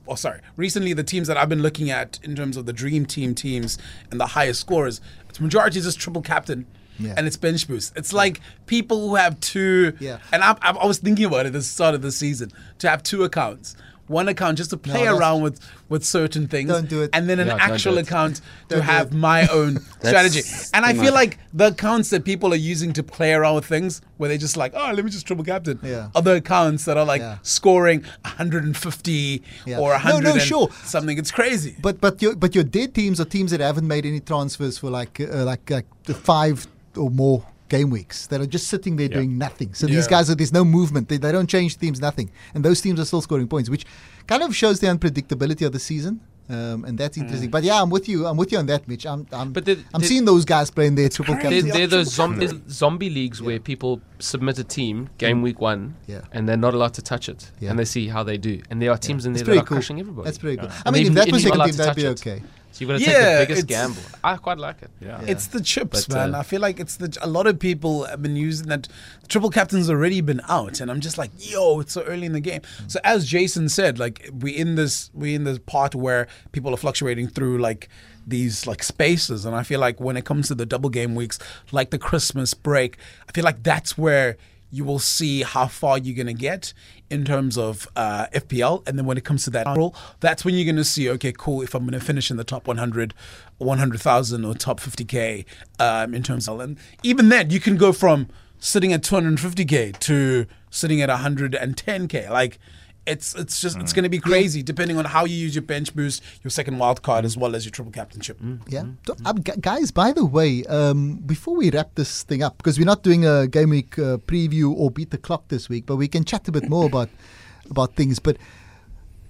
oh 0.09 0.15
sorry, 0.15 0.41
recently 0.57 0.93
the 0.93 1.05
teams 1.05 1.29
that 1.29 1.37
I've 1.37 1.49
been 1.49 1.63
looking 1.63 1.91
at 1.91 2.19
in 2.23 2.35
terms 2.35 2.57
of 2.57 2.67
the 2.67 2.73
dream 2.73 3.07
team 3.07 3.35
teams 3.35 3.79
and 4.11 4.21
the 4.21 4.27
highest 4.27 4.61
scorers, 4.61 5.01
it's 5.29 5.41
majority 5.41 5.79
is 5.79 5.85
just 5.85 5.99
triple 5.99 6.23
captain. 6.23 6.67
Yeah. 6.99 7.13
And 7.15 7.27
it's 7.27 7.37
bench 7.37 7.69
boost. 7.69 7.95
It's 7.95 8.15
like 8.15 8.41
people 8.65 9.11
who 9.11 9.17
have 9.17 9.39
two. 9.41 9.95
Yeah. 10.01 10.19
And 10.33 10.43
I, 10.43 10.53
I, 10.63 10.71
I 10.71 10.87
was 10.87 10.97
thinking 10.97 11.27
about 11.27 11.41
it 11.41 11.49
at 11.49 11.53
the 11.53 11.63
start 11.63 11.95
of 11.95 12.01
the 12.01 12.11
season 12.11 12.51
to 12.79 12.89
have 12.89 13.03
two 13.03 13.23
accounts. 13.23 13.77
One 14.09 14.29
account 14.29 14.59
just 14.59 14.71
to 14.71 14.77
play 14.77 15.05
that's- 15.05 15.19
around 15.19 15.43
with, 15.43 15.59
with 15.89 16.05
certain 16.05 16.47
things. 16.49 16.69
Don't 16.71 16.89
do 16.89 17.03
it. 17.03 17.11
And 17.13 17.29
then 17.29 17.41
an 17.41 17.49
Yeah, 17.49 17.57
actual 17.59 17.99
account 17.99 18.41
to 18.69 18.81
have 18.83 19.09
it. 19.09 19.13
my 19.15 19.47
own 19.49 19.81
strategy. 20.01 20.43
And 20.73 20.85
I 20.85 20.93
feel 20.95 21.13
like 21.13 21.39
the 21.53 21.69
accounts 21.69 22.11
that 22.11 22.25
people 22.25 22.53
are 22.53 22.57
using 22.75 22.93
to 22.95 23.03
play 23.03 23.33
around 23.35 23.57
with 23.57 23.65
things 23.67 24.01
where 24.19 24.29
they're 24.29 24.39
just 24.39 24.57
like, 24.57 24.73
oh, 24.75 24.93
let 24.95 25.05
me 25.05 25.11
just 25.11 25.27
triple 25.27 25.45
captain. 25.45 25.79
Yeah. 25.83 26.11
Other 26.15 26.37
accounts 26.37 26.85
that 26.85 26.97
are 26.97 27.05
like 27.05 27.21
Yeah. 27.21 27.39
scoring 27.43 28.05
150 28.25 29.43
Yeah. 29.67 29.79
or 29.79 29.91
100 29.93 30.23
no, 30.25 30.33
and 30.33 30.41
sure. 30.41 30.69
something. 30.85 31.19
It's 31.19 31.31
crazy. 31.31 31.77
But 31.81 32.01
but 32.01 32.23
your 32.23 32.35
but 32.37 32.55
your 32.55 32.65
dead 32.65 32.95
teams 32.95 33.21
are 33.21 33.25
teams 33.25 33.51
that 33.51 33.61
haven't 33.61 33.87
made 33.87 34.07
any 34.07 34.21
transfers 34.21 34.79
for 34.79 34.91
like 34.91 35.21
uh, 35.21 35.45
like 35.45 35.69
like 35.71 35.87
the 36.05 36.15
five 36.15 36.67
or 36.97 37.11
more 37.11 37.45
game 37.69 37.91
weeks 37.91 38.27
that 38.29 38.41
are 38.41 38.47
just 38.47 38.69
sitting 38.69 38.97
there 38.97 39.09
doing 39.09 39.37
nothing. 39.39 39.75
So 39.75 39.87
these 39.87 40.07
guys 40.07 40.31
are 40.31 40.35
there's 40.35 40.53
no 40.53 40.65
movement. 40.65 41.09
They, 41.09 41.17
they 41.19 41.33
don't 41.33 41.49
change 41.49 41.79
teams, 41.79 42.01
nothing, 42.01 42.31
and 42.55 42.65
those 42.65 42.81
teams 42.81 43.01
are 43.01 43.05
still 43.05 43.21
scoring 43.23 43.49
points, 43.49 43.69
which 43.71 43.85
kind 44.27 44.43
of 44.43 44.55
shows 44.55 44.81
the 44.81 44.87
unpredictability 44.87 45.65
of 45.67 45.73
the 45.73 45.79
season. 45.81 46.21
Um, 46.49 46.85
and 46.85 46.97
that's 46.97 47.19
interesting. 47.19 47.51
But 47.51 47.65
yeah, 47.65 47.83
I'm 47.83 47.91
with 47.91 48.09
you. 48.09 48.25
I'm 48.25 48.37
with 48.37 48.53
you 48.53 48.59
on 48.59 48.67
that, 48.67 48.87
Mitch. 48.87 49.05
I'm 49.05 49.27
I'm, 49.33 49.53
But 49.53 49.65
the- 49.65 49.81
I'm 49.93 50.01
the- 50.01 50.07
seeing 50.07 50.25
those 50.25 50.45
guys 50.45 50.71
playing 50.71 50.95
their 50.95 51.09
triple 51.09 51.35
crazy. 51.35 51.63
They're, 51.63 51.73
captain. 51.73 51.79
they're 51.81 51.87
those 51.89 52.13
zombie, 52.15 52.49
zombie 52.71 53.11
leagues 53.11 53.43
where 53.43 53.59
people 53.59 54.01
submit 54.21 54.57
a 54.61 54.63
team 54.63 55.09
game 55.19 55.43
week 55.43 55.61
one, 55.61 55.97
Yeah. 56.07 56.21
and 56.31 56.49
they're 56.49 56.57
not 56.57 56.73
allowed 56.73 56.95
to 56.95 57.03
touch 57.03 57.29
it, 57.29 57.51
Yeah. 57.59 57.71
and 57.71 57.79
they 57.81 57.85
see 57.85 58.07
how 58.07 58.23
they 58.23 58.39
do. 58.39 58.63
And 58.71 58.81
there 58.81 58.93
are 58.93 58.97
teams 58.99 59.27
in 59.27 59.33
there 59.33 59.43
pretty 59.43 59.59
that 59.59 59.65
are 59.65 59.67
cool. 59.67 59.77
crushing 59.79 59.99
everybody. 59.99 60.25
That's 60.27 60.39
pretty 60.39 60.59
cool. 60.59 60.71
I 60.85 60.93
mean, 60.93 61.01
even- 61.01 61.13
if 61.15 61.17
that 61.17 61.25
and 61.25 61.33
was 61.33 61.43
you're 61.43 61.53
second 61.53 61.65
team, 61.67 61.73
to 61.73 61.79
that'd 61.79 61.97
be 61.97 62.07
okay. 62.07 62.37
it. 62.37 62.43
Okay. 62.81 62.85
So 62.85 62.85
you've 62.85 62.89
got 62.89 62.99
to 62.99 63.11
Yeah, 63.11 63.39
take 63.39 63.49
the 63.49 63.55
biggest 63.55 63.71
it's- 63.71 63.87
gamble. 63.95 64.03
I 64.25 64.37
quite 64.37 64.59
like 64.59 64.83
it. 64.83 64.91
Yeah. 65.01 65.21
It's 65.27 65.47
the 65.49 65.61
chips, 65.61 66.07
But, 66.07 66.15
man. 66.15 66.35
uh, 66.35 66.39
I 66.41 66.43
feel 66.43 66.61
like 66.61 66.79
it's 66.81 66.97
the 66.97 67.17
a 67.23 67.27
lot 67.29 67.47
of 67.47 67.59
people 67.59 68.05
have 68.05 68.23
been 68.23 68.37
using 68.37 68.69
that. 68.69 68.89
Triple 69.29 69.51
captain's 69.51 69.89
already 69.91 70.21
been 70.21 70.41
out, 70.49 70.81
and 70.81 70.91
I'm 70.91 71.01
just 71.01 71.19
like, 71.19 71.31
yo, 71.39 71.81
it's 71.81 71.93
so 71.93 72.03
early 72.03 72.27
in 72.27 72.33
the 72.33 72.41
game. 72.41 72.63
So 72.89 73.01
as 73.05 73.27
Jason 73.27 73.69
said, 73.69 73.99
like 73.99 74.29
we 74.41 74.51
in 74.53 74.75
this 74.75 75.11
we 75.15 75.35
in 75.35 75.45
this 75.45 75.59
part 75.59 75.95
where 75.95 76.29
people 76.53 76.73
are 76.73 76.77
fluctuating 76.77 77.29
through 77.29 77.59
like 77.59 77.89
these 78.27 78.67
like 78.67 78.83
spaces, 78.83 79.45
and 79.45 79.55
I 79.55 79.63
feel 79.63 79.79
like 79.81 80.01
when 80.01 80.17
it 80.17 80.25
comes 80.25 80.49
to 80.49 80.55
the 80.55 80.67
double 80.67 80.91
game 80.91 81.15
weeks, 81.15 81.39
like 81.73 81.91
the 81.91 81.99
Christmas 81.99 82.55
break, 82.55 82.99
I 83.29 83.33
feel 83.33 83.45
like 83.45 83.63
that's 83.63 83.97
where 83.97 84.37
you 84.71 84.85
will 84.85 84.99
see 84.99 85.43
how 85.43 85.67
far 85.67 85.99
you're 85.99 86.15
going 86.17 86.27
to 86.27 86.35
get 86.35 86.73
in 87.09 87.25
terms 87.25 87.57
of 87.57 87.89
uh, 87.97 88.27
FPL. 88.35 88.87
And 88.87 88.99
then 88.99 89.07
when 89.07 89.17
it 89.17 89.25
comes 89.25 89.45
to 89.45 89.51
that 89.51 89.67
role, 89.77 89.95
that's 90.21 90.45
when 90.45 90.55
you're 90.55 90.65
going 90.65 90.77
to 90.77 90.85
see, 90.85 91.09
okay, 91.11 91.33
cool, 91.33 91.63
if 91.63 91.75
I'm 91.75 91.85
going 91.85 91.99
to 91.99 92.05
finish 92.05 92.31
in 92.31 92.37
the 92.37 92.45
top 92.45 92.67
100, 92.67 93.15
100,000 93.59 94.45
or 94.45 94.55
top 94.55 94.81
50K 94.81 95.45
um, 95.79 96.15
in 96.15 96.23
terms 96.23 96.49
of. 96.49 96.61
And 96.61 96.79
even 97.03 97.29
then, 97.29 97.51
you 97.51 97.61
can 97.61 97.77
go 97.77 97.93
from 97.93 98.29
sitting 98.59 98.93
at 98.93 99.03
250K 99.03 99.99
to 100.01 100.47
sitting 100.71 101.01
at 101.01 101.09
110K. 101.09 102.31
Like, 102.31 102.59
it's 103.07 103.35
it's 103.35 103.61
just 103.61 103.79
it's 103.79 103.93
going 103.93 104.03
to 104.03 104.09
be 104.09 104.19
crazy 104.19 104.63
depending 104.63 104.99
on 104.99 105.05
how 105.05 105.25
you 105.25 105.37
use 105.37 105.55
your 105.55 105.63
bench 105.63 105.95
boost, 105.95 106.23
your 106.43 106.51
second 106.51 106.79
wild 106.79 107.03
card, 107.03 107.25
as 107.25 107.37
well 107.37 107.55
as 107.55 107.65
your 107.65 107.71
triple 107.73 107.93
captainship. 107.93 108.39
Yeah. 108.69 108.85
So, 109.07 109.15
um, 109.25 109.37
guys, 109.37 109.91
by 109.91 110.13
the 110.13 110.25
way, 110.25 110.65
um, 110.65 111.17
before 111.27 111.57
we 111.57 111.71
wrap 111.71 111.95
this 111.95 112.23
thing 112.25 112.43
up, 112.43 112.57
because 112.59 112.79
we're 112.79 112.85
not 112.85 113.03
doing 113.03 113.25
a 113.25 113.47
game 113.47 113.71
week 113.71 113.99
uh, 113.99 114.19
preview 114.19 114.73
or 114.75 114.91
beat 114.91 115.11
the 115.11 115.19
clock 115.19 115.49
this 115.49 115.69
week, 115.69 115.87
but 115.87 115.97
we 115.97 116.09
can 116.09 116.25
chat 116.25 116.49
a 116.49 116.53
bit 116.53 116.69
more 116.69 116.87
about 116.87 117.09
about 117.71 117.95
things. 117.95 118.19
But 118.19 118.37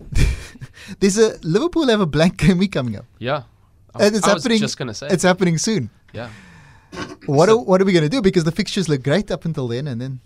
there's 1.00 1.18
a 1.18 1.36
Liverpool 1.42 1.86
have 1.88 2.00
a 2.00 2.06
blank 2.06 2.36
game 2.44 2.58
week 2.58 2.72
coming 2.72 2.96
up, 2.96 3.04
Yeah. 3.18 3.42
I, 3.94 4.06
and 4.06 4.16
it's 4.16 4.26
I 4.28 4.34
was 4.34 4.42
happening. 4.42 4.58
just 4.60 4.76
going 4.78 4.88
to 4.88 4.94
say. 4.94 5.08
it's 5.10 5.22
happening 5.22 5.58
soon. 5.58 5.90
yeah. 6.12 6.28
What 7.26 7.48
are, 7.48 7.56
what 7.58 7.80
are 7.82 7.84
we 7.84 7.92
going 7.92 8.04
to 8.04 8.08
do? 8.10 8.22
Because 8.22 8.44
the 8.44 8.52
fixtures 8.52 8.88
look 8.88 9.02
great 9.02 9.30
up 9.30 9.44
until 9.44 9.68
then, 9.68 9.86
and 9.86 10.00
then 10.00 10.20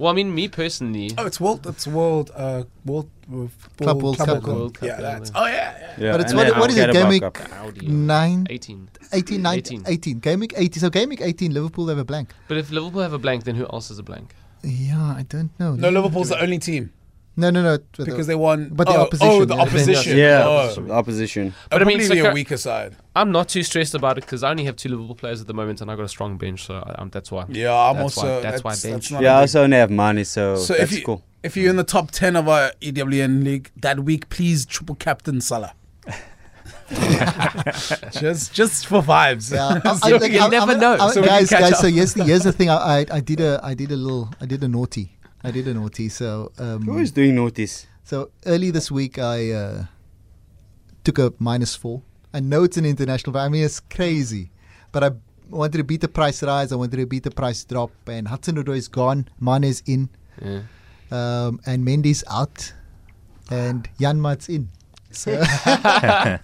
Well, 0.00 0.10
I 0.10 0.14
mean, 0.14 0.34
me 0.34 0.48
personally, 0.48 1.10
Oh, 1.18 1.26
it's 1.26 1.38
world. 1.38 1.66
It's 1.66 1.86
world. 1.86 2.30
Uh, 2.34 2.62
world. 2.86 3.10
world 3.28 3.50
Club 3.76 4.02
World 4.02 4.16
Cup. 4.16 4.42
World 4.44 4.72
Cup, 4.78 4.88
Yeah, 4.88 4.94
yeah, 4.94 5.00
that's. 5.02 5.30
Oh 5.34 5.44
yeah, 5.44 5.52
yeah. 5.52 5.94
Yeah, 5.98 6.12
But 6.12 6.20
it's 6.22 6.30
and 6.30 6.38
what- 6.38 6.48
then 6.48 6.58
what 6.58 6.70
is 6.70 6.78
it, 6.78 6.92
game 6.94 7.08
week? 7.08 7.22
Audi, 7.52 7.86
nine, 7.86 8.46
18. 8.48 8.88
18, 9.12 9.42
19, 9.42 9.80
18. 9.82 9.92
18. 9.92 10.18
Game 10.20 10.40
week 10.40 10.54
18. 10.56 10.80
So 10.80 10.88
game 10.88 11.10
week 11.10 11.20
18, 11.20 11.52
Liverpool 11.52 11.86
have 11.88 11.98
a 11.98 12.04
blank. 12.06 12.32
But 12.48 12.56
if 12.56 12.70
Liverpool 12.70 13.02
have 13.02 13.12
a 13.12 13.18
blank, 13.18 13.44
then 13.44 13.56
who 13.56 13.66
else 13.70 13.88
has 13.88 13.98
a 13.98 14.02
blank? 14.02 14.34
Yeah, 14.64 15.02
I 15.20 15.26
don't 15.28 15.50
know. 15.60 15.74
No, 15.74 15.90
Liverpool's 15.90 16.30
the 16.30 16.40
only 16.40 16.58
team 16.58 16.92
No, 17.40 17.50
no, 17.50 17.62
no. 17.62 17.78
because 17.96 18.26
they 18.26 18.34
won. 18.34 18.68
But 18.72 18.86
the 18.86 18.94
oh, 18.96 19.02
opposition, 19.02 19.28
Oh, 19.32 19.44
the 19.44 19.54
yeah. 19.56 19.62
opposition. 19.62 20.16
Yeah, 20.16 20.44
Oh. 20.46 20.74
the 20.74 20.92
opposition. 20.92 21.54
But 21.70 21.82
I 21.82 21.84
mean, 21.84 21.98
Completely 21.98 22.22
so 22.22 22.30
a 22.30 22.34
weaker 22.34 22.56
side. 22.56 22.94
I'm 23.16 23.32
not 23.32 23.48
too 23.48 23.62
stressed 23.62 23.94
about 23.94 24.18
it 24.18 24.22
because 24.24 24.42
I 24.42 24.50
only 24.50 24.64
have 24.64 24.76
two 24.76 24.88
Liverpool 24.90 25.14
players 25.16 25.40
at 25.40 25.46
the 25.46 25.54
moment, 25.54 25.80
and 25.80 25.90
I 25.90 25.96
got 25.96 26.04
a 26.04 26.08
strong 26.08 26.36
bench, 26.38 26.66
so 26.66 26.74
I, 26.74 27.00
um, 27.00 27.10
that's 27.10 27.32
why. 27.32 27.44
Yeah, 27.48 27.74
I'm 27.74 27.96
That's 27.96 28.16
also. 28.18 28.36
why- 28.36 28.42
that's 28.42 28.62
why 28.62 28.74
bench. 28.76 29.10
not 29.10 29.22
Yeah, 29.22 29.32
a 29.32 29.34
I 29.34 29.36
big- 29.38 29.42
also 29.42 29.62
only 29.64 29.76
have 29.78 29.90
money, 29.90 30.24
so, 30.24 30.56
So 30.56 30.74
that's 30.74 30.92
if 30.92 30.98
you 30.98 31.04
cool. 31.04 31.22
if 31.42 31.56
you're 31.56 31.70
in 31.70 31.76
the 31.76 31.84
top 31.84 32.10
ten 32.12 32.36
of 32.36 32.48
our 32.48 32.72
EWN 32.80 33.42
league 33.44 33.70
that 33.76 34.00
week, 34.00 34.28
please 34.28 34.64
triple 34.66 34.94
captain 34.94 35.40
Salah. 35.40 35.72
just 38.12 38.52
just 38.52 38.86
for 38.86 39.00
vibes. 39.02 39.52
Yeah, 39.52 39.80
I- 39.84 39.88
I- 39.90 39.96
So 40.08 40.16
like, 40.16 40.22
I- 40.22 40.26
you 40.44 40.50
never 40.50 40.72
I'm- 40.72 40.80
know. 40.80 40.94
I'm- 40.96 41.12
So 41.12 41.22
guys, 41.22 41.48
guys. 41.50 41.72
up. 41.72 41.78
So 41.78 41.88
here's 41.88 42.14
the 42.14 42.24
here's 42.24 42.42
the 42.42 42.52
thing. 42.52 42.68
I, 42.70 43.00
I 43.00 43.06
I 43.12 43.20
did 43.20 43.40
a 43.40 43.60
I 43.62 43.74
did 43.74 43.90
a 43.92 43.96
little 43.96 44.30
I 44.40 44.46
did 44.46 44.62
a 44.64 44.68
naughty. 44.68 45.16
I 45.42 45.50
did 45.50 45.68
a 45.68 45.74
naughty. 45.74 46.08
So 46.08 46.52
um, 46.58 46.82
Who 46.82 46.98
is 46.98 47.12
doing 47.12 47.34
notice? 47.34 47.86
so 48.04 48.30
early 48.46 48.70
this 48.70 48.90
week 48.90 49.18
I 49.18 49.52
uh, 49.52 49.84
took 51.04 51.18
a 51.18 51.32
minus 51.38 51.74
four. 51.74 52.02
I 52.34 52.40
know 52.40 52.64
it's 52.64 52.76
an 52.76 52.84
international, 52.84 53.32
but 53.32 53.40
I 53.40 53.48
mean 53.48 53.64
it's 53.64 53.80
crazy. 53.80 54.50
But 54.92 55.04
I 55.04 55.10
wanted 55.48 55.78
to 55.78 55.84
beat 55.84 56.00
the 56.00 56.08
price 56.08 56.42
rise. 56.42 56.72
I 56.72 56.76
wanted 56.76 56.96
to 56.98 57.06
beat 57.06 57.22
the 57.24 57.30
price 57.30 57.64
drop. 57.64 57.90
And 58.06 58.28
Hudson 58.28 58.56
Odoi 58.56 58.76
is 58.76 58.88
gone. 58.88 59.28
Mane 59.40 59.64
is 59.64 59.82
in. 59.86 60.08
Yeah. 60.42 60.62
Um, 61.10 61.60
and 61.66 61.84
Mendy's 61.86 62.22
out. 62.30 62.72
And 63.50 63.88
Janmaat's 63.98 64.48
in. 64.48 64.68
So 65.10 65.40
I, 65.44 66.38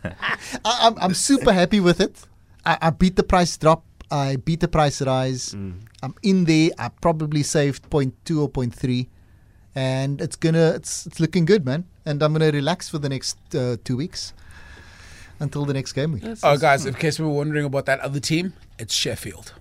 I'm, 0.65 0.99
I'm 0.99 1.15
super 1.15 1.53
happy 1.53 1.79
with 1.81 2.01
it. 2.01 2.21
I, 2.65 2.79
I 2.83 2.91
beat 2.91 3.15
the 3.15 3.23
price 3.23 3.57
drop. 3.57 3.85
I 4.11 4.37
beat 4.37 4.61
the 4.61 4.69
price 4.69 5.03
rise. 5.03 5.53
I'm 5.55 6.14
in 6.23 6.45
there. 6.45 6.71
I 6.79 6.88
probably 6.88 7.42
saved 7.42 7.90
0.2 7.90 8.40
or 8.40 8.49
0.3, 8.49 9.09
and 9.75 10.21
it's 10.21 10.37
gonna 10.37 10.71
it's 10.71 11.07
it's 11.07 11.19
looking 11.21 11.45
good, 11.45 11.64
man. 11.64 11.85
And 12.05 12.23
I'm 12.23 12.33
gonna 12.33 12.51
relax 12.51 12.88
for 12.88 12.99
the 12.99 13.09
next 13.09 13.37
uh, 13.55 13.77
two 13.85 13.97
weeks 13.97 14.33
until 15.40 15.64
the 15.64 15.75
next 15.75 15.92
game 15.92 16.12
week. 16.12 16.25
Oh, 16.42 16.57
guys, 16.57 16.87
in 16.87 16.95
case 16.95 17.19
we 17.19 17.27
were 17.27 17.33
wondering 17.33 17.66
about 17.66 17.87
that 17.87 18.01
other 18.01 18.21
team, 18.21 18.53
it's 18.79 18.95
Sheffield. 18.95 19.55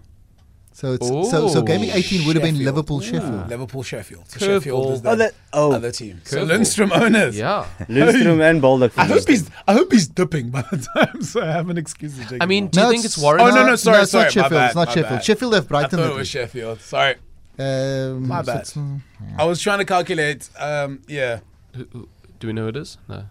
So 0.77 0.91
it's 0.91 1.07
so 1.07 1.47
so 1.47 1.61
gaming 1.61 1.89
18 1.89 2.27
would 2.27 2.35
have 2.35 2.43
been 2.43 2.55
Sheffield. 2.55 2.65
Liverpool 2.75 2.99
Sheffield. 2.99 3.47
Liverpool 3.49 3.81
Sheffield. 3.83 4.29
So 4.29 4.39
Sheffield 4.45 4.91
is 4.91 5.01
the 5.03 5.09
Oh, 5.09 5.15
that 5.15 5.33
oh, 5.53 5.71
other 5.71 5.89
team. 5.89 6.19
So 6.25 6.45
Curveball. 6.45 6.49
Lundstram 6.49 6.91
owners. 6.91 7.37
Yeah. 7.37 7.65
Lundstram 7.87 8.41
and 8.41 8.61
Baldock. 8.61 8.91
I 8.97 9.05
hope 9.05 9.25
he's 9.25 9.49
I 9.69 9.73
hope 9.73 9.89
he's 9.93 10.09
dipping 10.09 10.49
by 10.49 10.63
the 10.63 10.85
time, 10.93 11.21
so 11.21 11.41
I 11.41 11.45
have 11.45 11.69
an 11.69 11.77
excuse 11.77 12.17
to 12.19 12.25
take. 12.27 12.43
I 12.43 12.45
mean, 12.45 12.67
do 12.67 12.77
you 12.81 12.83
No, 12.85 12.89
think 12.89 12.99
it's- 13.05 13.15
it's 13.15 13.23
Warren? 13.23 13.39
Oh, 13.39 13.49
no, 13.51 13.65
no, 13.65 13.75
sorry, 13.77 14.01
it's 14.01 14.11
sorry, 14.11 14.25
not 14.25 14.35
my 14.35 14.41
Sheffield. 14.41 14.51
bad, 14.51 14.65
it's 14.65 14.75
not 14.75 14.87
my 14.87 14.93
Sheffield. 14.93 15.09
bad. 15.19 15.23
Sheffield 15.23 15.53
have 15.53 15.63
I 15.63 15.67
Brighton. 15.67 15.89
thought 15.91 15.97
that 16.07 16.11
it 16.11 16.15
was. 16.17 16.27
Sheffield. 16.27 16.81
Sorry, 16.81 17.15
Um, 17.57 18.27
My 18.27 18.41
bad. 18.41 18.57
it's, 18.59 18.73
mm, 18.73 18.99
I 19.37 19.45
was 19.45 19.61
trying 19.61 19.79
to 19.79 19.85
calculate. 19.85 20.49
Um, 20.59 20.99
yeah, 21.07 21.39
Who- 21.73 21.87
who- 21.93 22.09
Do 22.41 22.47
we 22.47 22.53
know 22.53 22.63
who 22.63 22.67
it 22.67 22.75
is? 22.75 22.97
No. 23.07 23.23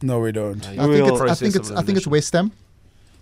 no, 0.00 0.20
we 0.20 0.32
don't. 0.32 0.62
No, 0.62 0.68
I 0.68 0.72
you 0.72 0.78
think 0.80 0.90
Real 1.04 1.22
it's 1.22 1.30
I 1.32 1.34
think 1.34 1.54
it's 1.56 1.70
I 1.70 1.82
think 1.82 1.98
it's. 1.98 2.06
West 2.06 2.32
Ham. 2.32 2.52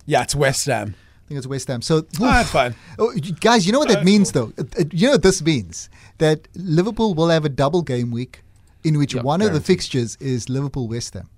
Yeah, 0.07 0.23
it's 0.23 0.37
West 0.37 0.67
Ham. 0.67 0.95
I 1.25 1.29
think 1.29 1.39
it's 1.39 1.47
West 1.47 1.69
Ham. 1.69 1.81
So 1.83 1.99
Oh, 2.21 2.25
that's 2.27 2.51
fine. 2.51 2.75
Oh, 2.99 3.13
guys, 3.41 3.67
you 3.67 3.73
know 3.73 3.79
what 3.79 3.89
that 3.89 3.95
That's 3.95 4.05
means, 4.05 4.33
though. 4.33 4.53
It- 4.59 4.75
it- 4.77 4.95
you 4.95 5.07
know 5.07 5.13
what 5.13 5.23
this 5.23 5.41
means 5.43 5.89
that 6.19 6.49
Liverpool 6.55 7.15
will 7.15 7.29
have 7.31 7.45
a 7.45 7.49
double 7.49 7.83
game 7.83 8.11
week 8.11 8.43
in 8.83 8.99
which 8.99 9.15
Yep, 9.15 9.25
one 9.25 9.41
of 9.41 9.53
the 9.55 9.61
fixtures 9.61 10.17
is 10.21 10.49
Liverpool 10.51 10.87
West 10.89 11.15
Ham. 11.15 11.29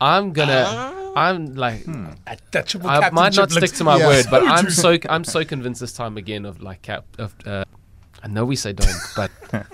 I'm 0.00 0.32
gonna. 0.32 0.64
Ah. 0.66 0.96
I'm 1.16 1.54
like. 1.56 1.84
Hmm. 1.84 2.06
That 2.52 2.68
triple 2.68 2.88
I 2.88 3.10
might 3.10 3.34
not 3.34 3.50
stick 3.50 3.72
to 3.72 3.84
my 3.84 3.98
yeah, 3.98 4.06
word, 4.06 4.26
but 4.30 4.46
I'm 4.46 4.70
so 4.70 4.96
I'm 5.08 5.24
so 5.24 5.44
convinced 5.44 5.80
this 5.80 5.92
time 5.92 6.16
again 6.16 6.44
of 6.46 6.62
like 6.62 6.82
cap 6.82 7.04
of. 7.18 7.34
Uh, 7.44 7.64
I 8.22 8.28
know 8.28 8.44
we 8.44 8.54
say 8.54 8.72
don't, 8.72 8.96
but 9.16 9.30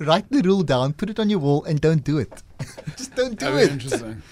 Write 0.00 0.26
the 0.30 0.42
rule 0.42 0.62
down, 0.62 0.92
put 0.92 1.08
it 1.08 1.18
on 1.18 1.30
your 1.30 1.38
wall, 1.38 1.64
and 1.64 1.80
don't 1.80 2.04
do 2.04 2.18
it. 2.18 2.42
Just 2.96 3.14
don't 3.14 3.38
do 3.38 3.46
Very 3.46 3.62
it. 3.62 3.70
interesting. 3.72 4.22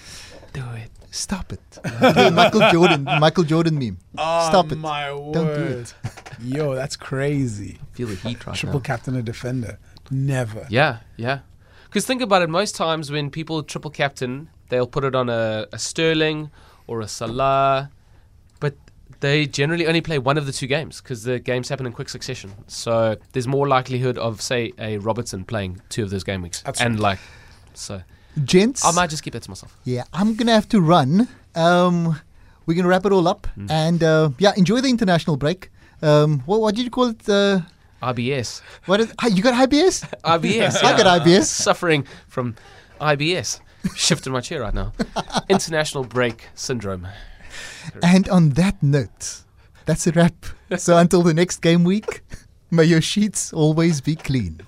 do 0.53 0.63
it. 0.75 0.91
Stop 1.13 1.51
it. 1.51 1.59
The 1.83 2.31
Michael 2.33 2.71
Jordan, 2.71 3.03
Michael 3.03 3.43
Jordan 3.43 3.77
meme. 3.77 3.97
Oh, 4.17 4.47
Stop 4.49 4.71
it. 4.71 4.77
my 4.77 5.13
word. 5.13 5.33
Don't 5.33 5.45
do 5.55 5.63
it. 5.79 5.93
Yo, 6.41 6.73
that's 6.73 6.95
crazy. 6.95 7.79
Feel 7.91 8.07
the 8.07 8.15
heat 8.15 8.45
right 8.47 8.55
Triple 8.55 8.79
now. 8.79 8.83
captain 8.83 9.15
a 9.17 9.21
defender. 9.21 9.77
Never. 10.09 10.65
Yeah, 10.69 10.99
yeah. 11.17 11.39
Because 11.85 12.05
think 12.05 12.21
about 12.21 12.41
it. 12.41 12.49
Most 12.49 12.75
times 12.75 13.11
when 13.11 13.29
people 13.29 13.61
triple 13.63 13.91
captain, 13.91 14.49
they'll 14.69 14.87
put 14.87 15.03
it 15.03 15.13
on 15.13 15.29
a, 15.29 15.67
a 15.73 15.77
Sterling 15.77 16.49
or 16.87 17.01
a 17.01 17.07
Salah, 17.09 17.91
but 18.61 18.75
they 19.19 19.45
generally 19.45 19.85
only 19.87 19.99
play 20.01 20.17
one 20.17 20.37
of 20.37 20.45
the 20.45 20.53
two 20.53 20.67
games 20.67 21.01
because 21.01 21.23
the 21.23 21.39
games 21.39 21.67
happen 21.67 21.85
in 21.85 21.91
quick 21.91 22.07
succession. 22.07 22.53
So 22.67 23.17
there's 23.33 23.47
more 23.47 23.67
likelihood 23.67 24.17
of, 24.17 24.41
say, 24.41 24.71
a 24.79 24.97
Robertson 24.99 25.43
playing 25.43 25.81
two 25.89 26.03
of 26.03 26.09
those 26.09 26.23
game 26.23 26.41
weeks, 26.41 26.61
That's 26.61 26.79
and 26.79 26.93
right. 26.95 27.01
like, 27.01 27.19
so 27.73 28.01
Gents, 28.43 28.85
I 28.85 28.91
might 28.91 29.09
just 29.09 29.23
keep 29.23 29.33
that 29.33 29.43
to 29.43 29.49
myself. 29.49 29.77
yeah, 29.83 30.03
I'm 30.13 30.35
going 30.35 30.47
to 30.47 30.53
have 30.53 30.69
to 30.69 30.81
run. 30.81 31.27
Um, 31.55 32.19
we're 32.65 32.75
going 32.75 32.83
to 32.83 32.89
wrap 32.89 33.05
it 33.05 33.11
all 33.11 33.27
up. 33.27 33.47
Mm. 33.57 33.69
And 33.69 34.03
uh, 34.03 34.29
yeah, 34.39 34.53
enjoy 34.55 34.81
the 34.81 34.89
international 34.89 35.37
break. 35.37 35.69
Um, 36.01 36.39
what, 36.45 36.61
what 36.61 36.75
did 36.75 36.85
you 36.85 36.89
call 36.91 37.07
it? 37.09 37.27
Uh, 37.27 37.61
IBS, 38.01 38.61
what 38.85 38.99
is, 38.99 39.13
ah, 39.19 39.27
you 39.27 39.43
got 39.43 39.69
IBS? 39.69 40.09
IBS. 40.23 40.83
I 40.83 40.97
got 40.97 41.21
IBS. 41.21 41.43
Suffering 41.67 42.07
from 42.27 42.55
IBS. 42.99 43.59
Shifting 43.95 44.33
my 44.33 44.41
chair 44.41 44.61
right 44.61 44.73
now. 44.73 44.93
International 45.49 46.03
break 46.03 46.47
syndrome. 46.55 47.07
And 48.01 48.29
on 48.29 48.51
that 48.51 48.81
note, 48.81 49.43
that's 49.85 50.07
a 50.07 50.11
wrap. 50.11 50.45
So 50.77 50.97
until 50.97 51.21
the 51.21 51.33
next 51.33 51.61
game 51.61 51.83
week, 51.83 52.21
may 52.71 52.85
your 52.85 53.01
sheets 53.01 53.51
always 53.53 54.01
be 54.01 54.15
clean. 54.15 54.61